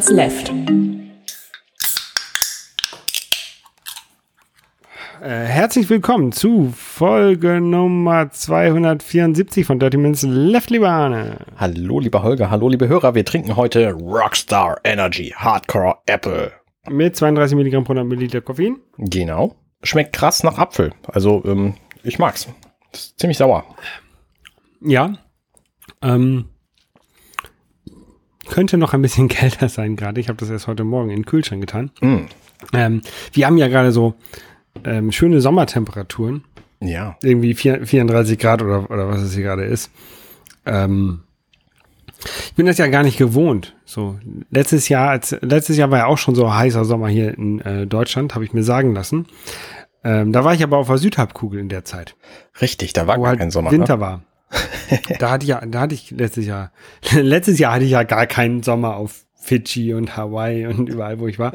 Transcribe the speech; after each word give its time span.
Minutes 0.00 0.10
Left. 0.10 0.48
Äh, 5.20 5.28
herzlich 5.28 5.90
willkommen 5.90 6.32
zu 6.32 6.72
Folge 6.74 7.60
Nummer 7.60 8.30
274 8.30 9.66
von 9.66 9.78
Dirty 9.78 9.98
Minutes 9.98 10.22
Left, 10.22 10.70
lieber 10.70 10.88
Arne. 10.88 11.36
Hallo, 11.58 12.00
lieber 12.00 12.22
Holger, 12.22 12.50
hallo, 12.50 12.70
liebe 12.70 12.88
Hörer. 12.88 13.14
Wir 13.14 13.26
trinken 13.26 13.56
heute 13.56 13.92
Rockstar 13.92 14.78
Energy 14.84 15.34
Hardcore 15.36 15.98
Apple. 16.06 16.50
Mit 16.88 17.14
32 17.16 17.54
Milligramm 17.54 17.84
pro 17.84 17.92
100 17.92 18.08
Milliliter 18.08 18.40
Koffein. 18.40 18.78
Genau. 18.96 19.54
Schmeckt 19.82 20.14
krass 20.14 20.42
nach 20.42 20.56
Apfel. 20.56 20.94
Also, 21.08 21.42
ähm, 21.44 21.74
ich 22.04 22.18
mag's. 22.18 22.48
Ist 22.92 23.18
ziemlich 23.18 23.36
sauer. 23.36 23.66
Ja. 24.80 25.12
Ähm, 26.00 26.46
könnte 28.50 28.76
noch 28.76 28.92
ein 28.92 29.02
bisschen 29.02 29.28
kälter 29.40 29.68
sein 29.68 29.96
gerade. 29.96 30.20
Ich 30.20 30.28
habe 30.28 30.36
das 30.38 30.50
erst 30.50 30.66
heute 30.66 30.84
Morgen 30.84 31.10
in 31.10 31.20
den 31.20 31.26
Kühlschrank 31.26 31.62
getan. 31.62 31.90
Mm. 32.00 32.26
Ähm, 32.74 33.00
wir 33.32 33.46
haben 33.46 33.56
ja 33.56 33.68
gerade 33.68 33.92
so 33.92 34.14
ähm, 34.84 35.12
schöne 35.12 35.40
Sommertemperaturen. 35.40 36.44
Ja. 36.80 37.16
Irgendwie 37.22 37.54
vier, 37.54 37.86
34 37.86 38.38
Grad 38.38 38.62
oder, 38.62 38.90
oder 38.90 39.08
was 39.08 39.20
es 39.22 39.34
hier 39.34 39.44
gerade 39.44 39.64
ist. 39.64 39.90
Ähm, 40.66 41.20
ich 42.46 42.54
bin 42.54 42.66
das 42.66 42.76
ja 42.76 42.86
gar 42.88 43.02
nicht 43.02 43.16
gewohnt. 43.16 43.74
So 43.86 44.18
letztes 44.50 44.88
Jahr, 44.90 45.08
als 45.10 45.36
letztes 45.40 45.78
Jahr 45.78 45.90
war 45.90 45.98
ja 45.98 46.06
auch 46.06 46.18
schon 46.18 46.34
so 46.34 46.52
heißer 46.54 46.84
Sommer 46.84 47.08
hier 47.08 47.36
in 47.36 47.60
äh, 47.60 47.86
Deutschland, 47.86 48.34
habe 48.34 48.44
ich 48.44 48.52
mir 48.52 48.62
sagen 48.62 48.94
lassen. 48.94 49.26
Ähm, 50.04 50.32
da 50.32 50.44
war 50.44 50.54
ich 50.54 50.62
aber 50.62 50.78
auf 50.78 50.86
der 50.86 50.98
Südhalbkugel 50.98 51.60
in 51.60 51.68
der 51.68 51.84
Zeit, 51.84 52.16
Richtig, 52.60 52.92
da 52.94 53.06
war 53.06 53.18
wo 53.18 53.22
gar 53.22 53.30
halt 53.30 53.40
kein 53.40 53.50
Sommer. 53.50 53.70
Winter 53.70 53.96
Ne? 53.96 54.00
war. 54.00 54.22
Da 55.18 55.30
hatte 55.30 55.44
ich 55.44 55.48
ja, 55.50 55.64
da 55.66 55.80
hatte 55.80 55.94
ich 55.94 56.10
letztes 56.10 56.46
Jahr, 56.46 56.72
letztes 57.12 57.58
Jahr 57.58 57.74
hatte 57.74 57.84
ich 57.84 57.90
ja 57.92 58.02
gar 58.02 58.26
keinen 58.26 58.62
Sommer 58.62 58.96
auf 58.96 59.24
Fidschi 59.42 59.94
und 59.94 60.16
Hawaii 60.16 60.66
und 60.66 60.88
überall, 60.88 61.18
wo 61.18 61.26
ich 61.26 61.38
war. 61.38 61.52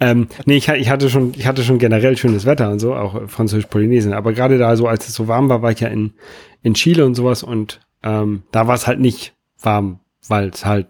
ähm, 0.00 0.28
nee, 0.44 0.56
ich, 0.56 0.68
ich 0.68 0.90
hatte 0.90 1.08
schon, 1.08 1.32
ich 1.36 1.46
hatte 1.46 1.62
schon 1.62 1.78
generell 1.78 2.16
schönes 2.16 2.46
Wetter 2.46 2.70
und 2.70 2.80
so, 2.80 2.94
auch 2.96 3.28
Französisch-Polynesien. 3.28 4.12
Aber 4.12 4.32
gerade 4.32 4.58
da 4.58 4.74
so, 4.76 4.88
als 4.88 5.08
es 5.08 5.14
so 5.14 5.28
warm 5.28 5.48
war, 5.48 5.62
war 5.62 5.70
ich 5.70 5.80
ja 5.80 5.88
in, 5.88 6.14
in 6.62 6.74
Chile 6.74 7.06
und 7.06 7.14
sowas 7.14 7.44
und 7.44 7.80
ähm, 8.02 8.42
da 8.50 8.66
war 8.66 8.74
es 8.74 8.86
halt 8.86 8.98
nicht 8.98 9.34
warm, 9.60 10.00
weil 10.26 10.48
es 10.48 10.64
halt 10.64 10.88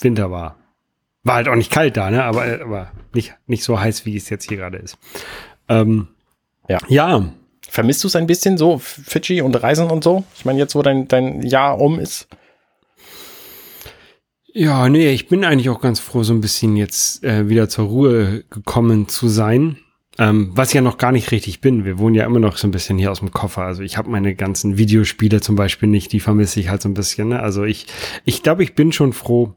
Winter 0.00 0.30
war. 0.30 0.56
War 1.24 1.36
halt 1.36 1.48
auch 1.48 1.56
nicht 1.56 1.72
kalt 1.72 1.96
da, 1.96 2.10
ne? 2.10 2.24
Aber, 2.24 2.44
aber 2.62 2.92
nicht, 3.14 3.34
nicht 3.46 3.64
so 3.64 3.80
heiß, 3.80 4.06
wie 4.06 4.16
es 4.16 4.30
jetzt 4.30 4.48
hier 4.48 4.58
gerade 4.58 4.78
ist. 4.78 4.98
Ähm, 5.68 6.08
Ja. 6.68 6.78
Ja. 6.88 7.32
Vermisst 7.70 8.02
du 8.02 8.08
es 8.08 8.16
ein 8.16 8.26
bisschen 8.26 8.58
so, 8.58 8.78
Fidschi 8.78 9.42
und 9.42 9.54
Reisen 9.54 9.90
und 9.90 10.02
so? 10.02 10.24
Ich 10.36 10.44
meine, 10.44 10.58
jetzt, 10.58 10.74
wo 10.74 10.82
dein, 10.82 11.06
dein 11.06 11.42
Jahr 11.42 11.80
um 11.80 12.00
ist. 12.00 12.26
Ja, 14.52 14.88
nee, 14.88 15.10
ich 15.10 15.28
bin 15.28 15.44
eigentlich 15.44 15.70
auch 15.70 15.80
ganz 15.80 16.00
froh, 16.00 16.24
so 16.24 16.32
ein 16.32 16.40
bisschen 16.40 16.76
jetzt 16.76 17.22
äh, 17.22 17.48
wieder 17.48 17.68
zur 17.68 17.86
Ruhe 17.86 18.42
gekommen 18.50 19.06
zu 19.06 19.28
sein. 19.28 19.76
Ähm, 20.18 20.50
was 20.52 20.70
ich 20.70 20.74
ja 20.74 20.80
noch 20.80 20.98
gar 20.98 21.12
nicht 21.12 21.30
richtig 21.30 21.60
bin. 21.60 21.84
Wir 21.84 21.98
wohnen 21.98 22.16
ja 22.16 22.26
immer 22.26 22.40
noch 22.40 22.56
so 22.56 22.66
ein 22.66 22.72
bisschen 22.72 22.98
hier 22.98 23.12
aus 23.12 23.20
dem 23.20 23.30
Koffer. 23.30 23.62
Also 23.62 23.82
ich 23.82 23.96
habe 23.96 24.10
meine 24.10 24.34
ganzen 24.34 24.76
Videospiele 24.76 25.40
zum 25.40 25.54
Beispiel 25.54 25.88
nicht, 25.88 26.12
die 26.12 26.18
vermisse 26.18 26.58
ich 26.58 26.70
halt 26.70 26.82
so 26.82 26.88
ein 26.88 26.94
bisschen. 26.94 27.28
Ne? 27.28 27.40
Also 27.40 27.62
ich, 27.62 27.86
ich 28.24 28.42
glaube, 28.42 28.64
ich 28.64 28.74
bin 28.74 28.90
schon 28.90 29.12
froh, 29.12 29.54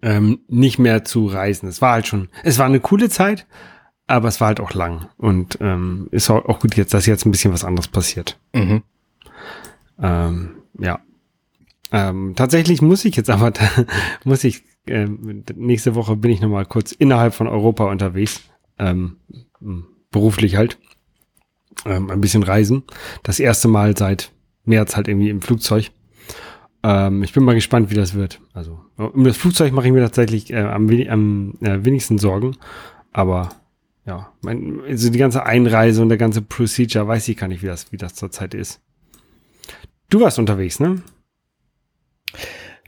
ähm, 0.00 0.40
nicht 0.48 0.78
mehr 0.78 1.04
zu 1.04 1.26
reisen. 1.26 1.68
Es 1.68 1.82
war 1.82 1.92
halt 1.92 2.06
schon, 2.06 2.30
es 2.42 2.58
war 2.58 2.66
eine 2.66 2.80
coole 2.80 3.10
Zeit, 3.10 3.46
aber 4.06 4.28
es 4.28 4.40
war 4.40 4.48
halt 4.48 4.60
auch 4.60 4.72
lang. 4.72 5.08
Und 5.16 5.58
ähm, 5.60 6.08
ist 6.10 6.30
auch, 6.30 6.44
auch 6.46 6.60
gut 6.60 6.76
jetzt, 6.76 6.94
dass 6.94 7.06
jetzt 7.06 7.26
ein 7.26 7.32
bisschen 7.32 7.52
was 7.52 7.64
anderes 7.64 7.88
passiert. 7.88 8.38
Mhm. 8.54 8.82
Ähm, 10.00 10.50
ja. 10.78 11.00
Ähm, 11.92 12.34
tatsächlich 12.36 12.82
muss 12.82 13.04
ich 13.04 13.16
jetzt 13.16 13.30
aber, 13.30 13.52
muss 14.24 14.44
ich, 14.44 14.64
ähm, 14.86 15.44
nächste 15.54 15.94
Woche 15.94 16.16
bin 16.16 16.30
ich 16.30 16.40
nochmal 16.40 16.66
kurz 16.66 16.92
innerhalb 16.92 17.34
von 17.34 17.46
Europa 17.46 17.84
unterwegs. 17.84 18.42
Ähm, 18.78 19.16
beruflich 20.10 20.56
halt. 20.56 20.78
Ähm, 21.84 22.10
ein 22.10 22.20
bisschen 22.20 22.42
reisen. 22.42 22.84
Das 23.22 23.40
erste 23.40 23.68
Mal 23.68 23.96
seit 23.96 24.32
März 24.64 24.96
halt 24.96 25.08
irgendwie 25.08 25.30
im 25.30 25.42
Flugzeug. 25.42 25.90
Ähm, 26.82 27.22
ich 27.22 27.32
bin 27.32 27.44
mal 27.44 27.54
gespannt, 27.54 27.90
wie 27.90 27.94
das 27.94 28.14
wird. 28.14 28.40
Also, 28.52 28.80
um 28.96 29.24
das 29.24 29.36
Flugzeug 29.36 29.72
mache 29.72 29.86
ich 29.86 29.92
mir 29.92 30.02
tatsächlich 30.02 30.52
äh, 30.52 30.60
am, 30.60 30.88
am 31.08 31.54
äh, 31.60 31.84
wenigsten 31.84 32.18
Sorgen. 32.18 32.56
Aber 33.12 33.50
ja, 34.04 34.32
mein, 34.40 34.80
also 34.86 35.10
die 35.10 35.18
ganze 35.18 35.44
Einreise 35.44 36.02
und 36.02 36.08
der 36.08 36.18
ganze 36.18 36.42
Procedure 36.42 37.06
weiß 37.06 37.28
ich 37.28 37.36
gar 37.36 37.48
nicht, 37.48 37.62
wie 37.62 37.68
das, 37.68 37.92
wie 37.92 37.96
das 37.96 38.14
zurzeit 38.14 38.54
ist. 38.54 38.80
Du 40.10 40.20
warst 40.20 40.38
unterwegs, 40.38 40.80
ne? 40.80 41.02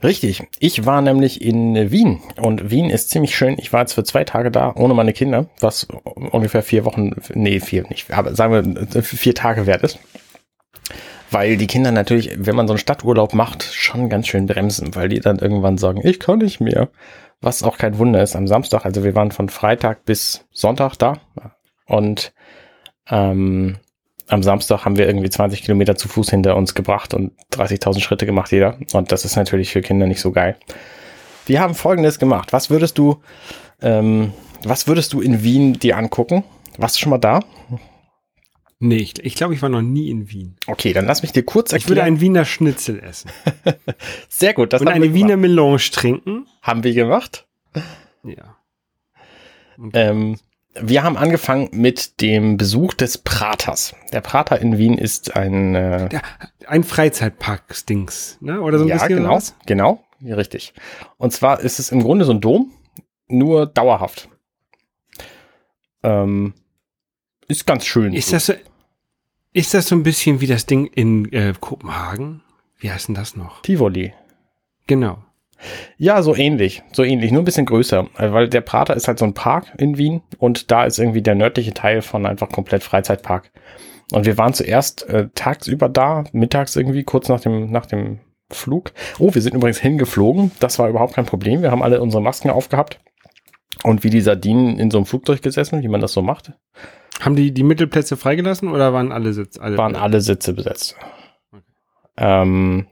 Richtig. 0.03 0.43
Ich 0.59 0.85
war 0.85 1.01
nämlich 1.01 1.41
in 1.41 1.89
Wien 1.89 2.19
und 2.35 2.69
Wien 2.69 2.89
ist 2.89 3.09
ziemlich 3.09 3.35
schön. 3.35 3.55
Ich 3.57 3.71
war 3.71 3.81
jetzt 3.81 3.93
für 3.93 4.03
zwei 4.03 4.23
Tage 4.25 4.51
da 4.51 4.73
ohne 4.75 4.93
meine 4.93 5.13
Kinder, 5.13 5.49
was 5.61 5.87
ungefähr 6.13 6.63
vier 6.63 6.85
Wochen, 6.85 7.15
nee, 7.33 7.59
vier 7.59 7.87
nicht, 7.87 8.11
aber 8.11 8.35
sagen 8.35 8.85
wir 8.91 9.03
vier 9.03 9.33
Tage 9.33 9.65
wert 9.65 9.83
ist. 9.83 9.99
Weil 11.31 11.57
die 11.57 11.67
Kinder 11.67 11.91
natürlich, 11.91 12.31
wenn 12.35 12.55
man 12.55 12.67
so 12.67 12.73
einen 12.73 12.79
Stadturlaub 12.79 13.33
macht, 13.33 13.63
schon 13.63 14.09
ganz 14.09 14.27
schön 14.27 14.45
bremsen, 14.45 14.95
weil 14.95 15.09
die 15.09 15.21
dann 15.21 15.39
irgendwann 15.39 15.77
sagen, 15.77 16.01
ich 16.03 16.19
kann 16.19 16.39
nicht 16.39 16.59
mehr. 16.59 16.89
Was 17.41 17.63
auch 17.63 17.77
kein 17.77 17.97
Wunder 17.97 18.23
ist 18.23 18.35
am 18.35 18.47
Samstag. 18.47 18.85
Also 18.85 19.03
wir 19.03 19.15
waren 19.15 19.31
von 19.31 19.49
Freitag 19.49 20.05
bis 20.05 20.45
Sonntag 20.51 20.95
da 20.95 21.19
und 21.85 22.33
ähm, 23.09 23.77
am 24.27 24.41
Samstag 24.41 24.85
haben 24.85 24.97
wir 24.97 25.07
irgendwie 25.07 25.29
20 25.29 25.61
Kilometer 25.61 25.95
zu 25.95 26.07
Fuß 26.07 26.29
hinter 26.29 26.55
uns 26.55 26.73
gebracht 26.73 27.13
und 27.13 27.33
30.000 27.51 27.99
Schritte 27.99 28.25
gemacht 28.25 28.51
jeder. 28.51 28.77
Und 28.93 29.11
das 29.11 29.25
ist 29.25 29.35
natürlich 29.35 29.71
für 29.71 29.81
Kinder 29.81 30.07
nicht 30.07 30.21
so 30.21 30.31
geil. 30.31 30.55
Wir 31.45 31.61
haben 31.61 31.75
Folgendes 31.75 32.17
gemacht. 32.17 32.51
Was 32.53 32.69
würdest 32.69 32.97
du, 32.97 33.21
ähm, 33.81 34.33
was 34.63 34.87
würdest 34.87 35.13
du 35.13 35.21
in 35.21 35.43
Wien 35.43 35.73
dir 35.73 35.97
angucken? 35.97 36.43
Warst 36.77 36.95
du 36.95 37.01
schon 37.01 37.11
mal 37.11 37.19
da? 37.19 37.41
Nee, 38.87 38.97
ich, 38.97 39.17
ich 39.25 39.33
glaube, 39.35 39.53
ich 39.55 39.61
war 39.63 39.69
noch 39.69 39.81
nie 39.81 40.09
in 40.11 40.29
Wien. 40.29 40.55
Okay, 40.67 40.93
dann 40.93 41.05
lass 41.07 41.23
mich 41.23 41.31
dir 41.31 41.43
kurz 41.43 41.73
Ich 41.73 41.85
würde 41.87 42.01
erklären. 42.01 42.07
einen 42.15 42.21
Wiener 42.21 42.45
Schnitzel 42.45 42.99
essen. 43.01 43.31
Sehr 44.29 44.53
gut, 44.53 44.73
das 44.73 44.81
und 44.81 44.87
eine 44.89 45.13
Wiener. 45.13 45.37
Melange 45.37 45.77
trinken. 45.91 46.45
haben 46.61 46.83
wir 46.83 46.93
gemacht. 46.93 47.47
Ja. 48.23 48.57
Ähm, 49.93 50.37
wir 50.79 51.03
haben 51.03 51.17
angefangen 51.17 51.69
mit 51.71 52.21
dem 52.21 52.57
Besuch 52.57 52.93
des 52.93 53.17
Praters. 53.17 53.95
Der 54.13 54.21
Prater 54.21 54.59
in 54.61 54.77
Wien 54.77 54.97
ist 54.99 55.35
ein 55.35 55.73
äh, 55.73 56.09
Ja, 56.11 56.21
ein 56.67 56.83
Freizeitpark-Dings, 56.83 58.37
ne? 58.41 58.61
Oder 58.61 58.77
so 58.77 58.83
ein 58.85 58.89
ja, 58.89 58.95
bisschen 58.97 59.17
genau, 59.17 59.35
was? 59.35 59.55
genau, 59.65 60.03
ja, 60.19 60.35
richtig. 60.35 60.73
Und 61.17 61.33
zwar 61.33 61.59
ist 61.61 61.79
es 61.79 61.91
im 61.91 62.03
Grunde 62.03 62.23
so 62.25 62.33
ein 62.33 62.41
Dom, 62.41 62.71
nur 63.27 63.65
dauerhaft. 63.65 64.29
Ähm, 66.03 66.53
ist 67.47 67.65
ganz 67.65 67.85
schön. 67.85 68.13
Ist 68.13 68.31
das 68.33 68.47
so, 68.47 68.53
ist 69.55 69.73
das 69.73 69.87
so 69.87 69.95
ein 69.95 70.03
bisschen 70.03 70.41
wie 70.41 70.47
das 70.47 70.65
Ding 70.65 70.85
in 70.87 71.31
äh, 71.31 71.53
Kopenhagen? 71.57 72.41
Wie 72.77 72.91
heißt 72.91 73.07
denn 73.07 73.15
das 73.15 73.37
noch? 73.37 73.61
Tivoli. 73.61 74.13
Genau. 74.85 75.19
Ja, 75.97 76.21
so 76.21 76.35
ähnlich, 76.35 76.83
so 76.91 77.03
ähnlich, 77.03 77.31
nur 77.31 77.41
ein 77.41 77.45
bisschen 77.45 77.65
größer, 77.65 78.05
äh, 78.17 78.33
weil 78.33 78.49
der 78.49 78.59
Prater 78.59 78.95
ist 78.95 79.07
halt 79.07 79.17
so 79.17 79.23
ein 79.23 79.33
Park 79.33 79.73
in 79.77 79.97
Wien 79.97 80.21
und 80.39 80.71
da 80.71 80.83
ist 80.83 80.99
irgendwie 80.99 81.21
der 81.21 81.35
nördliche 81.35 81.73
Teil 81.73 82.01
von 82.01 82.25
einfach 82.25 82.49
komplett 82.49 82.83
Freizeitpark. 82.83 83.49
Und 84.11 84.25
wir 84.25 84.37
waren 84.37 84.53
zuerst 84.53 85.07
äh, 85.07 85.29
tagsüber 85.33 85.87
da, 85.87 86.25
mittags 86.33 86.75
irgendwie, 86.75 87.05
kurz 87.05 87.29
nach 87.29 87.39
dem, 87.39 87.71
nach 87.71 87.85
dem 87.85 88.19
Flug. 88.51 88.91
Oh, 89.19 89.33
wir 89.33 89.41
sind 89.41 89.55
übrigens 89.55 89.79
hingeflogen, 89.79 90.51
das 90.59 90.77
war 90.79 90.89
überhaupt 90.89 91.13
kein 91.13 91.25
Problem. 91.25 91.61
Wir 91.61 91.71
haben 91.71 91.81
alle 91.81 92.01
unsere 92.01 92.21
Masken 92.21 92.49
aufgehabt 92.49 92.99
und 93.83 94.03
wie 94.03 94.09
die 94.09 94.21
Sardinen 94.21 94.77
in 94.79 94.91
so 94.91 94.97
einem 94.97 95.05
Flugzeug 95.05 95.41
gesessen, 95.41 95.81
wie 95.81 95.87
man 95.87 96.01
das 96.01 96.11
so 96.11 96.21
macht, 96.21 96.51
Haben 97.25 97.35
die 97.35 97.51
die 97.51 97.63
Mittelplätze 97.63 98.17
freigelassen 98.17 98.69
oder 98.69 98.93
waren 98.93 99.11
alle 99.11 99.33
Sitz? 99.33 99.57
Alle 99.57 99.79
waren 99.79 99.95
alle 99.95 100.21
Sitze 100.21 100.53
besetzt. 100.53 100.95
Okay. 101.51 101.63
Ähm, 102.17 102.85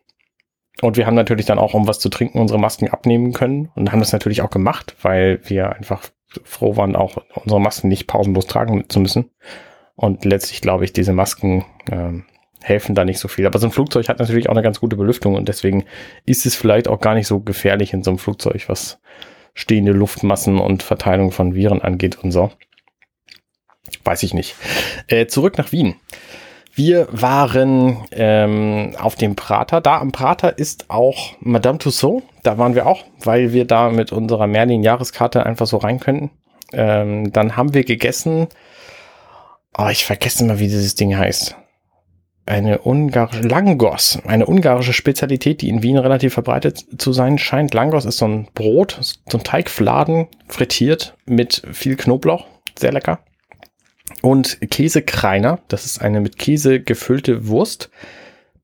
und 0.82 0.98
wir 0.98 1.06
haben 1.06 1.14
natürlich 1.14 1.46
dann 1.46 1.60
auch, 1.60 1.76
um 1.76 1.88
was 1.88 2.00
zu 2.00 2.10
trinken, 2.10 2.40
unsere 2.40 2.60
Masken 2.60 2.88
abnehmen 2.88 3.32
können 3.32 3.70
und 3.76 3.92
haben 3.92 4.00
das 4.00 4.12
natürlich 4.12 4.42
auch 4.42 4.50
gemacht, 4.50 4.96
weil 5.04 5.40
wir 5.44 5.74
einfach 5.76 6.10
froh 6.44 6.76
waren, 6.78 6.96
auch 6.96 7.18
unsere 7.36 7.62
Masken 7.62 7.90
nicht 7.90 8.08
pausenlos 8.08 8.48
tragen 8.48 8.90
zu 8.90 9.00
müssen. 9.00 9.30
Und 9.96 10.26
letztlich 10.26 10.62
glaube 10.62 10.84
ich, 10.84 10.94
diese 10.94 11.14
Masken 11.14 11.64
ähm, 11.92 12.26
helfen 12.64 12.96
da 12.96 13.06
nicht 13.06 13.20
so 13.20 13.28
viel. 13.28 13.46
Aber 13.46 13.60
so 13.60 13.68
ein 13.68 13.72
Flugzeug 13.72 14.10
hat 14.10 14.18
natürlich 14.18 14.50
auch 14.50 14.54
eine 14.54 14.64
ganz 14.64 14.80
gute 14.80 14.96
Belüftung 14.96 15.36
und 15.36 15.48
deswegen 15.48 15.86
ist 16.26 16.48
es 16.48 16.56
vielleicht 16.56 16.88
auch 16.88 17.00
gar 17.00 17.14
nicht 17.14 17.28
so 17.28 17.40
gefährlich 17.40 17.94
in 17.94 18.02
so 18.02 18.10
einem 18.10 18.18
Flugzeug, 18.18 18.68
was 18.68 19.00
stehende 19.54 19.92
Luftmassen 19.92 20.58
und 20.58 20.82
Verteilung 20.82 21.32
von 21.32 21.54
Viren 21.54 21.84
angeht 21.84 22.24
und 22.24 22.32
so. 22.32 22.50
Weiß 24.04 24.24
ich 24.24 24.34
nicht. 24.34 24.56
Äh, 25.08 25.28
zurück 25.28 25.58
nach 25.58 25.72
Wien. 25.72 25.96
Wir 26.76 27.08
waren 27.12 28.04
ähm, 28.12 28.96
auf 29.00 29.16
dem 29.16 29.36
Prater. 29.36 29.80
Da 29.80 30.00
am 30.00 30.12
Prater 30.12 30.58
ist 30.58 30.90
auch 30.90 31.34
Madame 31.40 31.78
Tussaud. 31.78 32.24
Da 32.42 32.58
waren 32.58 32.74
wir 32.74 32.88
auch, 32.88 33.04
weil 33.20 33.54
wir 33.54 33.66
da 33.66 33.90
mit 33.92 34.12
unserer 34.12 34.48
Merlin-Jahreskarte 34.48 35.46
einfach 35.46 35.68
so 35.68 35.78
rein 35.78 36.00
könnten. 36.00 36.32
Ähm, 36.72 37.32
dann 37.32 37.56
haben 37.56 37.76
wir 37.76 37.84
gegessen. 37.84 38.48
Oh, 39.78 39.88
ich 39.92 40.04
vergesse 40.06 40.44
mal, 40.46 40.58
wie 40.60 40.68
dieses 40.68 40.96
Ding 40.96 41.16
heißt. 41.16 41.56
eine 42.46 42.80
ungarische 42.80 43.42
Langos, 43.44 44.20
eine 44.26 44.46
ungarische 44.46 44.94
Spezialität, 44.94 45.62
die 45.62 45.70
in 45.70 45.82
Wien 45.84 45.98
relativ 45.98 46.34
verbreitet 46.34 46.86
zu 46.98 47.14
sein 47.14 47.38
scheint. 47.38 47.74
Langos 47.74 48.06
ist 48.06 48.18
so 48.18 48.26
ein 48.28 48.48
Brot, 48.54 49.00
so 49.30 49.38
ein 49.38 49.44
Teigfladen, 49.44 50.28
frittiert 50.48 51.16
mit 51.26 51.62
viel 51.72 51.96
Knoblauch, 51.96 52.46
sehr 52.78 52.92
lecker. 52.92 53.20
Und 54.24 54.62
Käsekreiner, 54.72 55.60
das 55.68 55.86
ist 55.86 56.02
eine 56.02 56.22
mit 56.22 56.40
Käse 56.40 56.80
gefüllte 56.80 57.50
Wurst, 57.50 57.90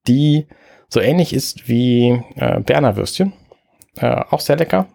die 0.07 0.47
so 0.87 1.01
ähnlich 1.01 1.33
ist 1.33 1.67
wie 1.67 2.23
äh, 2.37 2.61
Berner 2.61 2.95
Würstchen. 2.95 3.33
Äh, 3.97 4.23
auch 4.29 4.39
sehr 4.39 4.55
lecker. 4.55 4.87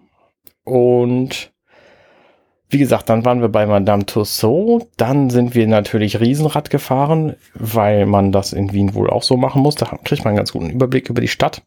Und 0.65 1.53
wie 2.71 2.79
gesagt, 2.79 3.11
dann 3.11 3.27
waren 3.27 3.43
wir 3.43 3.51
bei 3.51 3.67
Madame 3.67 4.07
Tussauds. 4.07 4.87
Dann 4.97 5.29
sind 5.29 5.55
wir 5.55 5.67
natürlich 5.67 6.19
Riesenrad 6.19 6.71
gefahren, 6.71 7.37
weil 7.53 8.07
man 8.07 8.33
das 8.33 8.55
in 8.55 8.73
Wien 8.73 8.95
wohl 8.95 9.11
auch 9.11 9.23
so 9.23 9.37
machen 9.37 9.61
muss. 9.61 9.75
Da 9.75 9.85
kriegt 10.03 10.25
man 10.25 10.31
einen 10.31 10.39
ganz 10.39 10.53
guten 10.53 10.71
Überblick 10.71 11.11
über 11.11 11.21
die 11.21 11.29
Stadt. 11.29 11.63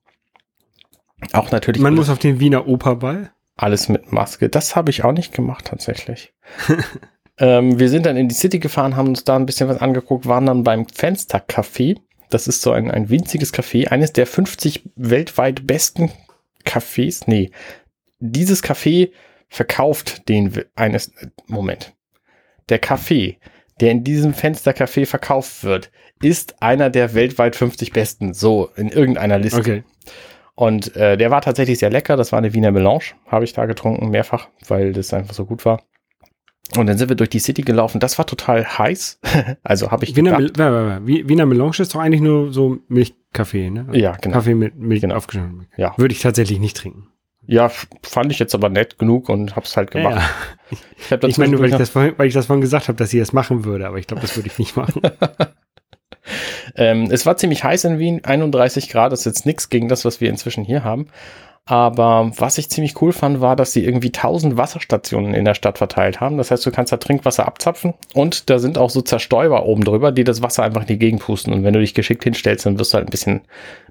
Auch 1.34 1.52
natürlich. 1.52 1.84
Man 1.84 1.94
muss 1.94 2.10
auf 2.10 2.18
den 2.18 2.40
Wiener 2.40 2.68
Operball. 2.68 3.30
Alles 3.56 3.90
mit 3.90 4.12
Maske. 4.12 4.50
Das 4.50 4.76
habe 4.76 4.90
ich 4.90 5.04
auch 5.04 5.12
nicht 5.12 5.34
gemacht, 5.34 5.66
tatsächlich. 5.66 6.34
ähm, 7.40 7.80
wir 7.80 7.90
sind 7.90 8.06
dann 8.06 8.18
in 8.18 8.28
die 8.28 8.36
City 8.36 8.60
gefahren, 8.60 8.96
haben 8.96 9.10
uns 9.10 9.24
da 9.24 9.36
ein 9.36 9.46
bisschen 9.46 9.70
was 9.70 9.80
angeguckt, 9.80 10.28
waren 10.28 10.46
dann 10.46 10.64
beim 10.64 10.86
Fenstercafé. 10.86 11.98
Das 12.30 12.48
ist 12.48 12.62
so 12.62 12.72
ein, 12.72 12.92
ein 12.92 13.10
winziges 13.10 13.54
Café, 13.54 13.88
eines 13.88 14.12
der 14.12 14.28
50 14.28 14.84
weltweit 14.96 15.66
besten 15.66 16.12
Cafés. 16.66 17.24
Nee, 17.28 17.52
dieses 18.20 18.64
Café 18.64 19.12
verkauft 19.48 20.28
den 20.28 20.52
eines 20.76 21.12
Moment. 21.48 21.94
Der 22.70 22.80
Kaffee, 22.80 23.38
der 23.80 23.92
in 23.92 24.04
diesem 24.04 24.34
Fenstercafé 24.34 25.06
verkauft 25.06 25.64
wird, 25.64 25.92
ist 26.22 26.62
einer 26.62 26.90
der 26.90 27.14
weltweit 27.14 27.56
50 27.56 27.94
besten, 27.94 28.34
so 28.34 28.70
in 28.76 28.90
irgendeiner 28.90 29.38
Liste. 29.38 29.60
Okay. 29.60 29.84
Und 30.56 30.96
äh, 30.96 31.18
der 31.18 31.30
war 31.30 31.42
tatsächlich 31.42 31.78
sehr 31.78 31.92
lecker. 31.92 32.18
Das 32.18 32.32
war 32.32 32.40
eine 32.40 32.54
Wiener 32.54 32.72
Melange, 32.72 33.14
habe 33.28 33.46
ich 33.46 33.54
da 33.54 33.68
getrunken, 33.68 34.10
mehrfach, 34.10 34.50
weil 34.68 34.92
das 34.92 35.14
einfach 35.14 35.36
so 35.36 35.46
gut 35.46 35.64
war. 35.66 35.84
Und 36.76 36.88
dann 36.88 36.98
sind 36.98 37.10
wir 37.10 37.16
durch 37.16 37.30
die 37.30 37.40
City 37.40 37.62
gelaufen. 37.62 38.00
Das 38.00 38.18
war 38.18 38.26
total 38.26 38.66
heiß. 38.66 39.20
also 39.64 39.92
habe 39.92 40.04
ich 40.04 40.16
Wiener, 40.16 40.38
gedacht, 40.38 41.06
Wiener 41.06 41.46
Melange 41.46 41.80
ist 41.80 41.96
doch 41.96 42.00
eigentlich 42.00 42.22
nur 42.22 42.52
so 42.52 42.80
Milchkaffee, 42.88 43.70
ne? 43.70 43.88
Ja, 43.94 44.18
genau. 44.20 44.36
Kaffee 44.36 44.56
mit 44.56 44.76
Milch 44.76 45.02
genau. 45.02 45.16
aufgeschnitten. 45.16 45.68
Ja. 45.78 45.94
Würde 45.98 46.14
ich 46.14 46.22
tatsächlich 46.22 46.60
nicht 46.60 46.78
trinken. 46.78 47.08
Ja, 47.50 47.72
fand 48.04 48.32
ich 48.32 48.40
jetzt 48.40 48.54
aber 48.54 48.68
nett 48.68 49.00
genug 49.00 49.30
und 49.30 49.56
hab's 49.56 49.78
halt 49.78 49.92
gemacht. 49.92 50.16
Ja, 50.16 50.22
ja. 50.22 50.30
Ich, 51.00 51.24
ich 51.24 51.38
meine 51.38 51.52
nur, 51.52 51.62
weil 51.62 51.70
ich, 51.70 51.78
das 51.78 51.92
vorhin, 51.92 52.16
weil 52.18 52.28
ich 52.28 52.34
das 52.34 52.48
vorhin 52.48 52.60
gesagt 52.60 52.90
habe, 52.90 52.98
dass 52.98 53.14
ich 53.14 53.22
es 53.22 53.30
das 53.30 53.34
machen 53.34 53.64
würde, 53.64 53.88
aber 53.88 54.00
ich 54.00 54.08
glaube, 54.08 54.20
das 54.22 54.36
würde 54.36 54.50
ich 54.50 54.60
nicht 54.60 54.76
machen. 54.76 55.02
ähm, 56.76 57.08
es 57.10 57.26
war 57.26 57.38
ziemlich 57.38 57.64
heiß 57.64 57.86
in 57.86 58.00
Wien, 58.00 58.26
31 58.26 58.90
Grad, 58.90 59.14
das 59.14 59.20
ist 59.20 59.26
jetzt 59.26 59.46
nichts 59.46 59.70
gegen 59.70 59.88
das, 59.88 60.04
was 60.04 60.20
wir 60.20 60.30
inzwischen 60.30 60.66
hier 60.66 60.84
haben. 60.84 61.08
Aber 61.68 62.32
was 62.38 62.58
ich 62.58 62.70
ziemlich 62.70 63.02
cool 63.02 63.12
fand, 63.12 63.42
war, 63.42 63.58
dass 63.58 63.74
sie 63.74 63.84
irgendwie 63.84 64.08
1000 64.08 64.56
Wasserstationen 64.56 65.34
in 65.34 65.44
der 65.44 65.54
Stadt 65.54 65.78
verteilt 65.78 66.22
haben. 66.22 66.38
Das 66.38 66.50
heißt, 66.50 66.66
du 66.66 66.72
kannst 66.72 66.94
da 66.94 66.98
Trinkwasser 66.98 67.46
abzapfen 67.46 67.94
und 68.14 68.50
da 68.50 68.58
sind 68.58 68.78
auch 68.78 68.90
so 68.90 69.02
Zerstäuber 69.02 69.66
oben 69.66 69.84
drüber, 69.84 70.14
die 70.14 70.24
das 70.24 70.42
Wasser 70.42 70.64
einfach 70.64 70.82
in 70.82 70.88
die 70.88 70.98
Gegend 70.98 71.22
pusten. 71.22 71.52
Und 71.52 71.66
wenn 71.66 71.74
du 71.74 71.82
dich 71.82 71.94
geschickt 71.94 72.24
hinstellst, 72.24 72.66
dann 72.66 72.80
wirst 72.80 72.94
du 72.94 72.96
halt 72.96 73.08
ein 73.08 73.12
bisschen, 73.12 73.42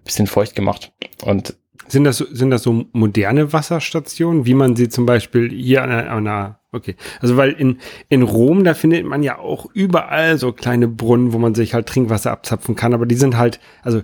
bisschen 0.05 0.27
feucht 0.27 0.55
gemacht. 0.55 0.91
Und 1.23 1.55
sind 1.87 2.05
das, 2.05 2.17
sind 2.19 2.51
das 2.51 2.63
so 2.63 2.87
moderne 2.93 3.53
Wasserstationen, 3.53 4.47
wie 4.47 4.55
man 4.55 4.75
sie 4.75 4.89
zum 4.89 5.05
Beispiel 5.05 5.51
hier 5.51 5.83
an 5.83 5.91
einer, 5.91 6.11
an 6.11 6.27
einer 6.27 6.61
okay. 6.73 6.97
Also 7.21 7.37
weil 7.37 7.53
in, 7.53 7.79
in 8.09 8.23
Rom, 8.23 8.65
da 8.65 8.73
findet 8.73 9.05
man 9.05 9.23
ja 9.23 9.39
auch 9.39 9.67
überall 9.75 10.39
so 10.39 10.53
kleine 10.53 10.89
Brunnen, 10.89 11.35
wo 11.35 11.39
man 11.39 11.55
sich 11.55 11.75
halt 11.75 11.87
Trinkwasser 11.87 12.33
abzapfen 12.33 12.75
kann, 12.75 12.95
aber 12.95 13.05
die 13.05 13.17
sind 13.17 13.37
halt, 13.37 13.61
also 13.83 14.01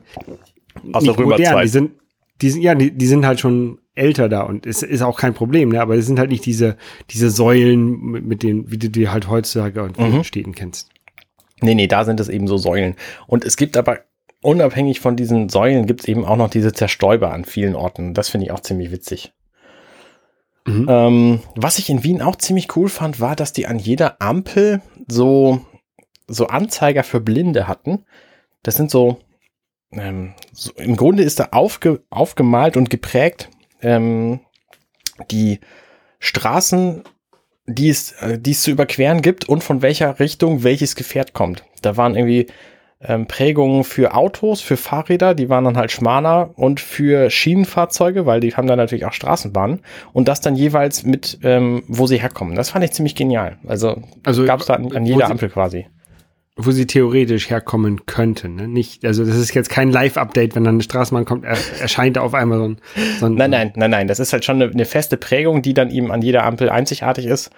Aus 0.92 1.02
nicht 1.02 1.18
modern, 1.18 1.62
die 1.62 1.68
sind, 1.68 1.92
die 2.40 2.50
sind, 2.50 2.62
ja, 2.62 2.74
die, 2.74 2.90
die 2.90 3.06
sind 3.06 3.26
halt 3.26 3.40
schon 3.40 3.78
älter 3.94 4.28
da 4.28 4.42
und 4.42 4.66
es 4.66 4.82
ist 4.82 5.02
auch 5.02 5.18
kein 5.18 5.34
Problem, 5.34 5.68
ne? 5.68 5.80
aber 5.80 5.96
es 5.96 6.06
sind 6.06 6.18
halt 6.18 6.30
nicht 6.30 6.46
diese, 6.46 6.76
diese 7.10 7.30
Säulen, 7.30 8.00
mit, 8.00 8.24
mit 8.24 8.42
denen, 8.42 8.70
wie 8.70 8.78
du 8.78 8.88
die 8.88 9.08
halt 9.08 9.28
heutzutage 9.28 9.82
und 9.82 9.98
mhm. 9.98 10.24
Städten 10.24 10.54
kennst. 10.54 10.88
Nee, 11.60 11.74
nee, 11.74 11.86
da 11.86 12.04
sind 12.04 12.18
es 12.18 12.28
eben 12.28 12.48
so 12.48 12.56
Säulen. 12.56 12.96
Und 13.26 13.44
es 13.44 13.56
gibt 13.56 13.76
aber 13.76 14.00
unabhängig 14.42 15.00
von 15.00 15.16
diesen 15.16 15.48
Säulen 15.48 15.86
gibt 15.86 16.00
es 16.00 16.08
eben 16.08 16.24
auch 16.24 16.36
noch 16.36 16.50
diese 16.50 16.72
Zerstäuber 16.72 17.32
an 17.32 17.44
vielen 17.44 17.76
Orten. 17.76 18.14
Das 18.14 18.28
finde 18.28 18.46
ich 18.46 18.52
auch 18.52 18.60
ziemlich 18.60 18.90
witzig. 18.90 19.32
Mhm. 20.66 20.86
Ähm, 20.88 21.40
was 21.54 21.78
ich 21.78 21.88
in 21.90 22.04
Wien 22.04 22.22
auch 22.22 22.36
ziemlich 22.36 22.76
cool 22.76 22.88
fand, 22.88 23.20
war, 23.20 23.36
dass 23.36 23.52
die 23.52 23.66
an 23.66 23.78
jeder 23.78 24.20
Ampel 24.20 24.82
so, 25.08 25.60
so 26.26 26.46
Anzeiger 26.48 27.04
für 27.04 27.20
Blinde 27.20 27.68
hatten. 27.68 28.04
Das 28.62 28.76
sind 28.76 28.90
so, 28.90 29.18
ähm, 29.92 30.34
so 30.52 30.72
im 30.76 30.96
Grunde 30.96 31.22
ist 31.22 31.40
da 31.40 31.48
aufge, 31.52 32.02
aufgemalt 32.10 32.76
und 32.76 32.90
geprägt 32.90 33.50
ähm, 33.80 34.40
die 35.30 35.60
Straßen, 36.18 37.02
die 37.66 37.88
es, 37.88 38.12
äh, 38.12 38.38
die 38.38 38.52
es 38.52 38.62
zu 38.62 38.70
überqueren 38.70 39.22
gibt 39.22 39.48
und 39.48 39.62
von 39.62 39.82
welcher 39.82 40.18
Richtung 40.18 40.62
welches 40.62 40.96
Gefährt 40.96 41.32
kommt. 41.32 41.64
Da 41.82 41.96
waren 41.96 42.14
irgendwie 42.16 42.46
ähm, 43.04 43.26
Prägungen 43.26 43.84
für 43.84 44.14
Autos, 44.14 44.60
für 44.60 44.76
Fahrräder, 44.76 45.34
die 45.34 45.48
waren 45.48 45.64
dann 45.64 45.76
halt 45.76 45.90
schmaler 45.90 46.50
und 46.56 46.80
für 46.80 47.30
Schienenfahrzeuge, 47.30 48.26
weil 48.26 48.40
die 48.40 48.54
haben 48.54 48.68
dann 48.68 48.78
natürlich 48.78 49.04
auch 49.04 49.12
Straßenbahnen 49.12 49.80
und 50.12 50.28
das 50.28 50.40
dann 50.40 50.54
jeweils 50.54 51.02
mit, 51.02 51.38
ähm, 51.42 51.82
wo 51.88 52.06
sie 52.06 52.20
herkommen. 52.20 52.54
Das 52.54 52.70
fand 52.70 52.84
ich 52.84 52.92
ziemlich 52.92 53.14
genial. 53.14 53.58
Also, 53.66 54.02
also 54.24 54.44
gab 54.44 54.60
es 54.60 54.66
da 54.66 54.74
an, 54.74 54.94
an 54.94 55.04
jeder 55.04 55.30
Ampel 55.30 55.50
quasi. 55.50 55.86
Wo 56.64 56.70
sie 56.70 56.86
theoretisch 56.86 57.50
herkommen 57.50 58.06
könnten, 58.06 58.56
ne? 58.56 58.68
Nicht, 58.68 59.04
also 59.04 59.24
das 59.24 59.36
ist 59.36 59.54
jetzt 59.54 59.70
kein 59.70 59.90
Live-Update, 59.90 60.54
wenn 60.54 60.64
dann 60.64 60.76
eine 60.76 60.82
Straßenbahn 60.82 61.24
kommt, 61.24 61.44
er, 61.44 61.56
erscheint 61.80 62.18
auf 62.18 62.34
einmal 62.34 62.58
so 62.58 62.64
ein, 62.68 62.76
so 63.18 63.26
ein 63.26 63.34
Nein, 63.34 63.50
nein, 63.50 63.72
nein, 63.76 63.90
nein. 63.90 64.06
Das 64.06 64.20
ist 64.20 64.32
halt 64.32 64.44
schon 64.44 64.62
eine, 64.62 64.70
eine 64.70 64.84
feste 64.84 65.16
Prägung, 65.16 65.62
die 65.62 65.74
dann 65.74 65.90
eben 65.90 66.12
an 66.12 66.22
jeder 66.22 66.44
Ampel 66.44 66.70
einzigartig 66.70 67.26
ist. 67.26 67.50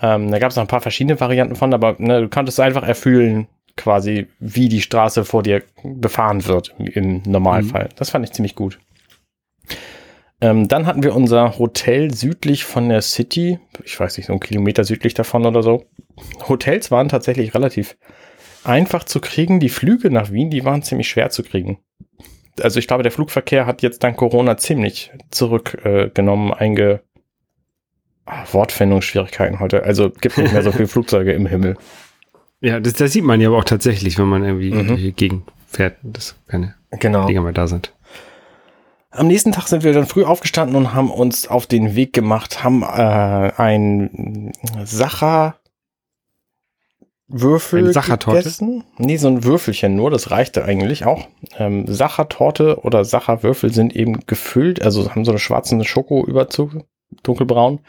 Ähm, 0.00 0.30
da 0.30 0.38
gab 0.38 0.50
es 0.50 0.56
noch 0.56 0.64
ein 0.64 0.68
paar 0.68 0.80
verschiedene 0.80 1.18
Varianten 1.20 1.56
von, 1.56 1.72
aber 1.72 1.96
ne, 1.98 2.22
du 2.22 2.28
konntest 2.28 2.60
einfach 2.60 2.82
erfüllen, 2.82 3.48
quasi, 3.76 4.26
wie 4.40 4.68
die 4.68 4.80
Straße 4.80 5.24
vor 5.24 5.42
dir 5.42 5.62
befahren 5.84 6.46
wird 6.46 6.74
im 6.78 7.22
Normalfall. 7.26 7.84
Mhm. 7.84 7.96
Das 7.96 8.10
fand 8.10 8.24
ich 8.24 8.32
ziemlich 8.32 8.54
gut. 8.54 8.78
Ähm, 10.40 10.68
dann 10.68 10.86
hatten 10.86 11.02
wir 11.02 11.14
unser 11.14 11.58
Hotel 11.58 12.12
südlich 12.12 12.64
von 12.64 12.88
der 12.88 13.00
City, 13.00 13.58
ich 13.84 13.98
weiß 13.98 14.16
nicht, 14.18 14.26
so 14.26 14.32
einen 14.34 14.40
Kilometer 14.40 14.84
südlich 14.84 15.14
davon 15.14 15.46
oder 15.46 15.62
so. 15.62 15.86
Hotels 16.48 16.90
waren 16.90 17.08
tatsächlich 17.08 17.54
relativ 17.54 17.96
einfach 18.66 19.04
zu 19.04 19.20
kriegen. 19.20 19.60
Die 19.60 19.68
Flüge 19.68 20.10
nach 20.10 20.30
Wien, 20.30 20.50
die 20.50 20.64
waren 20.64 20.82
ziemlich 20.82 21.08
schwer 21.08 21.30
zu 21.30 21.42
kriegen. 21.42 21.78
Also 22.60 22.78
ich 22.78 22.86
glaube, 22.86 23.02
der 23.02 23.12
Flugverkehr 23.12 23.66
hat 23.66 23.82
jetzt 23.82 24.02
dank 24.02 24.16
Corona 24.16 24.56
ziemlich 24.56 25.12
zurückgenommen, 25.30 26.50
äh, 26.50 26.56
einge... 26.56 27.00
Ah, 28.28 28.44
Wortfindungsschwierigkeiten 28.50 29.60
heute. 29.60 29.84
Also 29.84 30.10
gibt 30.10 30.36
nicht 30.36 30.52
mehr 30.52 30.64
so 30.64 30.72
viele 30.72 30.88
Flugzeuge 30.88 31.32
im 31.32 31.46
Himmel. 31.46 31.76
Ja, 32.60 32.80
das, 32.80 32.94
das 32.94 33.12
sieht 33.12 33.22
man 33.22 33.40
ja 33.40 33.48
aber 33.48 33.58
auch 33.58 33.64
tatsächlich, 33.64 34.18
wenn 34.18 34.26
man 34.26 34.42
irgendwie 34.42 34.72
mhm. 34.72 34.96
hier 34.96 35.12
gegenfährt, 35.12 35.98
dass 36.02 36.34
keine 36.48 36.74
genau. 36.90 37.26
Dinger 37.26 37.42
mehr 37.42 37.52
da 37.52 37.68
sind. 37.68 37.92
Am 39.12 39.28
nächsten 39.28 39.52
Tag 39.52 39.68
sind 39.68 39.84
wir 39.84 39.92
dann 39.92 40.06
früh 40.06 40.24
aufgestanden 40.24 40.76
und 40.76 40.92
haben 40.92 41.10
uns 41.10 41.46
auf 41.46 41.66
den 41.66 41.94
Weg 41.94 42.12
gemacht, 42.12 42.64
haben 42.64 42.82
äh, 42.82 43.52
ein 43.56 44.52
Sacher 44.84 45.56
Würfel 47.28 47.92
gegessen. 47.92 48.84
Nee, 48.98 49.16
so 49.16 49.28
ein 49.28 49.44
Würfelchen 49.44 49.96
nur, 49.96 50.10
das 50.10 50.30
reichte 50.30 50.64
eigentlich 50.64 51.06
auch. 51.06 51.26
Ähm, 51.58 51.86
Sachertorte 51.86 52.80
oder 52.82 53.04
Sacherwürfel 53.04 53.72
sind 53.72 53.96
eben 53.96 54.26
gefüllt, 54.26 54.80
also 54.82 55.10
haben 55.10 55.24
so 55.24 55.32
einen 55.32 55.38
schwarzen 55.38 55.84
Schokoüberzug, 55.84 56.84
dunkelbraun 57.22 57.80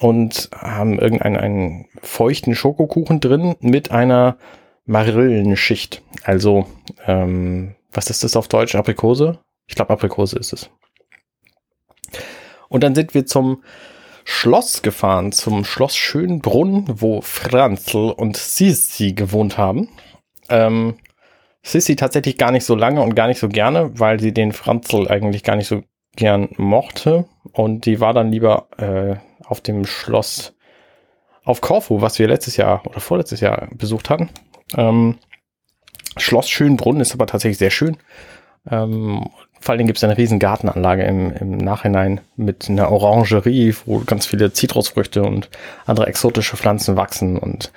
und 0.00 0.48
haben 0.54 0.98
irgendeinen 0.98 1.36
einen 1.36 1.86
feuchten 2.00 2.54
Schokokuchen 2.54 3.20
drin 3.20 3.56
mit 3.60 3.90
einer 3.90 4.38
Marillenschicht. 4.86 6.02
Also, 6.24 6.66
ähm, 7.06 7.74
was 7.92 8.08
ist 8.08 8.24
das 8.24 8.36
auf 8.36 8.48
Deutsch? 8.48 8.74
Aprikose? 8.74 9.38
Ich 9.66 9.74
glaube, 9.74 9.92
Aprikose 9.92 10.38
ist 10.38 10.52
es. 10.52 10.70
Und 12.68 12.82
dann 12.82 12.94
sind 12.94 13.12
wir 13.12 13.26
zum 13.26 13.62
Schloss 14.24 14.82
gefahren, 14.82 15.32
zum 15.32 15.64
Schloss 15.64 15.96
Schönbrunn, 15.96 16.84
wo 16.88 17.20
Franzl 17.20 18.10
und 18.10 18.36
Sissi 18.36 19.12
gewohnt 19.12 19.58
haben. 19.58 19.88
Ähm, 20.48 20.94
Sissi 21.62 21.96
tatsächlich 21.96 22.38
gar 22.38 22.50
nicht 22.50 22.64
so 22.64 22.74
lange 22.74 23.02
und 23.02 23.14
gar 23.14 23.28
nicht 23.28 23.38
so 23.38 23.48
gerne, 23.48 23.98
weil 23.98 24.20
sie 24.20 24.32
den 24.32 24.52
Franzl 24.52 25.08
eigentlich 25.08 25.44
gar 25.44 25.56
nicht 25.56 25.68
so 25.68 25.82
gern 26.16 26.48
mochte. 26.56 27.26
Und 27.52 27.86
die 27.86 28.00
war 28.00 28.12
dann 28.12 28.32
lieber 28.32 28.68
äh, 28.78 29.16
auf 29.44 29.60
dem 29.60 29.86
Schloss 29.86 30.54
auf 31.44 31.60
Korfu, 31.60 32.00
was 32.00 32.18
wir 32.18 32.28
letztes 32.28 32.56
Jahr 32.56 32.86
oder 32.86 33.00
vorletztes 33.00 33.40
Jahr 33.40 33.68
besucht 33.72 34.10
hatten. 34.10 34.30
Ähm, 34.76 35.18
Schloss 36.16 36.48
Schönbrunn 36.50 37.00
ist 37.00 37.14
aber 37.14 37.26
tatsächlich 37.26 37.58
sehr 37.58 37.70
schön. 37.70 37.96
Ähm, 38.70 39.28
vor 39.62 39.74
allem 39.74 39.86
gibt 39.86 39.98
es 39.98 40.04
eine 40.04 40.18
riesen 40.18 40.38
Gartenanlage 40.40 41.04
im, 41.04 41.32
im 41.32 41.56
Nachhinein 41.56 42.20
mit 42.36 42.68
einer 42.68 42.90
Orangerie, 42.90 43.74
wo 43.86 44.00
ganz 44.00 44.26
viele 44.26 44.52
Zitrusfrüchte 44.52 45.22
und 45.22 45.48
andere 45.86 46.06
exotische 46.06 46.56
Pflanzen 46.56 46.96
wachsen 46.96 47.38
und 47.38 47.72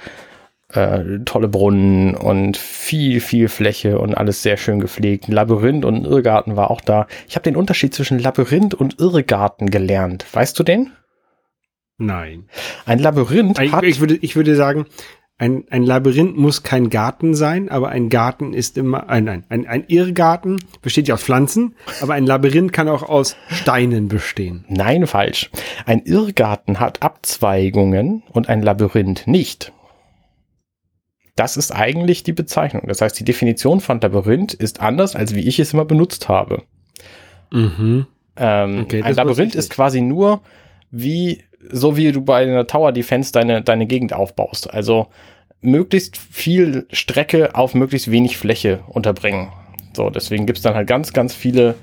äh, 0.73 1.19
tolle 1.25 1.47
Brunnen 1.47 2.15
und 2.15 2.57
viel, 2.57 3.19
viel 3.21 3.49
Fläche 3.49 3.99
und 3.99 4.15
alles 4.15 4.41
sehr 4.41 4.57
schön 4.57 4.79
gepflegt. 4.79 5.29
Ein 5.29 5.33
Labyrinth 5.33 5.85
und 5.85 5.95
ein 5.95 6.05
Irrgarten 6.05 6.55
war 6.55 6.71
auch 6.71 6.81
da. 6.81 7.05
Ich 7.27 7.35
habe 7.35 7.43
den 7.43 7.55
Unterschied 7.55 7.93
zwischen 7.93 8.17
Labyrinth 8.17 8.73
und 8.73 8.99
Irrgarten 8.99 9.69
gelernt. 9.69 10.25
Weißt 10.33 10.57
du 10.57 10.63
den? 10.63 10.91
Nein. 11.97 12.49
Ein 12.85 12.99
Labyrinth 12.99 13.59
Ich, 13.59 13.71
hat. 13.71 13.83
ich, 13.83 13.99
würde, 13.99 14.15
ich 14.15 14.35
würde 14.35 14.55
sagen, 14.55 14.85
ein, 15.37 15.65
ein 15.69 15.83
Labyrinth 15.83 16.37
muss 16.37 16.63
kein 16.63 16.89
Garten 16.89 17.33
sein, 17.33 17.67
aber 17.67 17.89
ein 17.89 18.09
Garten 18.09 18.53
ist 18.53 18.77
immer, 18.77 19.09
ein, 19.09 19.25
nein, 19.25 19.43
ein, 19.49 19.67
ein 19.67 19.83
Irrgarten 19.87 20.63
besteht 20.81 21.09
ja 21.09 21.15
aus 21.15 21.23
Pflanzen, 21.23 21.75
aber 22.01 22.13
ein 22.13 22.25
Labyrinth 22.25 22.71
kann 22.71 22.87
auch 22.87 23.03
aus 23.03 23.35
Steinen 23.49 24.07
bestehen. 24.07 24.63
Nein, 24.69 25.07
falsch. 25.07 25.51
Ein 25.85 26.03
Irrgarten 26.03 26.79
hat 26.79 27.01
Abzweigungen 27.01 28.23
und 28.31 28.47
ein 28.47 28.61
Labyrinth 28.61 29.27
nicht. 29.27 29.73
Das 31.35 31.57
ist 31.57 31.71
eigentlich 31.71 32.23
die 32.23 32.31
Bezeichnung. 32.31 32.83
Das 32.87 33.01
heißt, 33.01 33.19
die 33.19 33.25
Definition 33.25 33.81
von 33.81 33.99
Labyrinth 33.99 34.53
ist 34.53 34.79
anders, 34.79 35.17
als 35.17 35.35
wie 35.35 35.45
ich 35.45 35.59
es 35.59 35.73
immer 35.73 35.83
benutzt 35.83 36.29
habe. 36.29 36.63
Mhm. 37.51 38.07
Ähm, 38.37 38.79
Okay, 38.83 39.03
ein 39.03 39.15
Labyrinth 39.15 39.53
ist 39.53 39.69
quasi 39.69 39.99
nur 39.99 40.41
wie, 40.91 41.43
so 41.71 41.97
wie 41.97 42.11
du 42.11 42.21
bei 42.21 42.43
einer 42.43 42.67
Tower 42.67 42.91
Defense 42.91 43.31
deine, 43.31 43.61
deine 43.61 43.85
Gegend 43.87 44.13
aufbaust. 44.13 44.73
Also 44.73 45.07
möglichst 45.61 46.17
viel 46.17 46.87
Strecke 46.91 47.55
auf 47.55 47.73
möglichst 47.73 48.11
wenig 48.11 48.37
Fläche 48.37 48.83
unterbringen. 48.87 49.51
So, 49.95 50.09
deswegen 50.09 50.45
gibt's 50.45 50.61
dann 50.61 50.75
halt 50.75 50.87
ganz, 50.87 51.13
ganz 51.13 51.33
viele, 51.33 51.75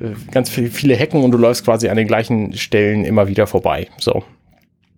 äh, 0.00 0.10
ganz 0.30 0.50
viel- 0.50 0.70
viele 0.70 0.94
Hecken 0.94 1.24
und 1.24 1.30
du 1.30 1.38
läufst 1.38 1.64
quasi 1.64 1.88
an 1.88 1.96
den 1.96 2.06
gleichen 2.06 2.52
Stellen 2.52 3.04
immer 3.04 3.28
wieder 3.28 3.46
vorbei. 3.46 3.88
So. 3.98 4.22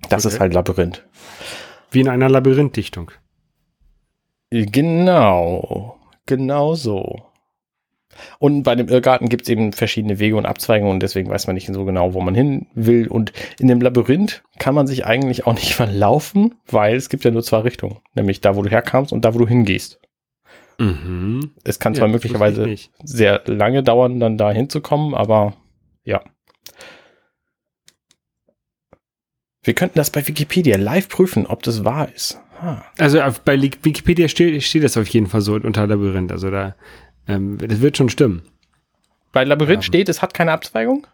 Das 0.08 0.24
Okay. 0.26 0.34
ist 0.34 0.40
halt 0.40 0.54
Labyrinth. 0.54 1.04
Wie 1.90 2.00
in 2.00 2.08
einer 2.08 2.28
Labyrinthdichtung. 2.28 3.10
Genau. 4.50 5.96
Genau 6.26 6.74
so. 6.74 7.22
Und 8.38 8.62
bei 8.62 8.74
dem 8.74 8.88
Irrgarten 8.88 9.28
gibt 9.28 9.42
es 9.42 9.48
eben 9.48 9.72
verschiedene 9.72 10.18
Wege 10.18 10.36
und 10.36 10.46
Abzweigungen 10.46 10.94
und 10.94 11.02
deswegen 11.02 11.30
weiß 11.30 11.46
man 11.46 11.54
nicht 11.54 11.72
so 11.72 11.84
genau, 11.84 12.14
wo 12.14 12.20
man 12.20 12.34
hin 12.34 12.66
will. 12.74 13.08
Und 13.08 13.32
in 13.58 13.68
dem 13.68 13.80
Labyrinth 13.80 14.42
kann 14.58 14.74
man 14.74 14.86
sich 14.86 15.06
eigentlich 15.06 15.46
auch 15.46 15.54
nicht 15.54 15.74
verlaufen, 15.74 16.54
weil 16.66 16.96
es 16.96 17.08
gibt 17.08 17.24
ja 17.24 17.30
nur 17.30 17.42
zwei 17.42 17.58
Richtungen. 17.58 17.98
Nämlich 18.14 18.40
da, 18.40 18.56
wo 18.56 18.62
du 18.62 18.70
herkamst 18.70 19.12
und 19.12 19.24
da, 19.24 19.34
wo 19.34 19.38
du 19.38 19.46
hingehst. 19.46 20.00
Mhm. 20.78 21.50
Es 21.64 21.78
kann 21.78 21.94
Ja, 21.94 21.98
zwar 22.00 22.08
möglicherweise 22.08 22.74
sehr 23.02 23.42
lange 23.46 23.82
dauern, 23.82 24.20
dann 24.20 24.38
da 24.38 24.52
hinzukommen, 24.52 25.14
aber 25.14 25.54
ja. 26.04 26.22
Wir 29.62 29.74
könnten 29.74 29.98
das 29.98 30.10
bei 30.10 30.26
Wikipedia 30.26 30.76
live 30.76 31.08
prüfen, 31.08 31.46
ob 31.46 31.62
das 31.62 31.84
wahr 31.84 32.08
ist. 32.14 32.40
Ah. 32.60 32.82
Also 32.96 33.20
bei 33.44 33.60
Wikipedia 33.60 34.28
steht, 34.28 34.62
steht 34.62 34.84
das 34.84 34.96
auf 34.96 35.08
jeden 35.08 35.26
Fall 35.26 35.40
so 35.40 35.54
unter 35.54 35.86
Labyrinth. 35.86 36.32
Also 36.32 36.50
da, 36.50 36.74
ähm, 37.28 37.58
das 37.58 37.80
wird 37.80 37.96
schon 37.96 38.08
stimmen. 38.08 38.42
Bei 39.32 39.44
Labyrinth 39.44 39.82
Ja. 39.82 39.86
steht, 39.86 40.08
es 40.08 40.22
hat 40.22 40.34
keine 40.34 40.52
Abzweigung? 40.52 41.06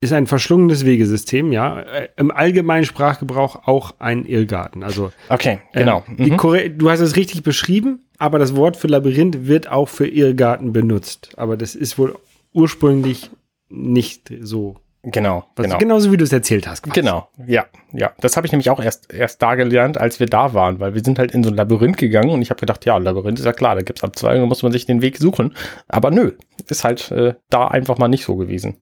Ist 0.00 0.12
ein 0.12 0.26
verschlungenes 0.26 0.84
Wegesystem, 0.84 1.50
ja. 1.50 1.80
Äh, 1.80 2.08
Im 2.16 2.30
allgemeinen 2.30 2.84
Sprachgebrauch 2.84 3.66
auch 3.66 3.94
ein 4.00 4.26
Irrgarten. 4.26 4.82
Also 4.82 5.12
Okay, 5.30 5.60
äh, 5.72 5.80
genau. 5.80 6.04
die 6.18 6.30
Mhm. 6.30 6.78
du 6.78 6.90
hast 6.90 7.00
es 7.00 7.16
richtig 7.16 7.42
beschrieben, 7.42 8.04
aber 8.18 8.38
das 8.38 8.54
Wort 8.54 8.76
für 8.76 8.86
Labyrinth 8.88 9.46
wird 9.46 9.68
auch 9.68 9.88
für 9.88 10.06
Irrgarten 10.06 10.72
benutzt. 10.74 11.30
Aber 11.36 11.56
das 11.56 11.74
ist 11.74 11.98
wohl 11.98 12.16
ursprünglich 12.52 13.30
nicht 13.70 14.30
so. 14.42 14.76
Genau, 15.06 15.44
Was, 15.56 15.66
genau. 15.66 15.78
Genauso 15.78 16.12
wie 16.12 16.16
du 16.16 16.24
es 16.24 16.32
erzählt 16.32 16.66
hast. 16.66 16.82
quasi. 16.82 16.98
Genau, 16.98 17.28
ja, 17.46 17.66
ja. 17.92 18.12
Das 18.20 18.36
habe 18.36 18.46
ich 18.46 18.52
nämlich 18.52 18.70
auch 18.70 18.82
erst, 18.82 19.12
erst 19.12 19.42
da 19.42 19.54
gelernt, 19.54 19.98
als 19.98 20.18
wir 20.18 20.26
da 20.26 20.54
waren, 20.54 20.80
weil 20.80 20.94
wir 20.94 21.04
sind 21.04 21.18
halt 21.18 21.32
in 21.32 21.44
so 21.44 21.50
ein 21.50 21.56
Labyrinth 21.56 21.98
gegangen 21.98 22.30
und 22.30 22.40
ich 22.40 22.48
habe 22.48 22.60
gedacht, 22.60 22.86
ja, 22.86 22.96
Labyrinth 22.96 23.38
ist 23.38 23.44
ja 23.44 23.52
klar, 23.52 23.74
da 23.74 23.82
gibt's 23.82 24.02
Abzweigungen, 24.02 24.44
da 24.44 24.48
muss 24.48 24.62
man 24.62 24.72
sich 24.72 24.86
den 24.86 25.02
Weg 25.02 25.18
suchen. 25.18 25.54
Aber 25.88 26.10
nö, 26.10 26.32
ist 26.68 26.84
halt 26.84 27.10
äh, 27.10 27.34
da 27.50 27.68
einfach 27.68 27.98
mal 27.98 28.08
nicht 28.08 28.24
so 28.24 28.36
gewesen. 28.36 28.80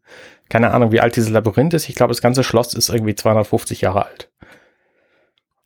Keine 0.49 0.71
Ahnung, 0.71 0.93
wie 0.93 1.01
alt 1.01 1.17
dieses 1.17 1.31
Labyrinth 1.31 1.75
ist. 1.75 1.89
Ich 1.89 1.97
glaube, 1.97 2.13
das 2.13 2.23
ganze 2.23 2.45
Schloss 2.45 2.75
ist 2.75 2.89
irgendwie 2.89 3.17
250 3.17 3.81
Jahre 3.81 4.07
alt. 4.07 4.31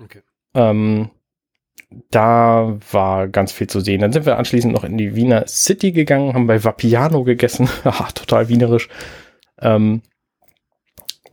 Okay. 0.03 0.23
Ähm, 0.55 1.11
da 2.11 2.79
war 2.93 3.29
ganz 3.29 3.53
viel 3.53 3.67
zu 3.67 3.81
sehen. 3.81 4.01
Dann 4.01 4.13
sind 4.13 4.27
wir 4.27 4.39
anschließend 4.39 4.73
noch 4.73 4.85
in 4.85 4.97
die 4.97 5.15
Wiener 5.15 5.47
City 5.49 5.93
gegangen, 5.93 6.35
haben 6.35 6.47
bei 6.47 6.65
Vapiano 6.65 7.25
gegessen. 7.25 7.69
Total 8.15 8.49
wienerisch. 8.49 8.89
Ähm, 9.61 10.03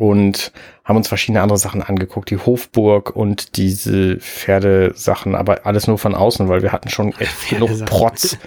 und 0.04 0.52
haben 0.84 0.98
uns 0.98 1.08
verschiedene 1.08 1.42
andere 1.42 1.58
Sachen 1.58 1.82
angeguckt, 1.82 2.30
die 2.30 2.38
Hofburg 2.38 3.16
und 3.16 3.56
diese 3.56 4.18
Pferdesachen, 4.18 5.34
aber 5.34 5.66
alles 5.66 5.88
nur 5.88 5.98
von 5.98 6.14
außen, 6.14 6.50
weil 6.50 6.62
wir 6.62 6.74
hatten 6.74 6.90
schon 6.90 7.14
echt 7.20 7.48
genug. 7.50 7.86
Protz, 7.86 8.38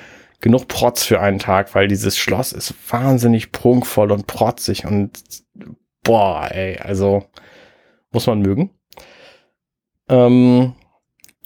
genug 0.42 0.68
Protz 0.68 1.04
für 1.04 1.18
einen 1.18 1.38
Tag, 1.38 1.74
weil 1.74 1.88
dieses 1.88 2.18
Schloss 2.18 2.52
ist 2.52 2.74
wahnsinnig 2.90 3.52
prunkvoll 3.52 4.12
und 4.12 4.26
protzig 4.26 4.84
und 4.84 5.12
boah, 6.02 6.46
ey, 6.50 6.76
also 6.76 7.24
muss 8.12 8.26
man 8.26 8.40
mögen. 8.42 8.68
Ähm, 10.10 10.74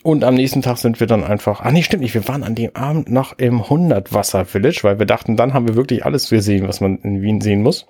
und 0.02 0.24
am 0.24 0.34
nächsten 0.34 0.62
Tag 0.62 0.78
sind 0.78 0.98
wir 0.98 1.06
dann 1.06 1.22
einfach, 1.22 1.60
ah 1.60 1.70
nee, 1.70 1.84
stimmt 1.84 2.02
nicht, 2.02 2.14
wir 2.14 2.26
waren 2.26 2.42
an 2.42 2.56
dem 2.56 2.74
Abend 2.74 3.12
noch 3.12 3.38
im 3.38 3.62
100 3.62 4.12
Wasser 4.12 4.44
Village, 4.44 4.80
weil 4.82 4.98
wir 4.98 5.06
dachten, 5.06 5.36
dann 5.36 5.54
haben 5.54 5.68
wir 5.68 5.76
wirklich 5.76 6.04
alles 6.04 6.28
gesehen, 6.30 6.66
was 6.66 6.80
man 6.80 6.98
in 6.98 7.22
Wien 7.22 7.40
sehen 7.40 7.62
muss. 7.62 7.86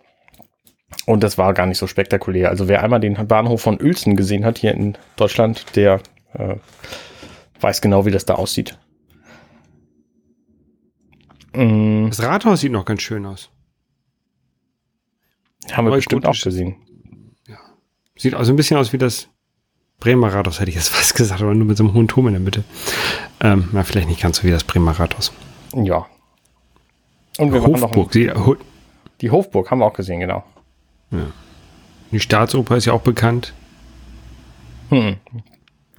Und 1.07 1.23
das 1.23 1.39
war 1.39 1.55
gar 1.55 1.67
nicht 1.67 1.79
so 1.79 1.87
spektakulär. 1.87 2.51
Also 2.51 2.69
wer 2.69 2.83
einmal 2.83 3.01
den 3.01 3.15
Bahnhof 3.27 3.63
von 3.63 3.81
Uelzen 3.81 4.17
gesehen 4.17 4.45
hat 4.45 4.59
hier 4.59 4.75
in 4.75 4.97
Deutschland, 5.17 5.65
der 5.77 6.01
äh, 6.35 6.57
weiß 7.61 7.81
genau, 7.81 8.07
wie 8.07 8.11
das 8.11 8.25
da 8.25 8.35
aussieht. 8.35 8.79
Mm, 11.55 12.09
Das 12.09 12.23
Rathaus 12.23 12.61
sieht 12.61 12.73
noch 12.73 12.85
ganz 12.85 13.03
schön 13.03 13.27
aus. 13.27 13.51
haben 15.73 15.87
wir 15.87 15.95
bestimmt 15.95 16.27
auch 16.27 16.41
gesehen. 16.41 16.77
Sieht 18.17 18.35
also 18.35 18.53
ein 18.53 18.57
bisschen 18.57 18.77
aus 18.77 18.93
wie 18.93 18.99
das 18.99 19.29
Bremer 19.99 20.33
Rathaus, 20.33 20.61
hätte 20.61 20.69
ich 20.71 20.77
jetzt 20.77 20.89
fast 20.95 21.15
gesagt, 21.15 21.41
aber 21.43 21.55
nur 21.55 21.67
mit 21.67 21.77
so 21.77 21.85
einem 21.85 21.95
hohen 21.95 22.09
Turm 22.09 22.27
in 22.27 22.35
der 22.35 22.41
Mitte. 22.41 22.65
Ähm, 23.41 23.69
na, 23.73 23.83
vielleicht 23.83 24.09
nicht 24.09 24.21
ganz 24.21 24.39
so 24.39 24.45
wie 24.45 24.51
das 24.51 24.65
Bremer 24.65 24.93
Rathaus. 24.93 25.33
Ja. 25.75 26.07
Und 27.39 27.53
wir 27.53 27.61
noch 27.61 27.69
Hofburg. 27.69 28.13
Sie, 28.13 28.31
Ho 28.31 28.57
die 29.21 29.31
Hofburg 29.31 29.71
haben 29.71 29.79
wir 29.79 29.87
auch 29.87 29.93
gesehen, 29.95 30.21
genau. 30.21 30.45
Die 32.12 32.21
Staatsoper 32.21 32.76
ist 32.76 32.87
ja 32.87 32.93
auch 32.93 33.02
bekannt. 33.02 33.52
Hm. 34.90 35.17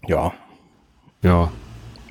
Ja, 0.08 0.34
Ja. 1.22 1.52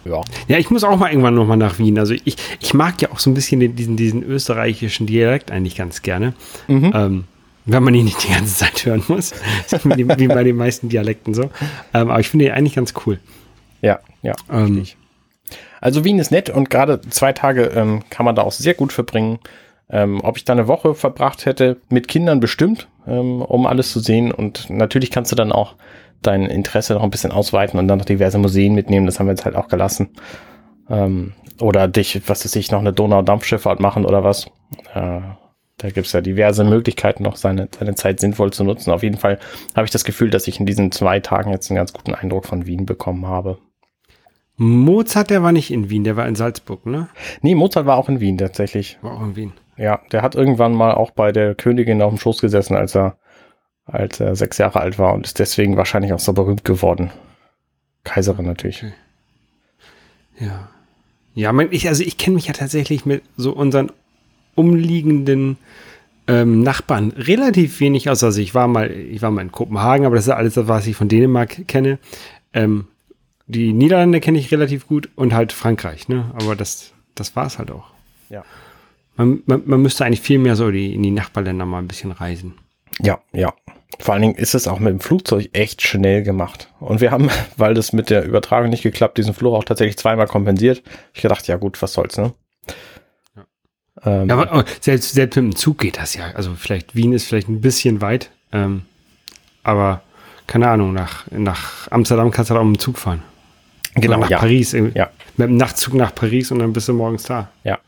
ja. 0.04 0.21
Ja, 0.49 0.59
ich 0.59 0.71
muss 0.71 0.85
auch 0.85 0.97
mal 0.97 1.11
irgendwann 1.11 1.35
noch 1.35 1.47
mal 1.47 1.57
nach 1.57 1.78
Wien. 1.78 1.99
Also 1.99 2.14
ich, 2.14 2.37
ich 2.61 2.75
mag 2.75 3.00
ja 3.02 3.11
auch 3.11 3.19
so 3.19 3.30
ein 3.30 3.35
bisschen 3.35 3.61
den, 3.61 3.76
diesen, 3.76 3.97
diesen 3.97 4.23
österreichischen 4.23 5.07
Dialekt 5.07 5.50
eigentlich 5.50 5.76
ganz 5.76 6.02
gerne. 6.02 6.35
Mhm. 6.69 6.92
Ähm, 6.95 7.25
wenn 7.66 7.83
man 7.83 7.95
ihn 7.95 8.07
nicht 8.07 8.23
die 8.25 8.33
ganze 8.33 8.54
Zeit 8.54 8.87
hören 8.87 9.02
muss. 9.09 9.33
wie, 9.85 10.04
bei 10.28 10.45
den 10.45 10.57
meisten 10.57 10.88
Dialekten 10.88 11.35
so. 11.35 11.45
Ähm, 11.92 12.11
aber 12.11 12.21
ich 12.21 12.28
finde 12.28 12.47
ihn 12.47 12.52
eigentlich 12.52 12.75
ganz 12.75 12.95
cool. 13.04 13.19
Ja, 13.83 14.00
ja. 14.23 14.35
Ähm, 14.50 14.78
richtig. 14.78 14.97
Also 15.80 16.04
Wien 16.04 16.19
ist 16.19 16.30
nett 16.30 16.50
und 16.50 16.69
gerade 16.71 17.00
zwei 17.09 17.33
Tage 17.33 17.64
ähm, 17.75 18.02
kann 18.11 18.26
man 18.26 18.35
da 18.35 18.42
auch 18.42 18.52
sehr 18.52 18.75
gut 18.75 18.92
verbringen. 18.92 19.38
Ähm, 19.92 20.20
ob 20.23 20.37
ich 20.37 20.44
da 20.44 20.52
eine 20.52 20.68
Woche 20.68 20.94
verbracht 20.94 21.47
hätte, 21.47 21.78
mit 21.88 22.06
Kindern 22.06 22.38
bestimmt, 22.40 22.88
ähm, 23.06 23.42
um 23.42 23.66
alles 23.66 23.92
zu 23.92 24.00
sehen. 24.00 24.30
Und 24.30 24.70
natürlich 24.70 25.11
kannst 25.11 25.32
du 25.32 25.37
dann 25.37 25.52
auch 25.52 25.75
dein 26.23 26.47
Interesse 26.47 26.94
noch 26.94 27.02
ein 27.02 27.11
bisschen 27.11 27.32
ausweiten 27.32 27.78
und 27.78 27.88
dann 27.88 27.99
noch 27.99 28.04
diverse 28.04 28.38
Museen 28.38 28.75
mitnehmen. 28.75 29.06
Das 29.06 29.18
haben 29.18 29.26
wir 29.26 29.32
jetzt 29.32 29.44
halt 29.44 29.56
auch 29.56 29.68
gelassen. 29.68 30.11
Ähm, 30.88 31.32
oder 31.61 31.88
dich, 31.88 32.23
was 32.26 32.44
weiß 32.44 32.56
ich, 32.56 32.70
noch 32.70 32.80
eine 32.80 32.92
Donaudampfschifffahrt 32.92 33.80
machen 33.80 34.06
oder 34.06 34.25
was. 34.25 34.47
Äh, 34.94 35.20
da 35.78 35.88
gibt's 35.88 36.12
ja 36.12 36.20
diverse 36.20 36.62
Möglichkeiten, 36.62 37.23
noch 37.23 37.37
seine, 37.37 37.68
seine 37.76 37.94
Zeit 37.94 38.20
sinnvoll 38.20 38.52
zu 38.52 38.64
nutzen. 38.64 38.90
Auf 38.90 39.02
jeden 39.02 39.16
Fall 39.16 39.38
habe 39.75 39.87
ich 39.87 39.90
das 39.90 40.04
Gefühl, 40.04 40.30
dass 40.30 40.47
ich 40.47 40.61
in 40.61 40.66
diesen 40.66 40.92
zwei 40.92 41.20
Tagen 41.20 41.50
jetzt 41.50 41.70
einen 41.70 41.76
ganz 41.76 41.92
guten 41.92 42.14
Eindruck 42.14 42.47
von 42.47 42.66
Wien 42.66 42.87
bekommen 42.87 43.26
habe. 43.26 43.59
Mozart, 44.56 45.30
der 45.30 45.42
war 45.42 45.52
nicht 45.52 45.70
in 45.70 45.88
Wien, 45.88 46.04
der 46.04 46.16
war 46.16 46.28
in 46.28 46.35
Salzburg, 46.35 46.85
ne? 46.85 47.09
Nee, 47.40 47.54
Mozart 47.54 47.87
war 47.87 47.97
auch 47.97 48.11
in 48.11 48.20
Wien 48.20 48.37
tatsächlich. 48.37 48.99
War 49.00 49.14
auch 49.14 49.23
in 49.23 49.37
Wien. 49.37 49.52
Ja, 49.81 50.03
der 50.13 50.21
hat 50.21 50.35
irgendwann 50.35 50.75
mal 50.75 50.93
auch 50.93 51.11
bei 51.11 51.33
der 51.33 51.55
Königin 51.55 52.03
auf 52.03 52.13
dem 52.13 52.19
Schoß 52.19 52.43
gesessen, 52.43 52.77
als 52.77 52.95
er, 52.95 53.17
als 53.87 54.21
er 54.21 54.37
sechs 54.37 54.59
Jahre 54.59 54.79
alt 54.79 54.99
war 54.99 55.15
und 55.15 55.25
ist 55.25 55.39
deswegen 55.39 55.79
wahrscheinlich 55.79 56.13
auch 56.13 56.19
so 56.19 56.35
berühmt 56.35 56.67
geworden. 56.67 57.11
Kaiserin 58.05 58.45
natürlich. 58.45 58.85
Ja. 60.39 60.69
Ja, 61.35 61.53
mein, 61.55 61.69
ich, 61.71 61.89
also 61.89 62.03
ich 62.03 62.19
kenne 62.19 62.35
mich 62.35 62.47
ja 62.47 62.53
tatsächlich 62.53 63.07
mit 63.07 63.23
so 63.39 63.53
unseren 63.53 63.91
umliegenden 64.55 65.57
ähm, 66.27 66.63
Nachbarn 66.63 67.13
relativ 67.13 67.81
wenig 67.81 68.11
aus. 68.11 68.23
Also 68.23 68.39
ich 68.39 68.55
war 68.55 68.69
mal, 68.69 68.91
ich 68.91 69.23
war 69.23 69.31
mal 69.31 69.41
in 69.41 69.53
Kopenhagen, 69.53 70.05
aber 70.05 70.17
das 70.17 70.27
ist 70.27 70.33
alles, 70.33 70.57
was 70.57 70.87
ich 70.87 70.97
von 70.97 71.09
Dänemark 71.09 71.67
kenne. 71.69 71.99
Ähm, 72.53 72.87
die 73.47 73.73
Niederlande 73.73 74.21
kenne 74.21 74.39
ich 74.39 74.53
relativ 74.53 74.87
gut 74.87 75.09
und 75.17 75.33
halt 75.33 75.53
Frankreich, 75.55 76.09
ne? 76.09 76.31
Aber 76.35 76.55
das, 76.55 76.93
das 77.15 77.35
war 77.35 77.47
es 77.47 77.59
halt 77.59 77.71
auch. 77.71 77.87
Ja. 78.29 78.45
Man, 79.17 79.43
man, 79.47 79.62
man 79.67 79.83
müsste 79.83 80.05
eigentlich 80.05 80.21
viel 80.21 80.38
mehr 80.38 80.57
so 80.57 80.71
die, 80.71 80.95
in 80.95 81.02
die 81.02 81.11
Nachbarländer 81.11 81.67
mal 81.67 81.79
ein 81.79 81.88
bisschen 81.88 82.12
reisen. 82.12 82.55
Ja, 83.00 83.21
ja. 83.33 83.52
Vor 83.99 84.14
allen 84.14 84.23
Dingen 84.23 84.35
ist 84.37 84.55
es 84.55 84.67
auch 84.67 84.79
mit 84.79 84.93
dem 84.93 85.00
Flugzeug 85.00 85.50
echt 85.52 85.83
schnell 85.83 86.23
gemacht. 86.23 86.73
Und 86.81 87.00
wir 87.00 87.11
haben, 87.11 87.29
weil 87.57 87.75
das 87.75 87.93
mit 87.93 88.09
der 88.11 88.25
Übertragung 88.25 88.71
nicht 88.71 88.83
geklappt, 88.83 89.19
diesen 89.19 89.35
Fluch 89.35 89.55
auch 89.55 89.64
tatsächlich 89.64 89.99
zweimal 89.99 90.26
kompensiert. 90.26 90.83
Ich 91.12 91.23
gedacht, 91.23 91.47
ja 91.49 91.57
gut, 91.57 91.81
was 91.83 91.93
soll's, 91.93 92.17
ne? 92.17 92.33
Ja. 93.37 93.47
Ähm, 94.05 94.29
ja, 94.29 94.38
aber 94.38 94.64
selbst, 94.81 95.12
selbst 95.12 95.37
mit 95.37 95.45
dem 95.45 95.57
Zug 95.57 95.79
geht 95.79 95.99
das 95.99 96.14
ja. 96.14 96.31
Also 96.35 96.55
vielleicht 96.55 96.95
Wien 96.95 97.12
ist 97.12 97.26
vielleicht 97.26 97.49
ein 97.49 97.61
bisschen 97.61 98.00
weit, 98.00 98.31
ähm, 98.52 98.83
aber 99.62 100.02
keine 100.47 100.69
Ahnung, 100.69 100.93
nach, 100.93 101.31
nach 101.31 101.90
Amsterdam 101.90 102.31
kannst 102.31 102.50
du 102.50 102.55
da 102.55 102.61
auch 102.61 102.64
mit 102.64 102.76
dem 102.76 102.81
Zug 102.81 102.99
fahren. 102.99 103.23
Genau, 103.95 104.14
Oder 104.14 104.23
nach 104.23 104.31
ja. 104.31 104.38
Paris. 104.38 104.73
Ja. 104.73 105.11
Mit 105.37 105.49
dem 105.49 105.57
Nachtzug 105.57 105.95
nach 105.95 106.14
Paris 106.14 106.50
und 106.50 106.61
dann 106.61 106.73
bist 106.73 106.88
du 106.88 106.95
morgens 106.95 107.25
da. 107.25 107.50
Ja. 107.64 107.79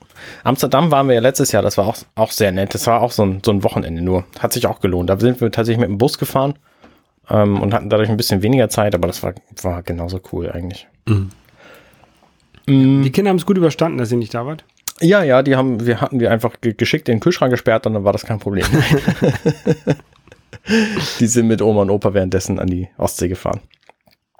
Amsterdam 0.44 0.90
waren 0.90 1.08
wir 1.08 1.14
ja 1.14 1.20
letztes 1.20 1.52
Jahr, 1.52 1.62
das 1.62 1.78
war 1.78 1.86
auch, 1.86 1.96
auch 2.14 2.30
sehr 2.30 2.52
nett. 2.52 2.74
Das 2.74 2.86
war 2.86 3.00
auch 3.00 3.12
so 3.12 3.24
ein, 3.24 3.40
so 3.44 3.52
ein 3.52 3.62
Wochenende 3.64 4.02
nur. 4.02 4.24
Hat 4.38 4.52
sich 4.52 4.66
auch 4.66 4.80
gelohnt. 4.80 5.10
Da 5.10 5.18
sind 5.18 5.40
wir 5.40 5.50
tatsächlich 5.50 5.80
mit 5.80 5.88
dem 5.88 5.98
Bus 5.98 6.18
gefahren 6.18 6.54
ähm, 7.30 7.60
und 7.60 7.74
hatten 7.74 7.90
dadurch 7.90 8.08
ein 8.08 8.16
bisschen 8.16 8.42
weniger 8.42 8.68
Zeit, 8.68 8.94
aber 8.94 9.06
das 9.06 9.22
war, 9.22 9.34
war 9.62 9.82
genauso 9.82 10.20
cool 10.32 10.50
eigentlich. 10.50 10.86
Mhm. 11.06 11.30
Mhm. 12.66 13.02
Die 13.02 13.10
Kinder 13.10 13.30
haben 13.30 13.38
es 13.38 13.46
gut 13.46 13.56
überstanden, 13.56 13.98
dass 13.98 14.12
ihr 14.12 14.18
nicht 14.18 14.34
da 14.34 14.46
wart? 14.46 14.64
Ja, 15.00 15.22
ja, 15.22 15.42
die 15.42 15.56
haben, 15.56 15.84
wir 15.84 16.00
hatten 16.00 16.18
die 16.18 16.28
einfach 16.28 16.56
geschickt 16.60 17.08
in 17.08 17.16
den 17.16 17.20
Kühlschrank 17.20 17.50
gesperrt 17.50 17.86
und 17.86 17.94
dann 17.94 18.04
war 18.04 18.12
das 18.12 18.24
kein 18.24 18.38
Problem. 18.38 18.66
die 21.18 21.26
sind 21.26 21.48
mit 21.48 21.60
Oma 21.60 21.82
und 21.82 21.90
Opa 21.90 22.14
währenddessen 22.14 22.60
an 22.60 22.68
die 22.68 22.88
Ostsee 22.98 23.28
gefahren. 23.28 23.60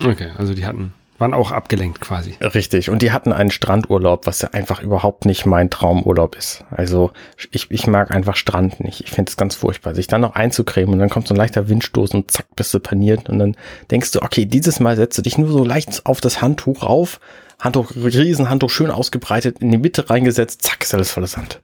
Okay, 0.03 0.31
also 0.37 0.55
die 0.55 0.65
hatten, 0.65 0.93
waren 1.23 1.33
auch 1.33 1.53
abgelenkt 1.53 2.01
quasi. 2.01 2.35
Richtig. 2.41 2.91
Und 2.91 3.01
die 3.01 3.13
hatten 3.13 3.33
einen 3.33 3.51
Strandurlaub, 3.51 4.27
was 4.27 4.43
ja 4.43 4.51
einfach 4.51 4.83
überhaupt 4.83 5.25
nicht 5.25 5.47
mein 5.47 5.71
Traumurlaub 5.71 6.37
ist. 6.37 6.65
Also 6.71 7.13
ich, 7.53 7.71
ich 7.71 7.87
mag 7.87 8.11
einfach 8.11 8.37
Strand 8.37 8.81
nicht. 8.81 9.01
Ich 9.01 9.11
finde 9.11 9.31
es 9.31 9.37
ganz 9.37 9.55
furchtbar. 9.55 9.95
Sich 9.95 10.09
dann 10.09 10.21
noch 10.21 10.35
einzucremen 10.35 10.93
und 10.93 10.99
dann 10.99 11.09
kommt 11.09 11.29
so 11.29 11.35
ein 11.35 11.39
leichter 11.39 11.69
Windstoß 11.69 12.11
und 12.11 12.31
zack, 12.31 12.47
bist 12.57 12.75
du 12.75 12.81
paniert. 12.81 13.31
Und 13.31 13.39
dann 13.39 13.57
denkst 13.91 14.11
du, 14.11 14.21
okay, 14.21 14.45
dieses 14.45 14.81
Mal 14.81 14.97
setzt 14.97 15.17
du 15.17 15.23
dich 15.23 15.39
nur 15.39 15.49
so 15.49 15.65
leicht 15.65 16.05
auf 16.05 16.21
das 16.21 16.43
Handtuch 16.43 16.83
rauf. 16.83 17.21
Handtuch, 17.61 17.93
Riesenhandtuch 17.95 18.71
schön 18.71 18.91
ausgebreitet, 18.91 19.61
in 19.61 19.71
die 19.71 19.79
Mitte 19.79 20.11
reingesetzt, 20.11 20.63
zack, 20.63 20.83
ist 20.83 20.93
alles 20.95 21.13
voller 21.13 21.29
Sand. 21.29 21.61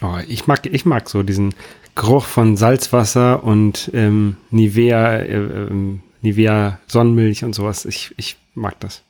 Oh, 0.00 0.16
ich 0.26 0.46
mag, 0.46 0.64
ich 0.64 0.86
mag 0.86 1.10
so 1.10 1.22
diesen 1.22 1.54
Geruch 1.94 2.24
von 2.24 2.56
Salzwasser 2.56 3.44
und 3.44 3.90
ähm, 3.92 4.38
Nivea, 4.50 5.16
äh, 5.18 5.34
ähm, 5.34 6.00
Nivea 6.22 6.80
Sonnenmilch 6.86 7.44
und 7.44 7.52
sowas. 7.52 7.84
Ich, 7.84 8.14
ich 8.16 8.36
mag 8.54 8.80
das. 8.80 9.04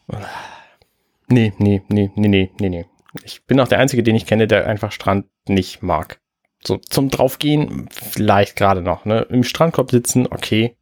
Nee, 1.29 1.53
nee, 1.59 1.83
nee, 1.89 2.11
nee, 2.17 2.29
nee, 2.29 2.51
nee, 2.59 2.69
nee. 2.69 2.87
Ich 3.25 3.45
bin 3.45 3.61
auch 3.61 3.69
der 3.69 3.79
Einzige, 3.79 4.03
den 4.03 4.17
ich 4.17 4.27
kenne, 4.27 4.47
der 4.47 4.67
einfach 4.67 4.93
Strand 4.93 5.27
nicht 5.47 5.83
mag. 5.83 6.21
So 6.65 6.79
zum 6.79 7.11
draufgehen, 7.11 7.89
vielleicht 7.91 8.57
gerade 8.57 8.83
noch. 8.83 9.05
Ne? 9.05 9.27
Im 9.31 9.45
Strandkorb 9.45 9.91
sitzen, 9.91 10.27
okay. 10.27 10.77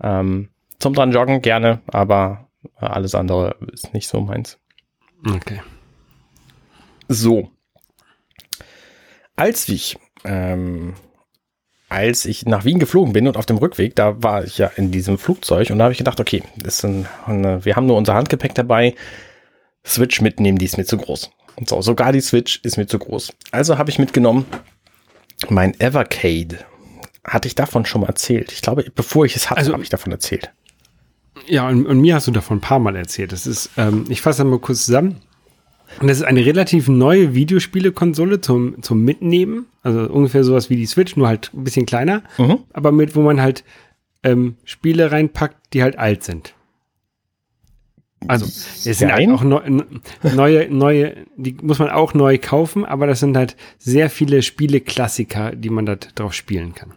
Ähm, 0.00 0.50
zum 0.78 0.94
dran 0.94 1.12
joggen 1.12 1.42
gerne, 1.42 1.80
aber 1.86 2.48
alles 2.76 3.14
andere 3.14 3.56
ist 3.72 3.94
nicht 3.94 4.08
so 4.08 4.20
meins. 4.20 4.58
Okay. 5.26 5.62
So. 7.08 7.50
Als 9.36 9.68
ich, 9.68 9.98
ähm, 10.24 10.94
als 11.88 12.24
ich 12.24 12.46
nach 12.46 12.64
Wien 12.64 12.78
geflogen 12.78 13.12
bin 13.12 13.28
und 13.28 13.36
auf 13.36 13.46
dem 13.46 13.58
Rückweg, 13.58 13.94
da 13.94 14.22
war 14.22 14.44
ich 14.44 14.58
ja 14.58 14.66
in 14.76 14.90
diesem 14.90 15.18
Flugzeug 15.18 15.70
und 15.70 15.78
da 15.78 15.84
habe 15.84 15.92
ich 15.92 15.98
gedacht, 15.98 16.20
okay, 16.20 16.42
ein, 16.82 17.06
eine, 17.26 17.64
wir 17.64 17.76
haben 17.76 17.86
nur 17.86 17.96
unser 17.96 18.14
Handgepäck 18.14 18.54
dabei. 18.54 18.94
Switch 19.84 20.20
mitnehmen, 20.20 20.58
die 20.58 20.64
ist 20.64 20.78
mir 20.78 20.84
zu 20.84 20.96
groß. 20.96 21.30
Und 21.54 21.68
so, 21.68 21.80
sogar 21.80 22.12
die 22.12 22.20
Switch 22.20 22.60
ist 22.64 22.76
mir 22.76 22.86
zu 22.86 22.98
groß. 22.98 23.32
Also 23.52 23.78
habe 23.78 23.90
ich 23.90 23.98
mitgenommen 23.98 24.46
mein 25.48 25.78
Evercade. 25.80 26.58
Hatte 27.24 27.48
ich 27.48 27.54
davon 27.54 27.86
schon 27.86 28.02
mal 28.02 28.08
erzählt? 28.08 28.52
Ich 28.52 28.62
glaube, 28.62 28.84
bevor 28.94 29.24
ich 29.24 29.36
es 29.36 29.50
hatte, 29.50 29.58
also, 29.58 29.72
habe 29.72 29.82
ich 29.82 29.88
davon 29.88 30.12
erzählt. 30.12 30.52
Ja, 31.46 31.68
und, 31.68 31.86
und, 31.86 32.00
mir 32.00 32.14
hast 32.14 32.26
du 32.26 32.30
davon 32.30 32.58
ein 32.58 32.62
paar 32.62 32.78
Mal 32.78 32.96
erzählt. 32.96 33.32
Das 33.32 33.46
ist, 33.46 33.70
ähm, 33.76 34.06
ich 34.08 34.22
fasse 34.22 34.44
mal 34.44 34.58
kurz 34.58 34.86
zusammen. 34.86 35.20
Und 36.00 36.08
das 36.08 36.18
ist 36.18 36.24
eine 36.24 36.44
relativ 36.44 36.88
neue 36.88 37.34
Videospielekonsole 37.34 38.40
zum, 38.40 38.82
zum 38.82 39.04
Mitnehmen. 39.04 39.66
Also 39.82 40.00
ungefähr 40.00 40.44
sowas 40.44 40.70
wie 40.70 40.76
die 40.76 40.86
Switch, 40.86 41.16
nur 41.16 41.28
halt 41.28 41.52
ein 41.54 41.64
bisschen 41.64 41.86
kleiner. 41.86 42.22
Mhm. 42.38 42.58
Aber 42.72 42.92
mit, 42.92 43.14
wo 43.14 43.22
man 43.22 43.40
halt 43.40 43.64
ähm, 44.22 44.56
Spiele 44.64 45.12
reinpackt, 45.12 45.72
die 45.72 45.82
halt 45.82 45.98
alt 45.98 46.24
sind. 46.24 46.54
Also, 48.28 48.46
es 48.46 48.84
sind 48.84 49.12
halt 49.12 49.28
auch 49.28 49.42
neu, 49.42 49.84
neue, 50.22 50.70
neue, 50.70 51.26
die 51.36 51.56
muss 51.62 51.78
man 51.78 51.90
auch 51.90 52.14
neu 52.14 52.38
kaufen, 52.38 52.84
aber 52.84 53.06
das 53.06 53.20
sind 53.20 53.36
halt 53.36 53.56
sehr 53.78 54.10
viele 54.10 54.42
Spiele-Klassiker, 54.42 55.54
die 55.54 55.70
man 55.70 55.86
da 55.86 55.96
drauf 55.96 56.32
spielen 56.32 56.74
kann. 56.74 56.94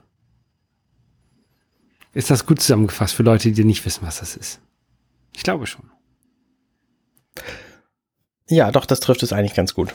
Ist 2.13 2.31
das 2.31 2.45
gut 2.45 2.61
zusammengefasst 2.61 3.13
für 3.13 3.23
Leute, 3.23 3.51
die 3.51 3.63
nicht 3.63 3.85
wissen, 3.85 4.05
was 4.05 4.19
das 4.19 4.35
ist? 4.35 4.59
Ich 5.35 5.43
glaube 5.43 5.67
schon. 5.67 5.91
Ja, 8.49 8.71
doch, 8.71 8.85
das 8.85 8.99
trifft 8.99 9.23
es 9.23 9.31
eigentlich 9.31 9.53
ganz 9.53 9.73
gut. 9.73 9.93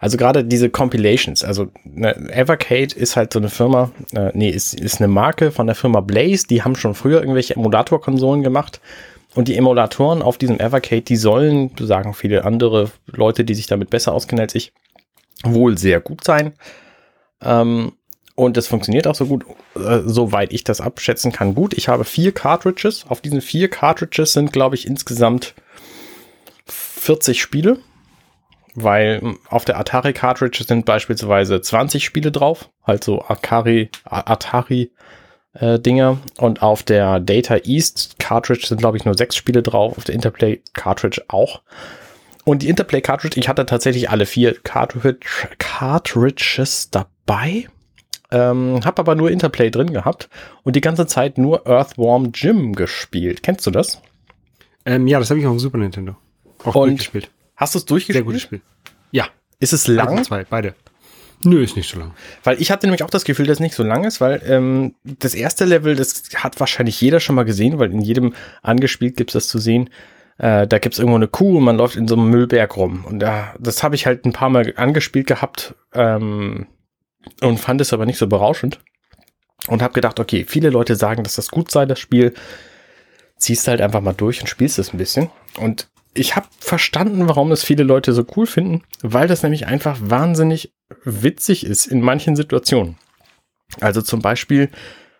Also 0.00 0.16
gerade 0.16 0.44
diese 0.44 0.70
Compilations, 0.70 1.44
also 1.44 1.68
ne, 1.84 2.14
Evercade 2.30 2.94
ist 2.94 3.16
halt 3.16 3.32
so 3.32 3.38
eine 3.38 3.50
Firma, 3.50 3.90
äh, 4.14 4.30
nee, 4.32 4.48
ist, 4.48 4.72
ist 4.72 5.00
eine 5.00 5.08
Marke 5.08 5.50
von 5.50 5.66
der 5.66 5.74
Firma 5.74 6.00
Blaze, 6.00 6.46
die 6.46 6.62
haben 6.62 6.76
schon 6.76 6.94
früher 6.94 7.20
irgendwelche 7.20 7.56
Emulator-Konsolen 7.56 8.42
gemacht. 8.42 8.80
Und 9.34 9.46
die 9.48 9.56
Emulatoren 9.56 10.22
auf 10.22 10.38
diesem 10.38 10.58
Evercade, 10.58 11.02
die 11.02 11.16
sollen, 11.16 11.70
sagen 11.78 12.14
viele 12.14 12.44
andere 12.44 12.90
Leute, 13.06 13.44
die 13.44 13.54
sich 13.54 13.66
damit 13.66 13.90
besser 13.90 14.14
auskennen 14.14 14.42
als 14.42 14.54
ich, 14.54 14.72
wohl 15.44 15.76
sehr 15.76 16.00
gut 16.00 16.24
sein. 16.24 16.54
Ähm, 17.42 17.92
und 18.34 18.56
das 18.56 18.68
funktioniert 18.68 19.06
auch 19.06 19.14
so 19.14 19.26
gut, 19.26 19.44
äh, 19.76 20.00
soweit 20.06 20.52
ich 20.52 20.64
das 20.64 20.80
abschätzen 20.80 21.32
kann. 21.32 21.54
Gut, 21.54 21.74
ich 21.74 21.88
habe 21.88 22.04
vier 22.04 22.32
Cartridges. 22.32 23.04
Auf 23.08 23.20
diesen 23.20 23.40
vier 23.40 23.68
Cartridges 23.68 24.32
sind, 24.32 24.52
glaube 24.52 24.76
ich, 24.76 24.86
insgesamt 24.86 25.54
40 26.98 27.40
Spiele. 27.40 27.78
Weil 28.74 29.34
auf 29.48 29.64
der 29.64 29.78
Atari 29.78 30.12
Cartridge 30.12 30.62
sind 30.64 30.84
beispielsweise 30.84 31.60
20 31.60 32.04
Spiele 32.04 32.30
drauf. 32.30 32.70
Halt 32.84 33.02
so 33.02 33.22
Atari, 33.22 33.90
Atari 34.04 34.92
äh, 35.54 35.78
Dinger. 35.78 36.18
Und 36.38 36.62
auf 36.62 36.82
der 36.82 37.20
Data 37.20 37.56
East 37.64 38.18
Cartridge 38.18 38.66
sind, 38.66 38.78
glaube 38.78 38.96
ich, 38.96 39.04
nur 39.04 39.16
sechs 39.16 39.36
Spiele 39.36 39.62
drauf. 39.62 39.96
Auf 39.96 40.04
der 40.04 40.14
Interplay 40.14 40.60
Cartridge 40.74 41.22
auch. 41.28 41.62
Und 42.44 42.62
die 42.62 42.68
Interplay 42.68 43.00
Cartridge, 43.00 43.38
ich 43.38 43.48
hatte 43.48 43.66
tatsächlich 43.66 44.10
alle 44.10 44.26
vier 44.26 44.54
Cartridge, 44.54 45.28
Cartridges 45.58 46.90
dabei. 46.90 47.68
Ähm, 48.30 48.80
hab 48.84 48.98
aber 48.98 49.14
nur 49.14 49.30
Interplay 49.30 49.70
drin 49.70 49.92
gehabt 49.92 50.28
und 50.62 50.76
die 50.76 50.80
ganze 50.80 51.06
Zeit 51.06 51.38
nur 51.38 51.66
Earthworm 51.66 52.30
Jim 52.34 52.74
gespielt. 52.74 53.42
Kennst 53.42 53.66
du 53.66 53.70
das? 53.70 54.00
Ähm, 54.84 55.06
ja, 55.06 55.18
das 55.18 55.30
habe 55.30 55.40
ich 55.40 55.46
auf 55.46 55.52
dem 55.52 55.58
Super 55.58 55.78
Nintendo. 55.78 56.16
Auch 56.64 56.74
und 56.74 56.90
durchgespielt. 56.90 57.30
Hast 57.56 57.74
du 57.74 57.78
es 57.78 57.84
durchgespielt? 57.84 58.24
Sehr 58.24 58.24
gutes 58.24 58.42
Spiel. 58.42 58.60
Ja. 59.10 59.28
Ist 59.60 59.72
es 59.72 59.86
lang? 59.88 60.08
Also 60.08 60.22
zwei, 60.24 60.44
beide. 60.44 60.74
Nö, 61.44 61.62
ist 61.62 61.76
nicht 61.76 61.88
so 61.88 61.98
lang. 61.98 62.12
Weil 62.42 62.60
ich 62.60 62.70
hatte 62.70 62.86
nämlich 62.86 63.04
auch 63.04 63.10
das 63.10 63.24
Gefühl, 63.24 63.46
dass 63.46 63.58
es 63.58 63.60
nicht 63.60 63.74
so 63.74 63.84
lang 63.84 64.04
ist, 64.04 64.20
weil 64.20 64.42
ähm, 64.44 64.94
das 65.04 65.34
erste 65.34 65.64
Level, 65.64 65.94
das 65.94 66.24
hat 66.34 66.58
wahrscheinlich 66.58 67.00
jeder 67.00 67.20
schon 67.20 67.36
mal 67.36 67.44
gesehen, 67.44 67.78
weil 67.78 67.92
in 67.92 68.00
jedem 68.00 68.34
angespielt 68.62 69.16
gibt 69.16 69.30
es 69.30 69.34
das 69.34 69.48
zu 69.48 69.58
sehen. 69.58 69.90
Äh, 70.38 70.66
da 70.66 70.78
gibt 70.78 70.94
es 70.94 70.98
irgendwo 70.98 71.16
eine 71.16 71.28
Kuh 71.28 71.58
und 71.58 71.64
man 71.64 71.76
läuft 71.76 71.96
in 71.96 72.08
so 72.08 72.16
einem 72.16 72.30
Müllberg 72.30 72.76
rum. 72.76 73.04
Und 73.04 73.20
da, 73.20 73.54
das 73.58 73.82
habe 73.82 73.94
ich 73.94 74.06
halt 74.06 74.24
ein 74.24 74.32
paar 74.32 74.50
Mal 74.50 74.72
angespielt 74.76 75.26
gehabt. 75.26 75.74
Ähm, 75.94 76.66
und 77.40 77.58
fand 77.58 77.80
es 77.80 77.92
aber 77.92 78.06
nicht 78.06 78.18
so 78.18 78.26
berauschend 78.26 78.80
und 79.66 79.82
habe 79.82 79.94
gedacht, 79.94 80.18
okay, 80.18 80.44
viele 80.48 80.70
Leute 80.70 80.96
sagen, 80.96 81.24
dass 81.24 81.34
das 81.34 81.50
gut 81.50 81.70
sei, 81.70 81.86
das 81.86 81.98
Spiel. 81.98 82.34
Ziehst 83.36 83.68
halt 83.68 83.80
einfach 83.80 84.00
mal 84.00 84.14
durch 84.14 84.40
und 84.40 84.48
spielst 84.48 84.80
es 84.80 84.92
ein 84.92 84.98
bisschen. 84.98 85.30
Und 85.58 85.88
ich 86.14 86.36
habe 86.36 86.46
verstanden, 86.58 87.28
warum 87.28 87.52
es 87.52 87.64
viele 87.64 87.82
Leute 87.82 88.12
so 88.12 88.24
cool 88.36 88.46
finden, 88.46 88.82
weil 89.02 89.28
das 89.28 89.42
nämlich 89.42 89.66
einfach 89.66 89.98
wahnsinnig 90.00 90.72
witzig 91.04 91.64
ist 91.66 91.86
in 91.86 92.00
manchen 92.00 92.36
Situationen. 92.36 92.96
Also 93.80 94.02
zum 94.02 94.22
Beispiel, 94.22 94.70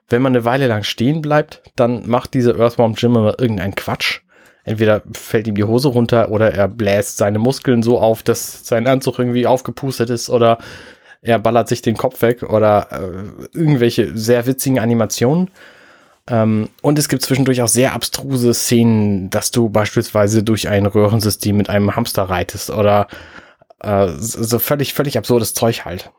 wenn 0.08 0.22
man 0.22 0.34
eine 0.34 0.44
Weile 0.44 0.66
lang 0.66 0.82
stehen 0.82 1.20
bleibt, 1.20 1.62
dann 1.76 2.08
macht 2.08 2.34
dieser 2.34 2.58
Earthworm 2.58 2.94
Jim 2.94 3.16
immer 3.16 3.38
irgendeinen 3.38 3.74
Quatsch. 3.74 4.20
Entweder 4.64 5.02
fällt 5.12 5.46
ihm 5.46 5.54
die 5.54 5.64
Hose 5.64 5.88
runter 5.88 6.30
oder 6.30 6.52
er 6.52 6.68
bläst 6.68 7.16
seine 7.16 7.38
Muskeln 7.38 7.82
so 7.82 7.98
auf, 8.00 8.22
dass 8.22 8.66
sein 8.66 8.86
Anzug 8.86 9.18
irgendwie 9.18 9.46
aufgepustet 9.46 10.10
ist 10.10 10.28
oder 10.28 10.58
er 11.22 11.38
ballert 11.38 11.68
sich 11.68 11.82
den 11.82 11.96
Kopf 11.96 12.22
weg 12.22 12.42
oder 12.42 12.88
äh, 12.90 13.56
irgendwelche 13.56 14.16
sehr 14.16 14.46
witzigen 14.46 14.78
Animationen. 14.78 15.50
Ähm, 16.28 16.68
und 16.82 16.98
es 16.98 17.08
gibt 17.08 17.22
zwischendurch 17.22 17.62
auch 17.62 17.68
sehr 17.68 17.94
abstruse 17.94 18.54
Szenen, 18.54 19.30
dass 19.30 19.50
du 19.50 19.68
beispielsweise 19.68 20.42
durch 20.42 20.68
ein 20.68 20.86
Röhrensystem 20.86 21.56
mit 21.56 21.70
einem 21.70 21.96
Hamster 21.96 22.24
reitest 22.24 22.70
oder 22.70 23.08
äh, 23.80 24.08
so 24.18 24.58
völlig, 24.58 24.94
völlig 24.94 25.16
absurdes 25.16 25.54
Zeug 25.54 25.84
halt. 25.84 26.10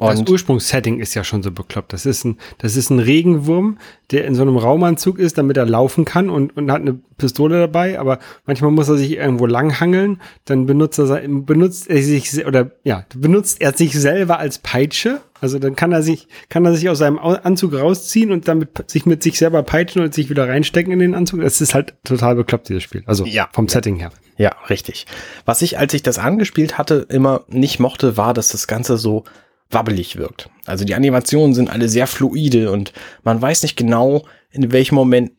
Und 0.00 0.18
das 0.18 0.30
Ursprungssetting 0.30 0.98
ist 0.98 1.14
ja 1.14 1.24
schon 1.24 1.42
so 1.42 1.50
bekloppt. 1.50 1.92
Das 1.92 2.06
ist 2.06 2.24
ein, 2.24 2.38
das 2.56 2.74
ist 2.74 2.88
ein 2.88 3.00
Regenwurm, 3.00 3.76
der 4.10 4.24
in 4.24 4.34
so 4.34 4.40
einem 4.40 4.56
Raumanzug 4.56 5.18
ist, 5.18 5.36
damit 5.36 5.58
er 5.58 5.66
laufen 5.66 6.06
kann 6.06 6.30
und, 6.30 6.56
und 6.56 6.72
hat 6.72 6.80
eine 6.80 6.94
Pistole 7.18 7.58
dabei. 7.60 7.98
Aber 7.98 8.18
manchmal 8.46 8.70
muss 8.70 8.88
er 8.88 8.96
sich 8.96 9.12
irgendwo 9.12 9.44
langhangeln. 9.44 10.22
Dann 10.46 10.64
benutzt 10.64 10.98
er, 10.98 11.20
benutzt 11.28 11.90
er 11.90 12.02
sich, 12.02 12.46
oder 12.46 12.70
ja, 12.82 13.04
benutzt 13.14 13.60
er 13.60 13.76
sich 13.76 13.92
selber 13.92 14.38
als 14.38 14.58
Peitsche 14.58 15.20
Also 15.40 15.58
dann 15.58 15.74
kann 15.76 15.92
er 15.92 16.02
sich, 16.02 16.28
kann 16.48 16.64
er 16.64 16.74
sich 16.74 16.88
aus 16.88 16.98
seinem 16.98 17.18
Anzug 17.18 17.74
rausziehen 17.74 18.30
und 18.32 18.46
damit 18.48 18.90
sich 18.90 19.06
mit 19.06 19.22
sich 19.22 19.38
selber 19.38 19.62
peitschen 19.62 20.02
und 20.02 20.14
sich 20.14 20.30
wieder 20.30 20.48
reinstecken 20.48 20.92
in 20.92 20.98
den 20.98 21.14
Anzug. 21.14 21.40
Das 21.40 21.60
ist 21.60 21.74
halt 21.74 21.94
total 22.04 22.34
bekloppt, 22.36 22.68
dieses 22.68 22.82
Spiel. 22.82 23.02
Also 23.06 23.24
Ja. 23.26 23.48
vom 23.52 23.68
Setting 23.68 23.96
her. 23.96 24.10
Ja, 24.36 24.54
richtig. 24.68 25.06
Was 25.44 25.62
ich, 25.62 25.78
als 25.78 25.94
ich 25.94 26.02
das 26.02 26.18
angespielt 26.18 26.78
hatte, 26.78 27.06
immer 27.08 27.44
nicht 27.48 27.78
mochte, 27.80 28.16
war, 28.16 28.34
dass 28.34 28.48
das 28.48 28.66
Ganze 28.66 28.96
so 28.96 29.24
wabbelig 29.70 30.16
wirkt. 30.16 30.50
Also 30.66 30.84
die 30.84 30.94
Animationen 30.94 31.54
sind 31.54 31.70
alle 31.70 31.88
sehr 31.88 32.06
fluide 32.06 32.70
und 32.72 32.92
man 33.22 33.40
weiß 33.40 33.62
nicht 33.62 33.76
genau, 33.76 34.24
in 34.50 34.72
welchem 34.72 34.96
Moment 34.96 35.32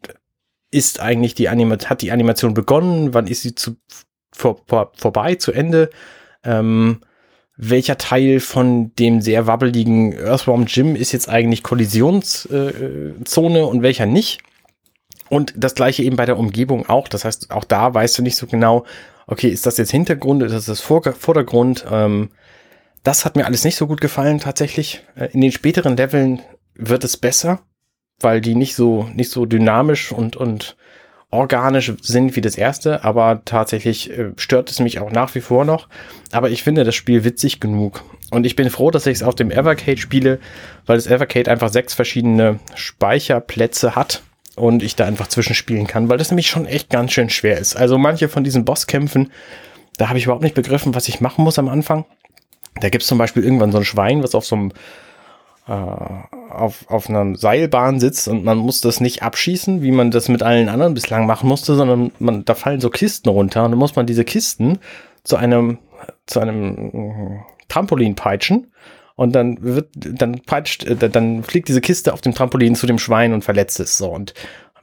ist 0.71 1.01
eigentlich 1.01 1.33
die 1.35 1.49
Animation, 1.49 1.89
hat 1.89 2.01
die 2.01 2.11
Animation 2.11 2.53
begonnen, 2.53 3.13
wann 3.13 3.27
ist 3.27 3.41
sie 3.41 3.55
zu, 3.55 3.75
vor, 4.31 4.61
vor, 4.67 4.93
vorbei, 4.95 5.35
zu 5.35 5.51
Ende, 5.51 5.89
ähm, 6.45 7.01
welcher 7.63 7.97
Teil 7.99 8.39
von 8.39 8.91
dem 8.95 9.21
sehr 9.21 9.45
wabbeligen 9.45 10.17
Earthworm 10.17 10.65
Jim 10.65 10.95
ist 10.95 11.11
jetzt 11.11 11.29
eigentlich 11.29 11.61
Kollisionszone 11.61 13.59
äh, 13.59 13.63
und 13.63 13.81
welcher 13.83 14.07
nicht. 14.07 14.39
Und 15.29 15.53
das 15.55 15.75
gleiche 15.75 16.03
eben 16.03 16.15
bei 16.15 16.25
der 16.25 16.39
Umgebung 16.39 16.89
auch. 16.89 17.07
Das 17.07 17.23
heißt, 17.23 17.51
auch 17.51 17.63
da 17.63 17.93
weißt 17.93 18.17
du 18.17 18.23
nicht 18.23 18.35
so 18.35 18.47
genau, 18.47 18.85
okay, 19.27 19.47
ist 19.47 19.65
das 19.65 19.77
jetzt 19.77 19.91
Hintergrund, 19.91 20.41
ist 20.43 20.53
das 20.53 20.65
das 20.65 20.81
Vor- 20.81 21.03
Vordergrund? 21.13 21.85
Ähm, 21.89 22.31
das 23.03 23.25
hat 23.25 23.35
mir 23.35 23.45
alles 23.45 23.63
nicht 23.63 23.75
so 23.75 23.85
gut 23.87 24.01
gefallen 24.01 24.39
tatsächlich. 24.39 25.03
Äh, 25.15 25.29
In 25.31 25.41
den 25.41 25.51
späteren 25.51 25.95
Leveln 25.95 26.41
wird 26.75 27.03
es 27.03 27.15
besser, 27.15 27.61
weil 28.19 28.41
die 28.41 28.55
nicht 28.55 28.75
so, 28.75 29.07
nicht 29.13 29.29
so 29.29 29.45
dynamisch 29.45 30.11
und, 30.11 30.35
und 30.35 30.75
organisch 31.31 31.93
sind 32.01 32.35
wie 32.35 32.41
das 32.41 32.55
erste, 32.55 33.03
aber 33.03 33.41
tatsächlich 33.45 34.11
äh, 34.11 34.31
stört 34.35 34.69
es 34.69 34.79
mich 34.79 34.99
auch 34.99 35.11
nach 35.11 35.33
wie 35.33 35.41
vor 35.41 35.65
noch. 35.65 35.87
Aber 36.31 36.49
ich 36.49 36.61
finde 36.61 36.83
das 36.83 36.93
Spiel 36.93 37.23
witzig 37.23 37.59
genug. 37.59 38.03
Und 38.29 38.45
ich 38.45 38.55
bin 38.55 38.69
froh, 38.69 38.91
dass 38.91 39.07
ich 39.07 39.15
es 39.15 39.23
auf 39.23 39.35
dem 39.35 39.49
Evercade 39.49 39.97
spiele, 39.97 40.39
weil 40.85 40.97
das 40.97 41.07
Evercade 41.07 41.49
einfach 41.49 41.69
sechs 41.69 41.93
verschiedene 41.93 42.59
Speicherplätze 42.75 43.95
hat 43.95 44.21
und 44.55 44.83
ich 44.83 44.95
da 44.95 45.05
einfach 45.05 45.27
zwischenspielen 45.27 45.87
kann, 45.87 46.09
weil 46.09 46.17
das 46.17 46.31
nämlich 46.31 46.47
schon 46.47 46.65
echt 46.65 46.89
ganz 46.89 47.13
schön 47.13 47.29
schwer 47.29 47.57
ist. 47.57 47.75
Also 47.75 47.97
manche 47.97 48.27
von 48.29 48.43
diesen 48.43 48.65
Bosskämpfen, 48.65 49.31
da 49.97 50.09
habe 50.09 50.19
ich 50.19 50.25
überhaupt 50.25 50.43
nicht 50.43 50.55
begriffen, 50.55 50.95
was 50.95 51.07
ich 51.07 51.21
machen 51.21 51.43
muss 51.43 51.59
am 51.59 51.69
Anfang. 51.69 52.05
Da 52.79 52.89
gibt 52.89 53.03
es 53.03 53.07
zum 53.07 53.17
Beispiel 53.17 53.43
irgendwann 53.43 53.71
so 53.71 53.77
ein 53.77 53.85
Schwein, 53.85 54.23
was 54.23 54.35
auf 54.35 54.45
so 54.45 54.55
einem 54.55 54.73
auf, 55.69 56.89
auf 56.89 57.09
einer 57.09 57.35
Seilbahn 57.35 57.99
sitzt 57.99 58.27
und 58.27 58.43
man 58.43 58.57
muss 58.57 58.81
das 58.81 58.99
nicht 58.99 59.23
abschießen, 59.23 59.81
wie 59.81 59.91
man 59.91 60.11
das 60.11 60.27
mit 60.27 60.43
allen 60.43 60.69
anderen 60.69 60.93
bislang 60.93 61.25
machen 61.25 61.47
musste, 61.47 61.75
sondern 61.75 62.11
man, 62.19 62.45
da 62.45 62.55
fallen 62.55 62.81
so 62.81 62.89
Kisten 62.89 63.29
runter 63.29 63.63
und 63.63 63.71
dann 63.71 63.79
muss 63.79 63.95
man 63.95 64.05
diese 64.05 64.25
Kisten 64.25 64.79
zu 65.23 65.37
einem, 65.37 65.77
zu 66.25 66.39
einem 66.39 66.91
äh, 66.93 67.39
Trampolin 67.67 68.15
peitschen 68.15 68.71
und 69.15 69.33
dann 69.33 69.61
wird, 69.61 69.89
dann 69.93 70.41
peitscht, 70.41 70.83
äh, 70.83 71.09
dann 71.09 71.43
fliegt 71.43 71.67
diese 71.67 71.81
Kiste 71.81 72.13
auf 72.13 72.21
dem 72.21 72.33
Trampolin 72.33 72.75
zu 72.75 72.87
dem 72.87 72.99
Schwein 72.99 73.33
und 73.33 73.43
verletzt 73.43 73.79
es 73.79 73.97
so. 73.97 74.09
Und 74.09 74.33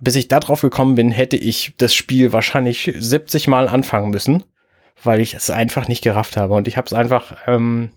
bis 0.01 0.15
ich 0.15 0.29
da 0.29 0.39
drauf 0.39 0.61
gekommen 0.61 0.95
bin, 0.95 1.11
hätte 1.11 1.37
ich 1.37 1.75
das 1.77 1.93
Spiel 1.93 2.33
wahrscheinlich 2.33 2.93
70 2.97 3.49
Mal 3.49 3.69
anfangen 3.69 4.11
müssen, 4.11 4.45
weil 5.03 5.21
ich 5.21 5.35
es 5.35 5.51
einfach 5.51 5.89
nicht 5.89 6.05
gerafft 6.05 6.37
habe. 6.37 6.55
Und 6.55 6.69
ich 6.69 6.77
habe 6.77 6.87
es 6.87 6.93
einfach 6.93 7.37
ähm, 7.49 7.91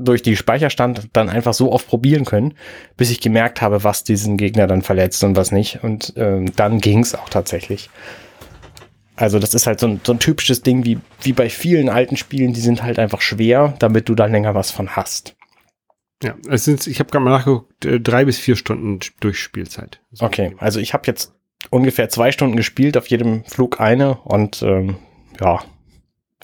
durch 0.00 0.22
die 0.22 0.36
Speicherstand 0.36 1.08
dann 1.12 1.28
einfach 1.28 1.54
so 1.54 1.72
oft 1.72 1.86
probieren 1.86 2.24
können, 2.24 2.54
bis 2.96 3.10
ich 3.10 3.20
gemerkt 3.20 3.62
habe, 3.62 3.84
was 3.84 4.04
diesen 4.04 4.36
Gegner 4.36 4.66
dann 4.66 4.82
verletzt 4.82 5.22
und 5.24 5.36
was 5.36 5.52
nicht. 5.52 5.84
Und 5.84 6.14
ähm, 6.16 6.52
dann 6.56 6.80
ging 6.80 7.00
es 7.00 7.14
auch 7.14 7.28
tatsächlich. 7.28 7.90
Also 9.16 9.38
das 9.38 9.54
ist 9.54 9.66
halt 9.66 9.80
so 9.80 9.86
ein, 9.86 10.00
so 10.02 10.12
ein 10.12 10.18
typisches 10.18 10.62
Ding 10.62 10.84
wie, 10.84 10.98
wie 11.20 11.34
bei 11.34 11.50
vielen 11.50 11.90
alten 11.90 12.16
Spielen, 12.16 12.54
die 12.54 12.60
sind 12.60 12.82
halt 12.82 12.98
einfach 12.98 13.20
schwer, 13.20 13.74
damit 13.78 14.08
du 14.08 14.14
da 14.14 14.26
länger 14.26 14.54
was 14.54 14.70
von 14.70 14.96
hast. 14.96 15.36
Ja, 16.22 16.34
es 16.48 16.64
sind, 16.64 16.86
ich 16.86 17.00
habe 17.00 17.10
gerade 17.10 17.24
mal 17.24 17.30
nachgeguckt, 17.30 17.84
äh, 17.84 18.00
drei 18.00 18.24
bis 18.24 18.38
vier 18.38 18.56
Stunden 18.56 18.98
Durchspielzeit. 19.20 20.00
So. 20.12 20.24
Okay, 20.24 20.54
also 20.58 20.80
ich 20.80 20.94
habe 20.94 21.06
jetzt 21.06 21.34
ungefähr 21.68 22.08
zwei 22.08 22.32
Stunden 22.32 22.56
gespielt, 22.56 22.96
auf 22.96 23.06
jedem 23.08 23.44
Flug 23.44 23.80
eine 23.80 24.16
und 24.22 24.62
ähm, 24.62 24.96
ja, 25.38 25.60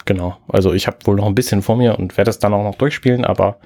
genau. 0.04 0.36
Also 0.48 0.72
ich 0.72 0.86
habe 0.86 0.98
wohl 1.04 1.16
noch 1.16 1.26
ein 1.26 1.34
bisschen 1.34 1.62
vor 1.62 1.76
mir 1.76 1.98
und 1.98 2.16
werde 2.16 2.30
es 2.30 2.38
dann 2.38 2.54
auch 2.54 2.62
noch 2.62 2.76
durchspielen, 2.76 3.24
aber 3.24 3.58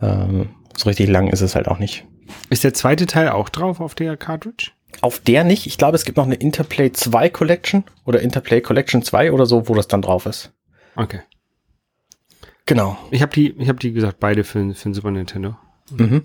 ähm, 0.00 0.50
so 0.76 0.88
richtig 0.88 1.08
lang 1.08 1.28
ist 1.28 1.40
es 1.40 1.54
halt 1.54 1.68
auch 1.68 1.78
nicht. 1.78 2.06
Ist 2.48 2.64
der 2.64 2.74
zweite 2.74 3.06
Teil 3.06 3.28
auch 3.30 3.48
drauf 3.48 3.80
auf 3.80 3.94
der 3.94 4.16
Cartridge? 4.16 4.70
Auf 5.02 5.18
der 5.20 5.44
nicht. 5.44 5.66
Ich 5.66 5.78
glaube, 5.78 5.96
es 5.96 6.04
gibt 6.04 6.16
noch 6.16 6.26
eine 6.26 6.34
Interplay 6.34 6.92
2 6.92 7.30
Collection 7.30 7.84
oder 8.04 8.20
Interplay 8.20 8.60
Collection 8.60 9.02
2 9.02 9.32
oder 9.32 9.46
so, 9.46 9.68
wo 9.68 9.74
das 9.74 9.88
dann 9.88 10.02
drauf 10.02 10.26
ist. 10.26 10.52
Okay. 10.96 11.20
Genau. 12.66 12.96
Ich 13.10 13.22
habe 13.22 13.32
die, 13.32 13.50
ich 13.58 13.68
habe 13.68 13.78
die 13.78 13.92
gesagt 13.92 14.20
beide 14.20 14.44
für, 14.44 14.74
für 14.74 14.88
den 14.88 14.94
Super 14.94 15.10
Nintendo. 15.10 15.56
Mhm. 15.90 16.24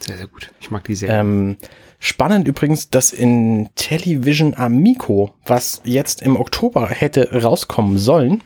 Sehr, 0.00 0.16
sehr 0.16 0.26
gut. 0.26 0.52
Ich 0.60 0.70
mag 0.70 0.84
die 0.84 0.94
sehr. 0.94 1.10
Ähm, 1.10 1.56
spannend 1.98 2.48
übrigens, 2.48 2.90
dass 2.90 3.12
in 3.12 3.68
Television 3.74 4.54
Amico, 4.54 5.34
was 5.46 5.82
jetzt 5.84 6.22
im 6.22 6.36
Oktober 6.36 6.88
hätte 6.88 7.42
rauskommen 7.42 7.98
sollen, 7.98 8.42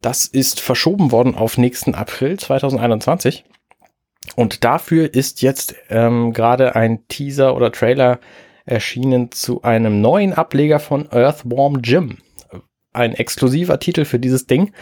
das 0.00 0.26
ist 0.26 0.60
verschoben 0.60 1.12
worden 1.12 1.34
auf 1.34 1.58
nächsten 1.58 1.94
April 1.94 2.38
2021. 2.38 3.44
Und 4.36 4.64
dafür 4.64 5.12
ist 5.12 5.42
jetzt 5.42 5.74
ähm, 5.88 6.32
gerade 6.32 6.76
ein 6.76 7.06
Teaser 7.08 7.56
oder 7.56 7.72
Trailer 7.72 8.20
erschienen 8.64 9.32
zu 9.32 9.62
einem 9.62 10.00
neuen 10.00 10.32
Ableger 10.32 10.78
von 10.78 11.08
Earthworm 11.10 11.80
Jim. 11.82 12.18
Ein 12.92 13.14
exklusiver 13.14 13.78
Titel 13.78 14.04
für 14.04 14.18
dieses 14.18 14.46
Ding, 14.46 14.72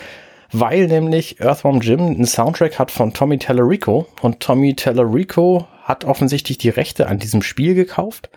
weil 0.53 0.87
nämlich 0.87 1.41
Earthworm 1.41 1.81
Jim 1.81 2.01
einen 2.01 2.27
Soundtrack 2.27 2.79
hat 2.79 2.91
von 2.91 3.13
Tommy 3.13 3.39
Tallarico 3.39 4.07
und 4.23 4.41
Tommy 4.41 4.75
Tallarico 4.75 5.67
hat 5.89 6.05
offensichtlich 6.05 6.59
die 6.59 6.69
Rechte 6.69 7.09
an 7.09 7.19
diesem 7.19 7.41
Spiel 7.43 7.75
gekauft 7.75 8.29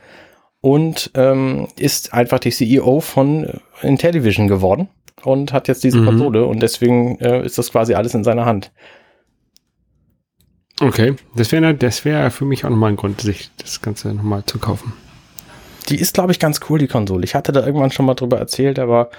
und 0.61 1.11
ähm, 1.15 1.67
ist 1.77 2.13
einfach 2.13 2.39
die 2.39 2.51
CEO 2.51 3.01
von 3.01 3.43
äh, 3.43 3.59
Intellivision 3.81 4.47
geworden 4.47 4.87
und 5.23 5.51
hat 5.51 5.67
jetzt 5.67 5.83
diese 5.83 5.97
Mhm. 5.99 6.05
Konsole 6.05 6.45
und 6.45 6.61
deswegen 6.61 7.19
äh, 7.19 7.45
ist 7.45 7.57
das 7.57 7.71
quasi 7.71 7.93
alles 7.93 8.13
in 8.13 8.23
seiner 8.23 8.45
Hand. 8.45 8.71
okay. 10.79 11.15
Das 11.35 11.51
wäre 11.51 11.73
das 11.75 12.05
wäre 12.05 12.31
für 12.31 12.45
mich 12.45 12.63
auch 12.65 12.69
nochmal 12.69 12.91
ein 12.91 12.95
Grund, 12.95 13.21
sich 13.21 13.51
das 13.57 13.81
Ganze 13.81 14.13
nochmal 14.13 14.45
zu 14.45 14.57
kaufen. 14.59 14.93
Die 15.89 15.99
ist, 15.99 16.13
glaube 16.13 16.31
ich, 16.31 16.39
ganz 16.39 16.59
cool, 16.69 16.79
die 16.79 16.87
Konsole. 16.87 17.23
Ich 17.23 17.35
hatte 17.35 17.51
da 17.51 17.65
irgendwann 17.65 17.91
schon 17.91 18.05
mal 18.05 18.13
drüber 18.13 18.37
erzählt, 18.37 18.79
aber 18.79 19.09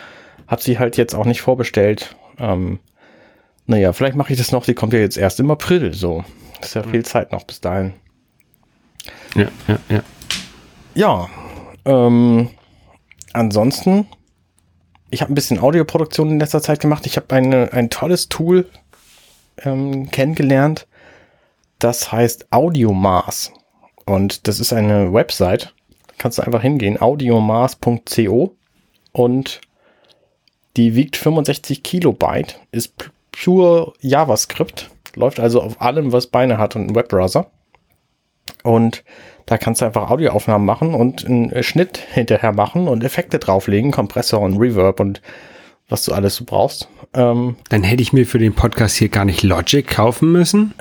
habe 0.47 0.63
sie 0.63 0.79
halt 0.79 0.97
jetzt 0.97 1.15
auch 1.15 1.27
nicht 1.27 1.43
vorbestellt. 1.43 2.17
Ähm, 2.39 2.79
naja, 3.67 3.93
vielleicht 3.93 4.17
mache 4.17 4.33
ich 4.33 4.39
das 4.39 4.53
noch. 4.53 4.65
Die 4.65 4.75
kommt 4.75 4.93
ja 4.93 5.01
jetzt 5.01 5.19
erst 5.19 5.41
im 5.41 5.51
April, 5.51 5.93
so. 5.93 6.25
Ist 6.61 6.75
ja 6.75 6.83
viel 6.85 7.05
Zeit 7.05 7.33
noch 7.33 7.45
bis 7.45 7.61
dahin. 7.61 7.95
Ja, 9.35 9.49
ja, 9.69 9.79
ja. 9.89 10.03
Ja, 10.95 11.29
ähm, 11.85 12.51
ansonsten, 13.33 14.07
ich 15.11 15.23
habe 15.23 15.33
ein 15.33 15.35
bisschen 15.35 15.59
Audioproduktion 15.59 16.31
in 16.31 16.41
letzter 16.41 16.61
Zeit 16.63 16.81
gemacht. 16.81 17.07
Ich 17.07 17.17
habe 17.17 17.35
ein 17.35 17.91
tolles 17.91 18.29
Tool 18.29 18.69
ähm, 19.63 20.11
kennengelernt. 20.11 20.87
Das 21.79 22.13
heißt 22.13 22.53
Audiomars. 22.53 23.53
Und 24.05 24.47
das 24.47 24.61
ist 24.61 24.73
eine 24.73 25.13
Website. 25.13 25.75
Kannst 26.19 26.39
du 26.39 26.43
einfach 26.43 26.63
hingehen, 26.63 27.01
audiomars.co. 27.01 28.55
Und 29.13 29.61
die 30.77 30.95
wiegt 30.95 31.17
65 31.17 31.83
Kilobyte, 31.83 32.61
ist 32.71 32.95
pure 33.33 33.93
JavaScript. 34.01 34.91
Läuft 35.15 35.41
also 35.41 35.61
auf 35.61 35.81
allem, 35.81 36.13
was 36.13 36.29
Beine 36.29 36.59
hat 36.59 36.77
und 36.77 36.83
einen 36.83 36.95
Webbrowser. 36.95 37.51
Und 38.63 39.05
da 39.47 39.59
kannst 39.59 39.81
du 39.81 39.85
einfach 39.85 40.11
Audioaufnahmen 40.11 40.65
machen 40.65 40.95
und 40.95 41.27
einen 41.27 41.63
Schnitt 41.63 41.99
hinterher 41.99 42.53
machen 42.53 42.89
und 42.89 43.05
Effekte 43.05 43.39
drauflegen, 43.39 43.91
Kompressor 43.91 44.41
und 44.41 44.59
Reverb 44.59 45.01
und 45.01 45.21
was 45.89 46.05
du 46.05 46.13
alles 46.13 46.37
so 46.37 46.45
brauchst. 46.45 46.89
Ähm, 47.15 47.57
Dann 47.69 47.83
hätte 47.83 48.03
ich 48.03 48.13
mir 48.13 48.27
für 48.27 48.39
den 48.39 48.55
Podcast 48.55 48.97
hier 48.97 49.09
gar 49.09 49.25
nicht 49.25 49.43
Logic 49.43 49.87
kaufen 49.87 50.33
müssen. 50.33 50.75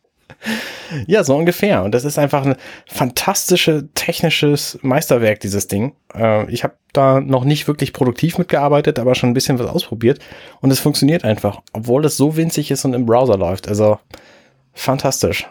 ja, 1.06 1.22
so 1.22 1.36
ungefähr. 1.36 1.84
Und 1.84 1.92
das 1.92 2.04
ist 2.04 2.18
einfach 2.18 2.44
ein 2.44 2.56
fantastisches 2.86 3.84
technisches 3.94 4.78
Meisterwerk, 4.82 5.40
dieses 5.40 5.68
Ding. 5.68 5.94
Äh, 6.14 6.50
ich 6.50 6.64
habe 6.64 6.74
da 6.92 7.20
noch 7.20 7.44
nicht 7.44 7.68
wirklich 7.68 7.92
produktiv 7.92 8.38
mitgearbeitet, 8.38 8.98
aber 8.98 9.14
schon 9.14 9.30
ein 9.30 9.34
bisschen 9.34 9.58
was 9.58 9.68
ausprobiert. 9.68 10.18
Und 10.60 10.70
es 10.70 10.80
funktioniert 10.80 11.24
einfach, 11.24 11.60
obwohl 11.72 12.04
es 12.04 12.16
so 12.16 12.36
winzig 12.36 12.70
ist 12.70 12.84
und 12.84 12.94
im 12.94 13.06
Browser 13.06 13.36
läuft. 13.36 13.68
Also 13.68 13.98
fantastisch. 14.72 15.46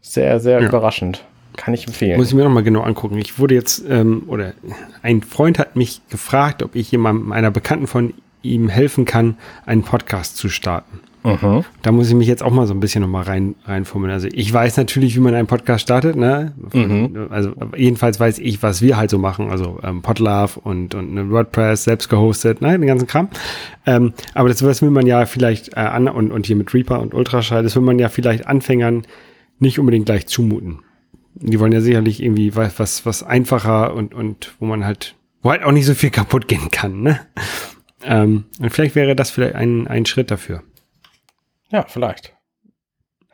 Sehr, 0.00 0.40
sehr 0.40 0.60
Ja. 0.60 0.68
überraschend. 0.68 1.24
Kann 1.56 1.74
ich 1.74 1.86
empfehlen. 1.86 2.16
Muss 2.16 2.28
ich 2.28 2.34
mir 2.34 2.44
nochmal 2.44 2.62
genau 2.62 2.80
angucken. 2.82 3.18
Ich 3.18 3.38
wurde 3.38 3.54
jetzt, 3.54 3.84
ähm, 3.88 4.22
oder 4.28 4.52
ein 5.02 5.20
Freund 5.22 5.58
hat 5.58 5.76
mich 5.76 6.00
gefragt, 6.08 6.62
ob 6.62 6.74
ich 6.76 6.90
jemandem, 6.90 7.32
einer 7.32 7.50
Bekannten 7.50 7.86
von 7.86 8.14
ihm 8.42 8.68
helfen 8.68 9.04
kann, 9.04 9.36
einen 9.66 9.82
Podcast 9.82 10.36
zu 10.36 10.48
starten. 10.48 11.00
Mhm. 11.22 11.64
Da 11.82 11.92
muss 11.92 12.08
ich 12.08 12.14
mich 12.14 12.28
jetzt 12.28 12.42
auch 12.42 12.50
mal 12.50 12.66
so 12.66 12.72
ein 12.72 12.80
bisschen 12.80 13.02
nochmal 13.02 13.24
rein, 13.24 13.54
reinfummeln. 13.66 14.10
Also 14.10 14.28
ich 14.32 14.50
weiß 14.50 14.78
natürlich, 14.78 15.14
wie 15.16 15.20
man 15.20 15.34
einen 15.34 15.48
Podcast 15.48 15.82
startet, 15.82 16.16
ne? 16.16 16.52
Mhm. 16.72 17.26
Also 17.28 17.52
jedenfalls 17.76 18.18
weiß 18.18 18.38
ich, 18.38 18.62
was 18.62 18.80
wir 18.80 18.96
halt 18.96 19.10
so 19.10 19.18
machen. 19.18 19.50
Also 19.50 19.78
ähm, 19.82 20.00
Podlove 20.00 20.58
und, 20.62 20.94
und 20.94 21.10
eine 21.10 21.28
WordPress, 21.30 21.84
selbst 21.84 22.08
gehostet, 22.08 22.62
ne? 22.62 22.70
Den 22.78 22.86
ganzen 22.86 23.06
Kram. 23.06 23.28
Ähm, 23.84 24.14
aber 24.32 24.48
das, 24.48 24.64
was 24.64 24.80
will 24.80 24.90
man 24.90 25.06
ja 25.06 25.26
vielleicht 25.26 25.74
äh, 25.76 25.80
an 25.80 26.08
und, 26.08 26.30
und 26.32 26.46
hier 26.46 26.56
mit 26.56 26.72
Reaper 26.72 27.00
und 27.00 27.12
Ultraschall, 27.12 27.62
das 27.64 27.74
will 27.76 27.82
man 27.82 27.98
ja 27.98 28.08
vielleicht 28.08 28.46
Anfängern 28.46 29.02
nicht 29.60 29.78
unbedingt 29.78 30.06
gleich 30.06 30.26
zumuten. 30.26 30.80
Die 31.34 31.60
wollen 31.60 31.72
ja 31.72 31.80
sicherlich 31.80 32.22
irgendwie 32.22 32.54
was, 32.56 32.78
was, 32.78 33.06
was 33.06 33.22
einfacher 33.22 33.94
und, 33.94 34.14
und 34.14 34.54
wo 34.58 34.66
man 34.66 34.84
halt, 34.84 35.14
wo 35.42 35.50
halt 35.50 35.62
auch 35.62 35.72
nicht 35.72 35.86
so 35.86 35.94
viel 35.94 36.10
kaputt 36.10 36.48
gehen 36.48 36.70
kann, 36.70 37.02
ne? 37.02 37.20
Ähm, 38.02 38.44
und 38.58 38.70
vielleicht 38.70 38.94
wäre 38.94 39.14
das 39.14 39.30
vielleicht 39.30 39.54
ein, 39.54 39.86
ein 39.86 40.06
Schritt 40.06 40.30
dafür. 40.30 40.62
Ja, 41.70 41.84
vielleicht. 41.86 42.34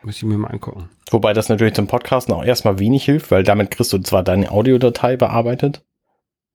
Muss 0.02 0.16
ich 0.16 0.22
mir 0.22 0.38
mal 0.38 0.48
angucken. 0.48 0.88
Wobei 1.10 1.32
das 1.32 1.48
natürlich 1.48 1.74
zum 1.74 1.86
Podcasten 1.86 2.34
auch 2.34 2.44
erstmal 2.44 2.78
wenig 2.78 3.04
hilft, 3.04 3.30
weil 3.30 3.42
damit 3.42 3.70
kriegst 3.70 3.92
du 3.92 3.98
zwar 3.98 4.22
deine 4.22 4.50
Audiodatei 4.50 5.16
bearbeitet, 5.16 5.84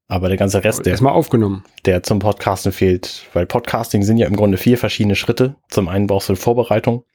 aber 0.07 0.27
der 0.27 0.37
ganze 0.37 0.63
Rest, 0.63 0.85
der 0.85 0.91
erstmal 0.91 1.13
aufgenommen, 1.13 1.63
der 1.85 2.03
zum 2.03 2.19
Podcasten 2.19 2.73
fehlt, 2.73 3.23
weil 3.33 3.45
Podcasting 3.45 4.03
sind 4.03 4.17
ja 4.17 4.27
im 4.27 4.35
Grunde 4.35 4.57
vier 4.57 4.77
verschiedene 4.77 5.15
Schritte. 5.15 5.55
Zum 5.69 5.87
einen 5.87 6.07
brauchst 6.07 6.27
du 6.27 6.35
Vorbereitung. 6.35 7.05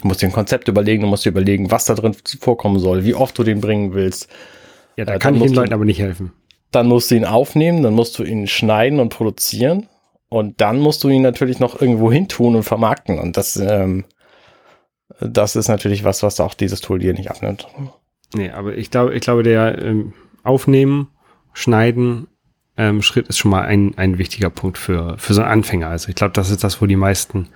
Du 0.00 0.08
musst 0.08 0.22
dir 0.22 0.26
ein 0.26 0.32
Konzept 0.32 0.68
überlegen, 0.68 1.02
du 1.02 1.08
musst 1.08 1.24
dir 1.24 1.30
überlegen, 1.30 1.70
was 1.70 1.86
da 1.86 1.94
drin 1.94 2.14
vorkommen 2.40 2.78
soll, 2.78 3.04
wie 3.04 3.14
oft 3.14 3.38
du 3.38 3.44
den 3.44 3.60
bringen 3.60 3.94
willst. 3.94 4.28
Ja, 4.96 5.04
da 5.04 5.14
äh, 5.14 5.18
kann 5.18 5.34
ich 5.34 5.42
den 5.42 5.54
Leuten 5.54 5.72
aber 5.72 5.84
nicht 5.84 6.00
helfen. 6.00 6.32
Dann 6.70 6.88
musst 6.88 7.10
du 7.10 7.14
ihn 7.14 7.24
aufnehmen, 7.24 7.82
dann 7.82 7.94
musst 7.94 8.18
du 8.18 8.24
ihn 8.24 8.46
schneiden 8.46 9.00
und 9.00 9.08
produzieren. 9.10 9.88
Und 10.28 10.60
dann 10.60 10.80
musst 10.80 11.04
du 11.04 11.08
ihn 11.08 11.22
natürlich 11.22 11.60
noch 11.60 11.80
irgendwo 11.80 12.10
hin 12.10 12.28
tun 12.28 12.56
und 12.56 12.64
vermarkten. 12.64 13.18
Und 13.18 13.36
das, 13.36 13.56
ähm, 13.56 14.04
das 15.20 15.56
ist 15.56 15.68
natürlich 15.68 16.04
was, 16.04 16.22
was 16.22 16.40
auch 16.40 16.54
dieses 16.54 16.80
Tool 16.80 16.98
dir 16.98 17.14
nicht 17.14 17.30
abnimmt. 17.30 17.68
Nee, 18.34 18.50
aber 18.50 18.76
ich 18.76 18.90
glaube, 18.90 19.14
ich 19.14 19.20
glaube, 19.20 19.44
der 19.44 19.78
ähm, 19.80 20.14
Aufnehmen, 20.42 21.08
Schneiden, 21.52 22.26
ähm, 22.76 23.02
Schritt 23.02 23.28
ist 23.28 23.38
schon 23.38 23.50
mal 23.50 23.62
ein, 23.62 23.94
ein 23.96 24.18
wichtiger 24.18 24.50
Punkt 24.50 24.78
für, 24.78 25.16
für 25.18 25.32
so 25.32 25.42
einen 25.42 25.50
Anfänger. 25.50 25.88
Also 25.88 26.08
ich 26.08 26.16
glaube, 26.16 26.32
das 26.32 26.50
ist 26.50 26.64
das, 26.64 26.82
wo 26.82 26.86
die 26.86 26.96
meisten 26.96 27.48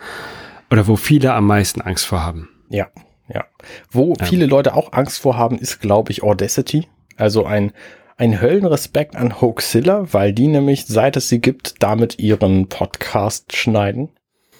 oder 0.71 0.87
wo 0.87 0.97
viele 0.97 1.33
am 1.33 1.47
meisten 1.47 1.81
Angst 1.81 2.07
vor 2.07 2.23
haben. 2.23 2.49
Ja, 2.69 2.89
ja. 3.29 3.45
Wo 3.91 4.15
ja. 4.19 4.25
viele 4.25 4.47
Leute 4.47 4.75
auch 4.75 4.93
Angst 4.93 5.21
vor 5.21 5.37
haben, 5.37 5.59
ist, 5.59 5.81
glaube 5.81 6.13
ich, 6.13 6.23
Audacity. 6.23 6.87
Also 7.17 7.45
ein 7.45 7.73
ein 8.21 8.39
Höllenrespekt 8.39 9.17
an 9.17 9.41
Hoaxilla, 9.41 10.13
weil 10.13 10.35
die 10.35 10.47
nämlich, 10.47 10.85
seit 10.85 11.17
es 11.17 11.31
sie 11.31 11.41
gibt, 11.41 11.83
damit 11.83 12.19
ihren 12.19 12.69
Podcast 12.69 13.57
schneiden. 13.57 14.11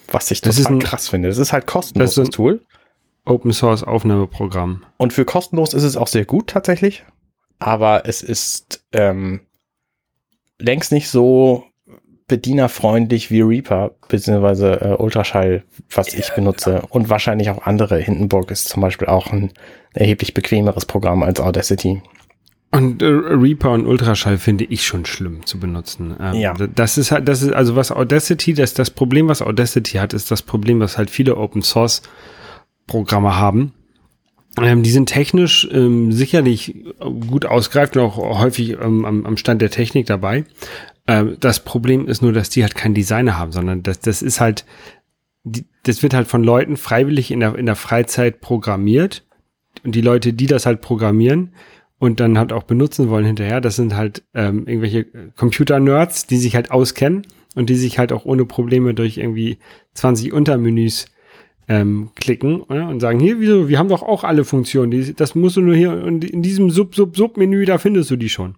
Was 0.07 0.31
ich 0.31 0.41
das 0.41 0.55
total 0.55 0.73
ein, 0.73 0.79
krass 0.79 1.09
finde. 1.09 1.29
Das 1.29 1.37
ist 1.37 1.53
halt 1.53 1.67
kostenloses 1.67 2.15
das 2.15 2.27
ist 2.27 2.33
Tool. 2.33 2.65
Open 3.23 3.53
Source 3.53 3.83
Aufnahmeprogramm. 3.83 4.83
Und 4.97 5.13
für 5.13 5.25
kostenlos 5.25 5.75
ist 5.75 5.83
es 5.83 5.95
auch 5.95 6.07
sehr 6.07 6.25
gut 6.25 6.47
tatsächlich. 6.47 7.05
Aber 7.59 8.07
es 8.07 8.23
ist 8.23 8.83
ähm, 8.93 9.41
längst 10.57 10.91
nicht 10.91 11.09
so 11.09 11.65
bedienerfreundlich 12.31 13.29
wie 13.29 13.41
Reaper, 13.41 13.91
beziehungsweise 14.07 14.79
äh, 14.79 14.95
Ultraschall, 14.95 15.63
was 15.93 16.13
ich 16.13 16.33
benutze. 16.33 16.81
Und 16.89 17.09
wahrscheinlich 17.09 17.49
auch 17.49 17.67
andere. 17.67 17.97
Hindenburg 17.97 18.49
ist 18.51 18.69
zum 18.69 18.81
Beispiel 18.81 19.09
auch 19.09 19.33
ein 19.33 19.51
erheblich 19.93 20.33
bequemeres 20.33 20.85
Programm 20.85 21.23
als 21.23 21.41
Audacity. 21.41 22.01
Und 22.71 23.01
äh, 23.01 23.05
Reaper 23.05 23.71
und 23.71 23.85
Ultraschall 23.85 24.37
finde 24.37 24.63
ich 24.63 24.85
schon 24.85 25.05
schlimm 25.05 25.45
zu 25.45 25.59
benutzen. 25.59 26.15
Ähm, 26.21 26.35
ja. 26.35 26.53
Das 26.53 26.97
ist 26.97 27.11
halt, 27.11 27.27
das 27.27 27.41
ist 27.41 27.51
also 27.51 27.75
was 27.75 27.91
Audacity, 27.91 28.53
das 28.53 28.73
das 28.73 28.89
Problem, 28.89 29.27
was 29.27 29.41
Audacity 29.41 29.97
hat, 29.97 30.13
ist 30.13 30.31
das 30.31 30.41
Problem, 30.41 30.79
was 30.79 30.97
halt 30.97 31.09
viele 31.09 31.35
Open 31.35 31.63
Source 31.63 32.01
Programme 32.87 33.35
haben. 33.35 33.73
Ähm, 34.57 34.83
die 34.83 34.91
sind 34.91 35.07
technisch 35.07 35.67
ähm, 35.71 36.13
sicherlich 36.13 36.75
gut 36.99 37.45
ausgereift 37.45 37.97
und 37.97 38.03
auch 38.03 38.39
häufig 38.39 38.71
ähm, 38.71 39.03
am, 39.03 39.25
am 39.25 39.35
Stand 39.35 39.61
der 39.61 39.69
Technik 39.69 40.05
dabei. 40.07 40.45
Ähm, 41.11 41.37
das 41.39 41.63
Problem 41.63 42.07
ist 42.07 42.21
nur, 42.21 42.31
dass 42.31 42.49
die 42.49 42.63
halt 42.63 42.75
keinen 42.75 42.93
Designer 42.93 43.37
haben, 43.37 43.51
sondern 43.51 43.83
das, 43.83 43.99
das 43.99 44.21
ist 44.21 44.39
halt, 44.39 44.65
die, 45.43 45.65
das 45.83 46.03
wird 46.03 46.13
halt 46.13 46.27
von 46.27 46.43
Leuten 46.43 46.77
freiwillig 46.77 47.31
in 47.31 47.41
der, 47.41 47.55
in 47.55 47.65
der 47.65 47.75
Freizeit 47.75 48.39
programmiert. 48.39 49.25
Und 49.83 49.95
die 49.95 50.01
Leute, 50.01 50.33
die 50.33 50.47
das 50.47 50.65
halt 50.65 50.81
programmieren, 50.81 51.51
und 52.01 52.19
dann 52.19 52.39
halt 52.39 52.51
auch 52.51 52.63
benutzen 52.63 53.09
wollen 53.09 53.25
hinterher. 53.25 53.61
Das 53.61 53.75
sind 53.75 53.95
halt 53.95 54.23
ähm, 54.33 54.65
irgendwelche 54.65 55.05
Computer-Nerds, 55.35 56.25
die 56.25 56.37
sich 56.37 56.55
halt 56.55 56.71
auskennen 56.71 57.27
und 57.53 57.69
die 57.69 57.75
sich 57.75 57.99
halt 57.99 58.11
auch 58.11 58.25
ohne 58.25 58.43
Probleme 58.43 58.95
durch 58.95 59.19
irgendwie 59.19 59.59
20 59.93 60.33
Untermenüs 60.33 61.05
ähm, 61.67 62.09
klicken 62.15 62.63
ja, 62.71 62.87
und 62.87 63.01
sagen, 63.01 63.19
hier, 63.19 63.39
wieso, 63.39 63.69
wir 63.69 63.77
haben 63.77 63.87
doch 63.87 64.01
auch 64.01 64.23
alle 64.23 64.45
Funktionen. 64.45 64.89
Die, 64.89 65.13
das 65.13 65.35
musst 65.35 65.57
du 65.57 65.61
nur 65.61 65.75
hier 65.75 66.03
in 66.03 66.41
diesem 66.41 66.71
Sub-Sub-Sub-Menü, 66.71 67.65
da 67.65 67.77
findest 67.77 68.09
du 68.09 68.15
die 68.15 68.29
schon. 68.29 68.55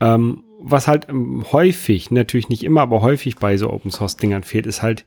Ähm, 0.00 0.44
was 0.62 0.86
halt 0.86 1.08
ähm, 1.08 1.44
häufig, 1.52 2.10
natürlich 2.10 2.48
nicht 2.48 2.64
immer, 2.64 2.82
aber 2.82 3.00
häufig 3.02 3.36
bei 3.36 3.56
so 3.56 3.70
Open-Source-Dingern 3.70 4.42
fehlt, 4.42 4.66
ist 4.66 4.82
halt 4.82 5.04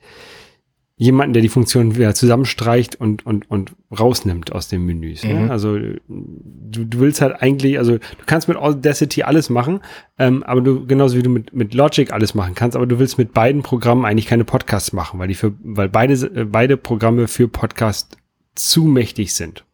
jemanden, 0.96 1.34
der 1.34 1.42
die 1.42 1.50
Funktion 1.50 1.96
wieder 1.96 2.14
zusammenstreicht 2.14 2.96
und, 2.96 3.26
und, 3.26 3.50
und 3.50 3.76
rausnimmt 3.98 4.52
aus 4.52 4.68
den 4.68 4.86
Menüs. 4.86 5.24
Ne? 5.24 5.34
Mhm. 5.34 5.46
Ne? 5.46 5.52
Also 5.52 5.78
du, 5.78 6.86
du 6.86 7.00
willst 7.00 7.22
halt 7.22 7.42
eigentlich, 7.42 7.78
also 7.80 7.94
du 7.98 8.26
kannst 8.26 8.48
mit 8.48 8.58
Audacity 8.58 9.24
alles 9.24 9.50
machen, 9.50 9.80
ähm, 10.20 10.44
aber 10.44 10.62
du, 10.62 10.86
genauso 10.86 11.18
wie 11.18 11.24
du 11.24 11.30
mit, 11.30 11.54
mit 11.54 11.74
Logic 11.74 12.12
alles 12.12 12.36
machen 12.36 12.54
kannst, 12.54 12.78
aber 12.78 12.86
du 12.86 13.00
willst 13.00 13.18
mit 13.18 13.34
beiden 13.34 13.64
Programmen 13.64 14.06
eigentlich 14.06 14.28
keine 14.28 14.46
Podcasts 14.46 14.94
machen, 14.94 15.20
weil 15.20 15.28
die 15.28 15.36
für, 15.36 15.54
weil 15.64 15.90
beide, 15.90 16.14
äh, 16.14 16.46
beide 16.46 16.78
Programme 16.78 17.28
für 17.28 17.48
Podcast 17.48 18.18
zu 18.56 18.84
mächtig 18.84 19.34
sind. 19.34 19.66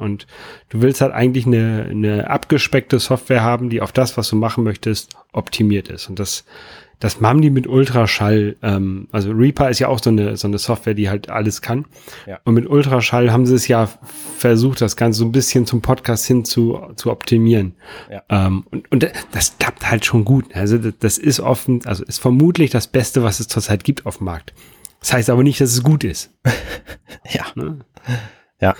Und 0.00 0.26
du 0.68 0.82
willst 0.82 1.00
halt 1.00 1.12
eigentlich 1.12 1.46
eine, 1.46 1.86
eine 1.90 2.30
abgespeckte 2.30 2.98
Software 2.98 3.42
haben, 3.42 3.70
die 3.70 3.80
auf 3.80 3.92
das, 3.92 4.16
was 4.16 4.28
du 4.28 4.36
machen 4.36 4.64
möchtest, 4.64 5.14
optimiert 5.32 5.88
ist. 5.88 6.08
Und 6.08 6.18
das 6.18 6.44
das 7.00 7.18
machen 7.18 7.40
die 7.40 7.50
mit 7.50 7.66
Ultraschall. 7.66 8.56
Ähm, 8.62 9.08
also 9.10 9.32
Reaper 9.32 9.70
ist 9.70 9.78
ja 9.78 9.88
auch 9.88 10.00
so 10.00 10.10
eine, 10.10 10.36
so 10.36 10.46
eine 10.46 10.58
Software, 10.58 10.92
die 10.92 11.08
halt 11.08 11.30
alles 11.30 11.62
kann. 11.62 11.86
Ja. 12.26 12.38
Und 12.44 12.54
mit 12.54 12.68
Ultraschall 12.68 13.32
haben 13.32 13.46
sie 13.46 13.54
es 13.54 13.66
ja 13.66 13.88
versucht, 14.36 14.82
das 14.82 14.96
Ganze 14.96 15.20
so 15.20 15.24
ein 15.24 15.32
bisschen 15.32 15.66
zum 15.66 15.80
Podcast 15.80 16.26
hin 16.26 16.44
zu, 16.44 16.78
zu 16.96 17.10
optimieren. 17.10 17.74
Ja. 18.10 18.22
Ähm, 18.28 18.66
und, 18.70 18.92
und 18.92 19.10
das 19.32 19.56
klappt 19.58 19.90
halt 19.90 20.04
schon 20.04 20.26
gut. 20.26 20.54
Also 20.54 20.76
das, 20.76 21.16
ist 21.16 21.40
offen, 21.40 21.80
also 21.86 22.04
ist 22.04 22.18
vermutlich 22.20 22.70
das 22.70 22.86
Beste, 22.86 23.22
was 23.22 23.40
es 23.40 23.48
zurzeit 23.48 23.82
gibt 23.82 24.04
auf 24.04 24.18
dem 24.18 24.26
Markt. 24.26 24.52
Das 25.00 25.14
heißt 25.14 25.30
aber 25.30 25.42
nicht, 25.42 25.58
dass 25.58 25.72
es 25.72 25.82
gut 25.82 26.04
ist. 26.04 26.30
ja. 27.30 27.46
Ne? 27.54 27.78
Ja. 28.60 28.74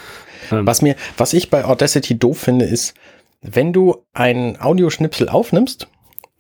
Ähm. 0.51 0.66
Was 0.66 0.83
mir, 0.83 0.97
was 1.16 1.33
ich 1.33 1.51
bei 1.51 1.64
Audacity 1.64 2.19
doof 2.19 2.38
finde, 2.38 2.64
ist, 2.64 2.95
wenn 3.43 3.73
du 3.73 4.05
einen 4.12 4.61
Audioschnipsel 4.61 5.29
aufnimmst 5.29 5.88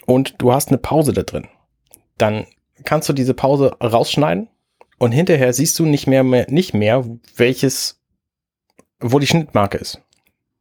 und 0.06 0.34
du 0.38 0.52
hast 0.52 0.68
eine 0.68 0.78
Pause 0.78 1.12
da 1.12 1.22
drin 1.22 1.48
dann 2.20 2.46
kannst 2.84 3.08
du 3.08 3.12
diese 3.12 3.34
Pause 3.34 3.76
rausschneiden 3.82 4.48
und 4.98 5.12
hinterher 5.12 5.52
siehst 5.52 5.78
du 5.78 5.86
nicht 5.86 6.06
mehr, 6.06 6.22
mehr, 6.22 6.46
nicht 6.48 6.74
mehr, 6.74 7.04
welches, 7.36 8.00
wo 9.00 9.18
die 9.18 9.26
Schnittmarke 9.26 9.78
ist. 9.78 10.02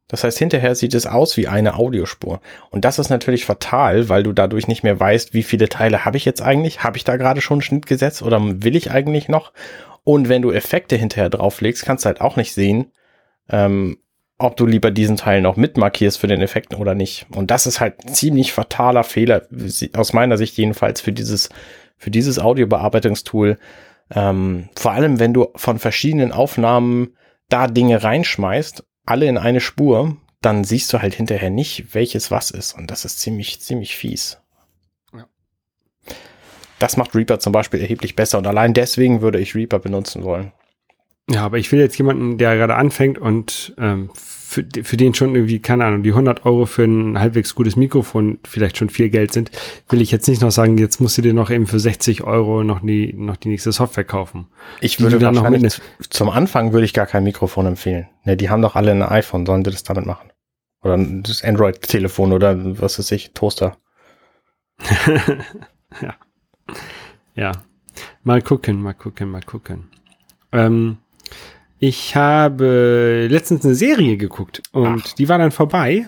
Das 0.08 0.24
heißt, 0.24 0.38
hinterher 0.38 0.74
sieht 0.74 0.94
es 0.94 1.06
aus 1.06 1.36
wie 1.36 1.46
eine 1.46 1.74
Audiospur. 1.74 2.40
Und 2.70 2.84
das 2.84 2.98
ist 2.98 3.10
natürlich 3.10 3.44
fatal, 3.44 4.08
weil 4.08 4.24
du 4.24 4.32
dadurch 4.32 4.66
nicht 4.66 4.82
mehr 4.82 4.98
weißt, 4.98 5.34
wie 5.34 5.44
viele 5.44 5.68
Teile 5.68 6.04
habe 6.04 6.16
ich 6.16 6.24
jetzt 6.24 6.42
eigentlich? 6.42 6.82
Habe 6.82 6.96
ich 6.96 7.04
da 7.04 7.16
gerade 7.16 7.40
schon 7.40 7.56
einen 7.56 7.62
Schnitt 7.62 7.86
gesetzt 7.86 8.22
oder 8.22 8.40
will 8.42 8.74
ich 8.74 8.90
eigentlich 8.90 9.28
noch? 9.28 9.52
Und 10.04 10.28
wenn 10.28 10.42
du 10.42 10.50
Effekte 10.50 10.96
hinterher 10.96 11.30
drauflegst, 11.30 11.84
kannst 11.84 12.04
du 12.04 12.08
halt 12.08 12.20
auch 12.20 12.36
nicht 12.36 12.52
sehen, 12.52 12.92
ähm, 13.48 13.98
ob 14.38 14.56
du 14.56 14.64
lieber 14.64 14.90
diesen 14.90 15.16
Teil 15.16 15.42
noch 15.42 15.56
mitmarkierst 15.56 16.18
für 16.18 16.26
den 16.26 16.40
Effekten 16.40 16.78
oder 16.78 16.94
nicht. 16.94 17.26
Und 17.34 17.50
das 17.50 17.66
ist 17.66 17.80
halt 17.80 18.10
ziemlich 18.10 18.52
fataler 18.52 19.04
Fehler, 19.04 19.42
aus 19.94 20.12
meiner 20.12 20.38
Sicht 20.38 20.56
jedenfalls, 20.56 21.00
für 21.00 21.12
dieses, 21.12 21.50
für 21.98 22.10
dieses 22.10 22.38
Audiobearbeitungstool. 22.38 23.58
Ähm, 24.12 24.68
vor 24.74 24.92
allem, 24.92 25.20
wenn 25.20 25.34
du 25.34 25.48
von 25.56 25.78
verschiedenen 25.78 26.32
Aufnahmen 26.32 27.14
da 27.50 27.66
Dinge 27.66 28.02
reinschmeißt, 28.02 28.84
alle 29.04 29.26
in 29.26 29.36
eine 29.36 29.60
Spur, 29.60 30.16
dann 30.40 30.64
siehst 30.64 30.92
du 30.92 31.02
halt 31.02 31.14
hinterher 31.14 31.50
nicht, 31.50 31.94
welches 31.94 32.30
was 32.30 32.50
ist. 32.50 32.72
Und 32.72 32.90
das 32.90 33.04
ist 33.04 33.20
ziemlich, 33.20 33.60
ziemlich 33.60 33.94
fies. 33.96 34.39
Das 36.80 36.96
macht 36.96 37.14
Reaper 37.14 37.38
zum 37.38 37.52
Beispiel 37.52 37.80
erheblich 37.80 38.16
besser 38.16 38.38
und 38.38 38.46
allein 38.46 38.74
deswegen 38.74 39.20
würde 39.20 39.38
ich 39.38 39.54
Reaper 39.54 39.78
benutzen 39.78 40.24
wollen. 40.24 40.52
Ja, 41.30 41.44
aber 41.44 41.58
ich 41.58 41.70
will 41.70 41.78
jetzt 41.78 41.96
jemanden, 41.96 42.38
der 42.38 42.56
gerade 42.56 42.74
anfängt 42.74 43.18
und 43.18 43.72
ähm, 43.78 44.10
für, 44.14 44.66
für 44.82 44.96
den 44.96 45.14
schon 45.14 45.36
irgendwie, 45.36 45.60
keine 45.60 45.84
Ahnung, 45.84 46.02
die 46.02 46.10
100 46.10 46.44
Euro 46.44 46.66
für 46.66 46.82
ein 46.82 47.20
halbwegs 47.20 47.54
gutes 47.54 47.76
Mikrofon 47.76 48.40
vielleicht 48.42 48.78
schon 48.78 48.88
viel 48.88 49.10
Geld 49.10 49.32
sind, 49.32 49.52
will 49.88 50.00
ich 50.00 50.10
jetzt 50.10 50.26
nicht 50.26 50.42
noch 50.42 50.50
sagen, 50.50 50.76
jetzt 50.76 51.00
musst 51.00 51.18
du 51.18 51.22
dir 51.22 51.32
noch 51.32 51.50
eben 51.50 51.68
für 51.68 51.78
60 51.78 52.24
Euro 52.24 52.64
noch 52.64 52.80
die, 52.80 53.12
noch 53.12 53.36
die 53.36 53.50
nächste 53.50 53.70
Software 53.70 54.02
kaufen. 54.02 54.48
Ich 54.80 54.98
würde 55.00 55.20
dann 55.20 55.36
noch 55.36 55.48
mit 55.48 55.80
zum 56.08 56.30
Anfang 56.30 56.72
würde 56.72 56.84
ich 56.84 56.94
gar 56.94 57.06
kein 57.06 57.22
Mikrofon 57.22 57.66
empfehlen. 57.66 58.08
Ne, 58.24 58.36
die 58.36 58.50
haben 58.50 58.62
doch 58.62 58.74
alle 58.74 58.90
ein 58.90 59.02
iPhone, 59.02 59.46
sollen 59.46 59.64
sie 59.64 59.70
das 59.70 59.84
damit 59.84 60.06
machen? 60.06 60.32
Oder 60.82 60.98
das 60.98 61.44
Android-Telefon 61.44 62.32
oder 62.32 62.80
was 62.80 62.98
weiß 62.98 63.12
ich, 63.12 63.32
Toaster. 63.34 63.76
ja. 66.02 66.16
Ja. 67.34 67.52
Mal 68.22 68.42
gucken, 68.42 68.82
mal 68.82 68.92
gucken, 68.92 69.30
mal 69.30 69.42
gucken. 69.42 69.88
Ähm, 70.52 70.98
ich 71.78 72.14
habe 72.14 73.26
letztens 73.30 73.64
eine 73.64 73.74
Serie 73.74 74.16
geguckt 74.16 74.62
und 74.72 75.02
Ach. 75.06 75.14
die 75.14 75.28
war 75.28 75.38
dann 75.38 75.50
vorbei. 75.50 76.06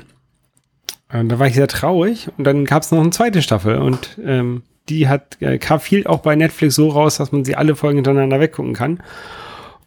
Und 1.13 1.29
da 1.29 1.39
war 1.39 1.47
ich 1.47 1.55
sehr 1.55 1.69
traurig 1.69 2.31
und 2.39 2.45
dann 2.45 2.65
gab 2.65 2.83
es 2.83 2.91
noch 2.91 3.01
eine 3.01 3.11
zweite 3.11 3.43
Staffel 3.43 3.77
und 3.77 4.19
ähm, 4.25 4.63
die 4.89 5.09
hat 5.09 5.41
äh, 5.41 5.59
kam 5.59 5.79
viel 5.79 6.07
auch 6.07 6.21
bei 6.21 6.35
Netflix 6.35 6.75
so 6.75 6.89
raus, 6.89 7.19
dass 7.19 7.33
man 7.33 7.45
sie 7.45 7.55
alle 7.55 7.77
Folgen 7.77 7.99
hintereinander 7.99 8.41
weggucken 8.41 8.75
kann. 8.75 9.03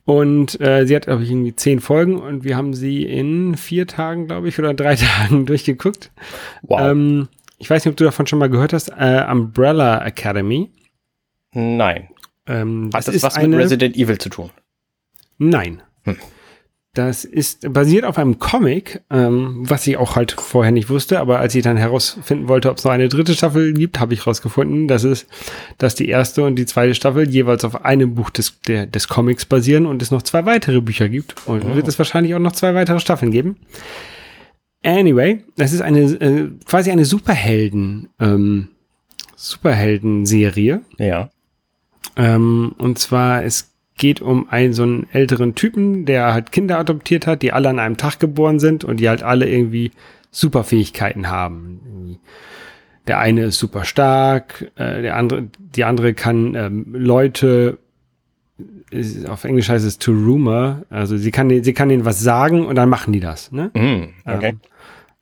Und 0.05 0.61
äh, 0.61 0.85
sie 0.85 0.95
hat, 0.95 1.05
glaube 1.05 1.23
ich, 1.23 1.31
irgendwie 1.31 1.55
zehn 1.55 1.79
Folgen 1.79 2.19
und 2.19 2.43
wir 2.43 2.55
haben 2.55 2.75
sie 2.75 3.03
in 3.03 3.57
vier 3.57 3.87
Tagen, 3.87 4.27
glaube 4.27 4.47
ich, 4.47 4.59
oder 4.59 4.75
drei 4.75 4.95
Tagen 4.95 5.47
durchgeguckt. 5.47 6.11
Wow. 6.61 6.79
Ähm, 6.81 7.27
ich 7.57 7.69
weiß 7.69 7.83
nicht, 7.83 7.91
ob 7.91 7.97
du 7.97 8.03
davon 8.03 8.27
schon 8.27 8.37
mal 8.37 8.49
gehört 8.49 8.73
hast. 8.73 8.89
Äh, 8.89 9.25
Umbrella 9.29 10.05
Academy. 10.05 10.69
Nein. 11.55 12.09
Ähm, 12.47 12.91
Hat 12.93 13.07
das 13.07 13.15
ist 13.15 13.23
was 13.23 13.35
mit 13.37 13.45
eine- 13.45 13.57
Resident 13.57 13.95
Evil 13.97 14.19
zu 14.19 14.29
tun? 14.29 14.51
Nein. 15.39 15.81
Hm. 16.03 16.17
Das 16.93 17.25
ist 17.25 17.73
basiert 17.73 18.05
auf 18.05 18.17
einem 18.17 18.39
Comic, 18.39 19.01
ähm, 19.09 19.63
was 19.69 19.85
ich 19.85 19.97
auch 19.97 20.15
halt 20.15 20.31
vorher 20.31 20.71
nicht 20.71 20.89
wusste, 20.89 21.19
aber 21.19 21.39
als 21.39 21.53
ich 21.53 21.61
dann 21.63 21.75
herausfinden 21.75 22.47
wollte, 22.47 22.69
ob 22.71 22.77
es 22.77 22.85
noch 22.85 22.91
eine 22.93 23.09
dritte 23.09 23.33
Staffel 23.33 23.73
gibt, 23.73 23.99
habe 23.99 24.13
ich 24.13 24.21
herausgefunden, 24.21 24.87
dass 24.87 25.03
es, 25.03 25.27
dass 25.77 25.95
die 25.95 26.07
erste 26.07 26.43
und 26.43 26.55
die 26.55 26.65
zweite 26.65 26.95
Staffel 26.95 27.27
jeweils 27.29 27.65
auf 27.65 27.83
einem 27.83 28.15
Buch 28.15 28.29
des, 28.29 28.61
der, 28.61 28.85
des 28.85 29.09
Comics 29.09 29.45
basieren 29.45 29.87
und 29.87 30.01
es 30.01 30.11
noch 30.11 30.21
zwei 30.21 30.45
weitere 30.45 30.79
Bücher 30.79 31.09
gibt 31.09 31.35
und 31.47 31.65
Oh. 31.65 31.75
wird 31.75 31.85
es 31.89 31.97
wahrscheinlich 31.97 32.33
auch 32.33 32.39
noch 32.39 32.53
zwei 32.53 32.73
weitere 32.75 33.01
Staffeln 33.01 33.31
geben. 33.31 33.57
Anyway, 34.83 35.43
das 35.57 35.73
ist 35.73 35.81
eine 35.81 35.99
äh, 36.01 36.49
quasi 36.65 36.91
eine 36.91 37.03
Superhelden 37.03 38.07
ähm, 38.21 38.69
Superhelden-Serie. 39.35 40.81
Ja. 40.97 41.29
Ähm, 42.15 42.73
und 42.77 42.99
zwar, 42.99 43.43
es 43.43 43.75
geht 43.97 44.21
um 44.21 44.49
einen 44.49 44.73
so 44.73 44.83
einen 44.83 45.07
älteren 45.11 45.55
Typen, 45.55 46.05
der 46.05 46.33
halt 46.33 46.51
Kinder 46.51 46.77
adoptiert 46.77 47.27
hat, 47.27 47.41
die 47.41 47.53
alle 47.53 47.69
an 47.69 47.79
einem 47.79 47.97
Tag 47.97 48.19
geboren 48.19 48.59
sind 48.59 48.83
und 48.83 48.99
die 48.99 49.09
halt 49.09 49.23
alle 49.23 49.49
irgendwie 49.49 49.91
Superfähigkeiten 50.31 51.29
haben. 51.29 52.19
Der 53.07 53.19
eine 53.19 53.45
ist 53.45 53.59
super 53.59 53.85
stark, 53.85 54.71
äh, 54.75 55.01
der 55.01 55.15
andere, 55.15 55.47
die 55.57 55.83
andere 55.83 56.13
kann 56.13 56.55
ähm, 56.55 56.87
Leute, 56.91 57.77
auf 59.29 59.43
Englisch 59.43 59.69
heißt 59.69 59.85
es 59.85 59.97
to 59.97 60.11
rumor, 60.11 60.83
also 60.89 61.17
sie 61.17 61.31
kann, 61.31 61.49
sie 61.63 61.73
kann 61.73 61.89
ihnen 61.89 62.05
was 62.05 62.19
sagen 62.19 62.65
und 62.65 62.75
dann 62.75 62.89
machen 62.89 63.13
die 63.13 63.19
das. 63.19 63.51
Ne? 63.51 63.71
Hm, 63.75 64.09
okay. 64.25 64.49
Ähm, 64.49 64.59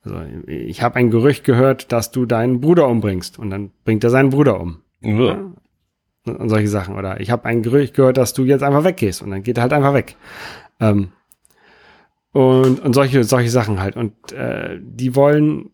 also 0.04 0.20
ich 0.46 0.82
habe 0.82 0.96
ein 0.96 1.10
Gerücht 1.10 1.44
gehört, 1.44 1.92
dass 1.92 2.10
du 2.10 2.26
deinen 2.26 2.60
Bruder 2.60 2.88
umbringst 2.88 3.38
und 3.38 3.50
dann 3.50 3.70
bringt 3.84 4.04
er 4.04 4.10
seinen 4.10 4.30
Bruder 4.30 4.60
um 4.60 4.78
Uah. 5.02 5.52
Und 6.24 6.48
solche 6.48 6.68
Sachen. 6.68 6.96
Oder 6.96 7.20
ich 7.20 7.30
habe 7.30 7.44
ein 7.46 7.62
Gerücht 7.62 7.94
gehört, 7.94 8.16
dass 8.16 8.32
du 8.34 8.44
jetzt 8.44 8.62
einfach 8.62 8.84
weggehst 8.84 9.22
und 9.22 9.30
dann 9.30 9.42
geht 9.42 9.58
er 9.58 9.62
halt 9.62 9.72
einfach 9.72 9.94
weg. 9.94 10.16
Ähm, 10.80 11.12
und, 12.32 12.80
und 12.80 12.92
solche, 12.94 13.22
solche 13.24 13.50
Sachen 13.50 13.80
halt. 13.80 13.96
Und 13.96 14.32
äh, 14.32 14.78
die 14.80 15.14
wollen, 15.14 15.70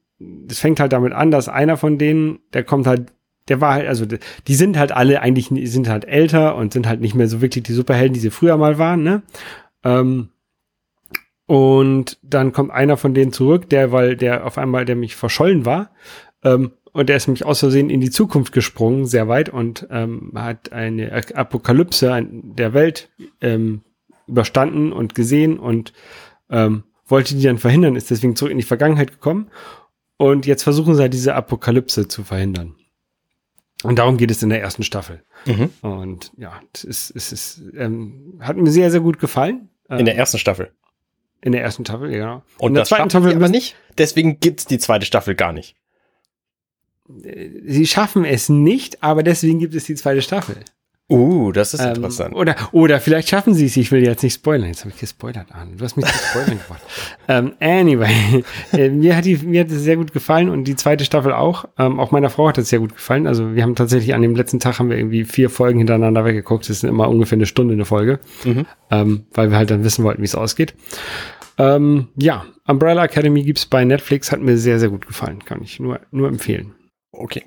es 0.48 0.58
fängt 0.60 0.78
halt 0.80 0.92
damit 0.92 1.12
an, 1.12 1.30
dass 1.30 1.48
einer 1.48 1.76
von 1.76 1.96
denen, 1.98 2.40
der 2.52 2.64
kommt 2.64 2.86
halt, 2.86 3.12
der 3.48 3.60
war 3.60 3.74
halt, 3.74 3.88
also 3.88 4.04
die- 4.06 4.54
sind 4.54 4.78
halt 4.78 4.92
alle 4.92 5.22
eigentlich, 5.22 5.48
sind 5.72 5.88
halt 5.88 6.04
älter 6.04 6.56
und 6.56 6.72
sind 6.72 6.86
halt 6.86 7.00
nicht 7.00 7.14
mehr 7.14 7.28
so 7.28 7.40
wirklich 7.40 7.64
die 7.64 7.72
Superhelden, 7.72 8.12
die 8.14 8.20
sie 8.20 8.30
früher 8.30 8.56
mal 8.58 8.78
waren, 8.78 9.02
ne? 9.02 9.22
Ähm, 9.84 10.28
und 11.46 12.18
dann 12.22 12.52
kommt 12.52 12.70
einer 12.70 12.96
von 12.96 13.12
denen 13.14 13.32
zurück, 13.32 13.68
der, 13.70 13.90
weil 13.90 14.16
der 14.16 14.46
auf 14.46 14.56
einmal, 14.56 14.84
der 14.84 14.94
mich 14.94 15.16
verschollen 15.16 15.64
war, 15.64 15.90
ähm, 16.44 16.72
und 16.92 17.08
der 17.08 17.16
ist 17.16 17.28
nämlich 17.28 17.44
aus 17.44 17.60
Versehen 17.60 17.90
in 17.90 18.00
die 18.00 18.10
Zukunft 18.10 18.52
gesprungen, 18.52 19.06
sehr 19.06 19.28
weit, 19.28 19.48
und 19.48 19.86
ähm, 19.90 20.32
hat 20.34 20.72
eine 20.72 21.12
Apokalypse 21.34 22.26
der 22.30 22.74
Welt 22.74 23.10
ähm, 23.40 23.82
überstanden 24.26 24.92
und 24.92 25.14
gesehen 25.14 25.58
und 25.58 25.92
ähm, 26.50 26.84
wollte 27.06 27.34
die 27.34 27.42
dann 27.42 27.58
verhindern, 27.58 27.96
ist 27.96 28.10
deswegen 28.10 28.36
zurück 28.36 28.52
in 28.52 28.58
die 28.58 28.64
Vergangenheit 28.64 29.10
gekommen. 29.10 29.50
Und 30.16 30.46
jetzt 30.46 30.62
versuchen 30.62 30.94
sie 30.94 31.02
halt 31.02 31.14
diese 31.14 31.34
Apokalypse 31.34 32.06
zu 32.08 32.24
verhindern. 32.24 32.74
Und 33.82 33.98
darum 33.98 34.18
geht 34.18 34.30
es 34.30 34.42
in 34.42 34.50
der 34.50 34.60
ersten 34.60 34.82
Staffel. 34.82 35.22
Mhm. 35.46 35.70
Und 35.80 36.32
ja, 36.36 36.60
es 36.74 36.84
ist, 36.84 37.16
es 37.16 37.32
ist, 37.32 37.62
ähm, 37.76 38.38
hat 38.40 38.56
mir 38.56 38.70
sehr, 38.70 38.90
sehr 38.90 39.00
gut 39.00 39.18
gefallen. 39.18 39.70
In 39.88 40.04
der 40.04 40.16
ersten 40.16 40.38
Staffel. 40.38 40.72
in 41.42 41.52
der 41.52 41.62
ersten 41.62 41.84
Staffel, 41.84 42.12
ja. 42.12 42.18
genau. 42.18 42.42
Und 42.58 42.68
in 42.68 42.74
der 42.74 42.84
zweiten 42.84 43.10
Staffel 43.10 43.34
aber 43.34 43.48
nicht. 43.48 43.74
Deswegen 43.98 44.38
gibt's 44.38 44.66
die 44.66 44.78
zweite 44.78 45.06
Staffel 45.06 45.34
gar 45.34 45.52
nicht. 45.52 45.74
Sie 47.66 47.86
schaffen 47.86 48.24
es 48.24 48.48
nicht, 48.48 49.02
aber 49.02 49.22
deswegen 49.22 49.58
gibt 49.58 49.74
es 49.74 49.84
die 49.84 49.94
zweite 49.94 50.22
Staffel. 50.22 50.56
Uh, 51.12 51.50
das 51.50 51.74
ist 51.74 51.80
Ähm, 51.80 51.96
interessant. 51.96 52.36
oder, 52.36 52.54
oder 52.70 53.00
vielleicht 53.00 53.28
schaffen 53.30 53.52
sie 53.52 53.66
es. 53.66 53.76
Ich 53.76 53.90
will 53.90 54.04
jetzt 54.04 54.22
nicht 54.22 54.34
spoilern. 54.34 54.68
Jetzt 54.68 54.82
habe 54.84 54.90
ich 54.94 55.00
gespoilert 55.00 55.50
an. 55.50 55.76
Du 55.76 55.84
hast 55.84 55.96
mich 55.96 56.06
zu 56.06 56.12
spoilern 56.12 56.50
gebracht. 56.62 56.82
Ähm, 57.26 57.52
anyway, 57.58 58.44
äh, 58.72 58.90
mir 58.90 59.16
hat 59.16 59.24
die, 59.24 59.36
mir 59.38 59.62
hat 59.62 59.70
es 59.72 59.82
sehr 59.82 59.96
gut 59.96 60.12
gefallen 60.12 60.48
und 60.48 60.64
die 60.64 60.76
zweite 60.76 61.04
Staffel 61.04 61.32
auch. 61.32 61.64
Ähm, 61.80 61.98
auch 61.98 62.12
meiner 62.12 62.30
Frau 62.30 62.46
hat 62.46 62.58
es 62.58 62.68
sehr 62.68 62.78
gut 62.78 62.94
gefallen. 62.94 63.26
Also 63.26 63.56
wir 63.56 63.64
haben 63.64 63.74
tatsächlich 63.74 64.14
an 64.14 64.22
dem 64.22 64.36
letzten 64.36 64.60
Tag 64.60 64.78
haben 64.78 64.88
wir 64.88 64.98
irgendwie 64.98 65.24
vier 65.24 65.50
Folgen 65.50 65.78
hintereinander 65.78 66.24
weggeguckt. 66.24 66.66
Das 66.66 66.76
ist 66.76 66.84
immer 66.84 67.08
ungefähr 67.08 67.38
eine 67.38 67.46
Stunde 67.46 67.74
eine 67.74 67.86
Folge, 67.86 68.20
Mhm. 68.44 68.66
ähm, 68.92 69.24
weil 69.34 69.50
wir 69.50 69.56
halt 69.56 69.72
dann 69.72 69.82
wissen 69.82 70.04
wollten, 70.04 70.22
wie 70.22 70.26
es 70.26 70.36
ausgeht. 70.36 70.74
Ähm, 71.58 72.06
ja, 72.14 72.44
Umbrella 72.68 73.04
Academy 73.04 73.42
gibt's 73.42 73.66
bei 73.66 73.84
Netflix. 73.84 74.30
Hat 74.30 74.40
mir 74.42 74.56
sehr, 74.56 74.78
sehr 74.78 74.90
gut 74.90 75.08
gefallen. 75.08 75.44
Kann 75.44 75.60
ich 75.60 75.80
nur, 75.80 75.98
nur 76.12 76.28
empfehlen. 76.28 76.72
Okay. 77.12 77.44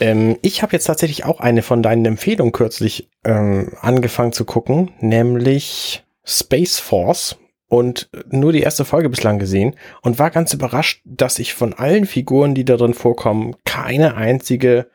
Ähm, 0.00 0.38
ich 0.42 0.62
habe 0.62 0.72
jetzt 0.72 0.84
tatsächlich 0.84 1.24
auch 1.24 1.40
eine 1.40 1.62
von 1.62 1.82
deinen 1.82 2.04
Empfehlungen 2.04 2.52
kürzlich 2.52 3.08
ähm, 3.24 3.72
angefangen 3.80 4.32
zu 4.32 4.44
gucken, 4.44 4.90
nämlich 5.00 6.04
Space 6.24 6.78
Force 6.78 7.36
und 7.68 8.08
nur 8.30 8.52
die 8.52 8.62
erste 8.62 8.84
Folge 8.84 9.08
bislang 9.08 9.38
gesehen 9.38 9.76
und 10.02 10.18
war 10.18 10.30
ganz 10.30 10.52
überrascht, 10.52 11.02
dass 11.04 11.38
ich 11.38 11.54
von 11.54 11.72
allen 11.72 12.06
Figuren, 12.06 12.54
die 12.54 12.64
da 12.64 12.76
drin 12.76 12.94
vorkommen, 12.94 13.56
keine 13.64 14.16
einzige 14.16 14.88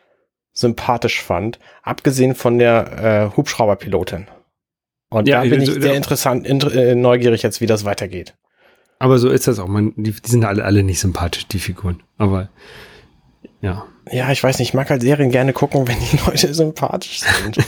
sympathisch 0.54 1.22
fand, 1.22 1.60
abgesehen 1.84 2.36
von 2.36 2.60
der 2.60 3.32
äh, 3.32 3.38
Hubschrauberpilotin. 3.38 4.28
Und 5.10 5.28
Ja, 5.28 5.44
da 5.44 5.50
bin 5.50 5.62
also, 5.62 5.74
ich 5.74 5.82
sehr 5.82 5.96
interessant, 5.96 6.46
inter 6.46 6.74
äh, 6.74 6.96
neugierig 6.96 7.42
jetzt, 7.42 7.62
wie 7.62 7.65
das 7.65 7.86
weitergeht. 7.86 8.36
Aber 9.00 9.18
so 9.18 9.30
ist 9.30 9.48
das 9.48 9.60
auch. 9.60 9.68
Man, 9.68 9.94
die, 9.96 10.12
die 10.12 10.30
sind 10.30 10.44
alle, 10.44 10.65
alle 10.65 10.84
nicht 10.84 11.00
sympathisch, 11.00 11.48
die 11.48 11.60
Figuren. 11.60 12.04
Aber 12.18 12.50
ja. 13.62 13.86
Ja, 14.12 14.32
ich 14.32 14.43
weiß 14.43 14.60
nicht, 14.60 14.69
ich 14.69 14.74
mag 14.74 14.89
halt 14.89 15.02
Serien 15.02 15.32
gerne 15.32 15.54
gucken, 15.54 15.88
wenn 15.88 15.98
die 16.00 16.17
Leute 16.26 16.54
sympathisch 16.54 17.22
sind. 17.22 17.58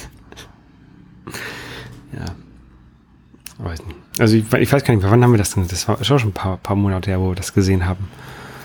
Ja. 2.13 2.25
Weiß 3.57 3.85
nicht. 3.85 3.95
Also 4.19 4.35
ich, 4.35 4.51
ich 4.51 4.73
weiß 4.73 4.83
gar 4.83 4.93
nicht, 4.93 5.09
wann 5.09 5.23
haben 5.23 5.31
wir 5.31 5.37
das 5.37 5.53
denn? 5.53 5.65
Das 5.65 5.87
war 5.87 6.03
schon 6.03 6.17
ein 6.19 6.33
paar, 6.33 6.57
paar 6.57 6.75
Monate 6.75 7.09
her, 7.09 7.21
wo 7.21 7.29
wir 7.29 7.35
das 7.35 7.53
gesehen 7.53 7.85
haben. 7.85 8.09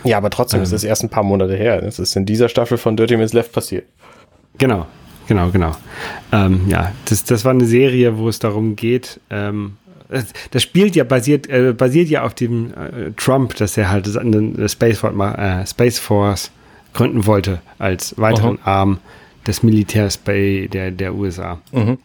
Ja, 0.03 0.17
aber 0.17 0.31
trotzdem 0.31 0.63
ist 0.63 0.73
es 0.73 0.83
erst 0.83 1.05
ein 1.05 1.09
paar 1.09 1.23
Monate 1.23 1.55
her. 1.55 1.81
Das 1.81 2.01
ist 2.01 2.17
in 2.17 2.27
dieser 2.27 2.49
Staffel 2.49 2.77
von 2.77 2.97
Dirty 2.97 3.17
Miss 3.17 3.33
Left 3.33 3.53
passiert. 3.53 3.87
Genau, 4.59 4.87
genau, 5.29 5.51
genau. 5.51 5.77
Ähm, 6.33 6.63
ja, 6.69 6.91
das, 7.05 7.23
das 7.23 7.45
war 7.45 7.53
eine 7.53 7.67
Serie, 7.67 8.19
wo 8.19 8.29
es 8.29 8.41
darum 8.41 8.75
geht, 8.75 9.21
ähm, 9.31 9.77
das, 10.51 10.63
spielt 10.63 10.95
ja 10.95 11.05
basiert, 11.05 11.49
äh, 11.49 11.73
basiert 11.73 12.09
ja 12.09 12.23
auf 12.23 12.35
dem 12.35 12.73
äh, 12.75 13.11
Trump, 13.17 13.57
dass 13.57 13.77
er 13.77 13.91
halt 13.91 14.17
eine 14.17 14.69
Space, 14.69 14.99
Force, 14.99 15.39
äh, 15.39 15.67
Space 15.67 15.99
Force 15.99 16.51
gründen 16.97 17.27
wollte 17.27 17.61
als 17.79 18.19
weiteren 18.19 18.59
Arm 18.65 18.99
des 19.47 19.63
Militärs 19.63 20.17
bei 20.17 20.69
der, 20.73 20.91
der 20.91 21.15
USA. 21.15 21.61
Mhm. 21.73 21.99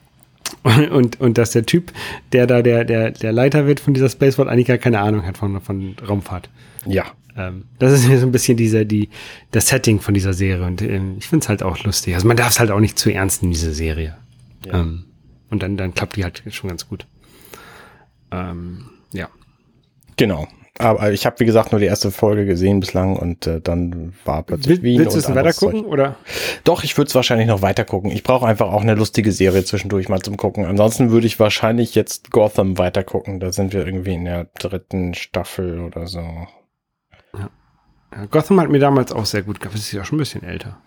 Und, 0.91 1.19
und 1.19 1.38
dass 1.38 1.51
der 1.51 1.65
Typ, 1.65 1.91
der 2.34 2.45
da 2.45 2.62
der, 2.62 2.84
der, 2.84 3.12
der 3.12 3.32
Leiter 3.32 3.65
wird 3.67 3.80
von 3.80 3.93
dieser 3.93 4.10
Space 4.10 4.36
Force, 4.36 4.49
eigentlich 4.49 4.67
gar 4.67 4.77
keine 4.77 4.99
Ahnung 4.99 5.25
hat 5.25 5.38
von, 5.38 5.60
von 5.62 5.95
Raumfahrt. 6.08 6.49
Ja. 6.86 7.06
Ähm, 7.38 7.63
das 7.80 7.93
ist 7.93 8.08
mir 8.08 8.19
so 8.19 8.25
ein 8.25 8.34
bisschen 8.34 8.58
dieser, 8.58 8.84
die, 8.84 9.10
das 9.51 9.69
Setting 9.69 10.01
von 10.01 10.13
dieser 10.13 10.34
Serie. 10.34 10.65
Und 10.65 10.82
ähm, 10.82 11.15
ich 11.17 11.27
finde 11.27 11.43
es 11.43 11.49
halt 11.49 11.63
auch 11.63 11.82
lustig. 11.84 12.13
Also 12.13 12.27
man 12.27 12.38
darf 12.38 12.49
es 12.51 12.60
halt 12.60 12.69
auch 12.69 12.82
nicht 12.82 12.99
zu 12.99 13.10
ernst 13.12 13.41
nehmen, 13.41 13.54
diese 13.54 13.73
Serie. 13.73 14.17
Ja. 14.65 14.82
Ähm, 14.82 15.06
und 15.49 15.63
dann, 15.63 15.77
dann 15.77 15.93
klappt 15.93 16.17
die 16.17 16.23
halt 16.23 16.43
schon 16.49 16.69
ganz 16.69 16.88
gut. 16.88 17.08
Ähm, 18.32 18.89
ja. 19.13 19.30
Genau. 20.17 20.47
Aber 20.77 21.12
ich 21.12 21.25
habe, 21.25 21.39
wie 21.39 21.45
gesagt, 21.45 21.71
nur 21.71 21.79
die 21.79 21.86
erste 21.86 22.12
Folge 22.12 22.45
gesehen 22.45 22.79
bislang 22.79 23.15
und 23.15 23.45
äh, 23.45 23.60
dann 23.60 24.13
war 24.23 24.41
plötzlich 24.43 24.77
Will, 24.77 24.84
Wien. 24.84 24.99
willst 24.99 25.15
du 25.15 25.19
es 25.19 25.29
weiter 25.36 25.53
gucken? 25.53 25.86
Oder? 25.86 26.15
Doch, 26.63 26.84
ich 26.84 26.97
würde 26.97 27.10
es 27.10 27.15
wahrscheinlich 27.15 27.47
noch 27.47 27.62
weiter 27.62 27.84
gucken. 27.84 28.10
Ich 28.10 28.23
brauche 28.23 28.47
einfach 28.47 28.71
auch 28.71 28.81
eine 28.81 28.95
lustige 28.95 29.31
Serie 29.31 29.63
zwischendurch 29.65 30.07
mal 30.10 30.21
zum 30.21 30.38
Gucken. 30.38 30.65
Ansonsten 30.65 31.12
würde 31.12 31.27
ich 31.27 31.39
wahrscheinlich 31.39 31.93
jetzt 31.93 32.31
Gotham 32.31 32.77
weiter 32.77 33.03
gucken. 33.03 33.39
Da 33.39 33.51
sind 33.51 33.74
wir 33.74 33.86
irgendwie 33.86 34.13
in 34.13 34.26
der 34.26 34.45
dritten 34.57 35.13
Staffel 35.13 35.82
oder 35.82 36.07
so. 36.07 36.22
Ja, 37.38 38.26
Gotham 38.30 38.59
hat 38.59 38.69
mir 38.69 38.80
damals 38.80 39.11
auch 39.11 39.26
sehr 39.26 39.43
gut 39.43 39.59
gefallen. 39.59 39.76
Das 39.76 39.86
ist 39.86 39.91
ja 39.91 40.05
schon 40.05 40.17
ein 40.17 40.19
bisschen 40.19 40.43
älter. 40.43 40.82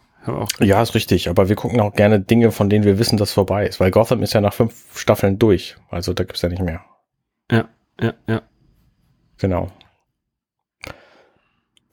Ja, 0.60 0.82
ist 0.82 0.94
richtig. 0.94 1.28
Aber 1.28 1.48
wir 1.50 1.56
gucken 1.56 1.80
auch 1.80 1.92
gerne 1.92 2.18
Dinge, 2.20 2.50
von 2.50 2.70
denen 2.70 2.84
wir 2.84 2.98
wissen, 2.98 3.18
dass 3.18 3.32
vorbei 3.32 3.66
ist. 3.66 3.80
Weil 3.80 3.90
Gotham 3.90 4.22
ist 4.22 4.32
ja 4.32 4.40
nach 4.40 4.54
fünf 4.54 4.98
Staffeln 4.98 5.38
durch. 5.38 5.76
Also 5.90 6.14
da 6.14 6.24
gibt's 6.24 6.40
ja 6.42 6.48
nicht 6.48 6.62
mehr. 6.62 6.80
ja, 7.50 7.68
ja, 8.00 8.14
ja. 8.26 8.42
Genau. 9.38 9.70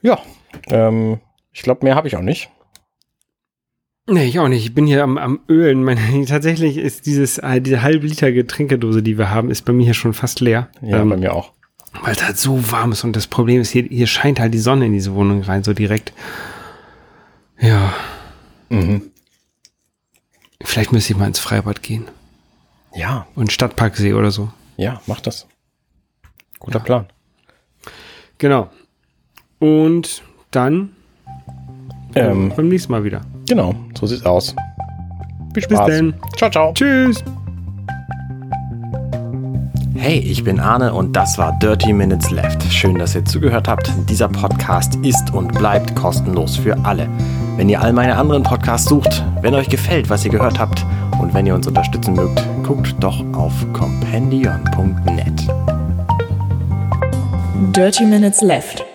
Ja, 0.01 0.19
ähm, 0.67 1.19
ich 1.51 1.61
glaube, 1.61 1.85
mehr 1.85 1.95
habe 1.95 2.07
ich 2.07 2.15
auch 2.15 2.21
nicht. 2.21 2.49
Nee, 4.07 4.25
ich 4.25 4.39
auch 4.39 4.47
nicht. 4.47 4.65
Ich 4.65 4.73
bin 4.73 4.87
hier 4.87 5.03
am, 5.03 5.17
am 5.17 5.39
Ölen. 5.47 5.83
Meine, 5.83 6.25
tatsächlich 6.25 6.77
ist 6.77 7.05
dieses, 7.05 7.37
äh, 7.37 7.61
diese 7.61 7.81
halbe 7.81 8.07
Liter 8.07 8.31
Getränkedose, 8.31 9.03
die 9.03 9.17
wir 9.17 9.29
haben, 9.29 9.49
ist 9.51 9.63
bei 9.63 9.73
mir 9.73 9.83
hier 9.85 9.93
schon 9.93 10.13
fast 10.13 10.39
leer. 10.39 10.69
Ja, 10.81 11.01
ähm, 11.01 11.09
bei 11.09 11.17
mir 11.17 11.33
auch. 11.33 11.53
Weil 12.01 12.13
es 12.13 12.23
halt 12.23 12.37
so 12.37 12.71
warm 12.71 12.93
ist 12.93 13.03
und 13.03 13.15
das 13.15 13.27
Problem 13.27 13.61
ist, 13.61 13.69
hier, 13.69 13.83
hier 13.83 14.07
scheint 14.07 14.39
halt 14.39 14.53
die 14.53 14.59
Sonne 14.59 14.85
in 14.85 14.93
diese 14.93 15.13
Wohnung 15.13 15.41
rein, 15.43 15.63
so 15.63 15.73
direkt. 15.73 16.13
Ja, 17.59 17.93
Mhm. 18.69 19.11
vielleicht 20.63 20.93
müsste 20.93 21.11
ich 21.13 21.19
mal 21.19 21.27
ins 21.27 21.39
Freibad 21.39 21.83
gehen. 21.83 22.05
Ja, 22.95 23.27
Und 23.35 23.51
Stadtparksee 23.51 24.13
oder 24.13 24.31
so. 24.31 24.51
ja, 24.77 25.01
mach 25.05 25.19
das. 25.19 25.47
Guter 26.59 26.79
Plan. 26.79 27.07
Genau. 28.41 28.69
Und 29.59 30.23
dann 30.49 30.89
Ähm, 32.15 32.51
beim 32.55 32.67
nächsten 32.69 32.91
Mal 32.91 33.03
wieder. 33.03 33.21
genau, 33.47 33.75
so 33.97 34.07
sieht's 34.07 34.25
aus. 34.25 34.55
Viel 35.53 35.61
Bis 35.67 35.77
Spaß. 35.77 35.87
dann. 35.87 36.13
Ciao, 36.37 36.49
ciao. 36.49 36.73
Tschüss. 36.73 37.23
Hey, 39.93 40.17
ich 40.17 40.43
bin 40.43 40.59
Arne 40.59 40.91
und 40.91 41.15
das 41.15 41.37
war 41.37 41.57
Dirty 41.59 41.93
Minutes 41.93 42.31
Left. 42.31 42.63
Schön, 42.63 42.97
dass 42.97 43.13
ihr 43.13 43.23
zugehört 43.23 43.67
habt. 43.67 43.91
Dieser 44.09 44.27
Podcast 44.27 44.95
ist 45.03 45.31
und 45.35 45.53
bleibt 45.53 45.95
kostenlos 45.95 46.57
für 46.57 46.75
alle. 46.83 47.07
Wenn 47.57 47.69
ihr 47.69 47.79
all 47.79 47.93
meine 47.93 48.17
anderen 48.17 48.41
Podcasts 48.41 48.89
sucht, 48.89 49.23
wenn 49.43 49.53
euch 49.53 49.69
gefällt, 49.69 50.09
was 50.09 50.25
ihr 50.25 50.31
gehört 50.31 50.57
habt 50.57 50.83
und 51.21 51.31
wenn 51.35 51.45
ihr 51.45 51.53
uns 51.53 51.67
unterstützen 51.67 52.15
mögt, 52.15 52.43
guckt 52.63 52.95
doch 52.99 53.23
auf 53.35 53.53
compendion.net. 53.73 55.47
Dirty 57.69 58.05
Minutes 58.05 58.41
Left. 58.41 58.90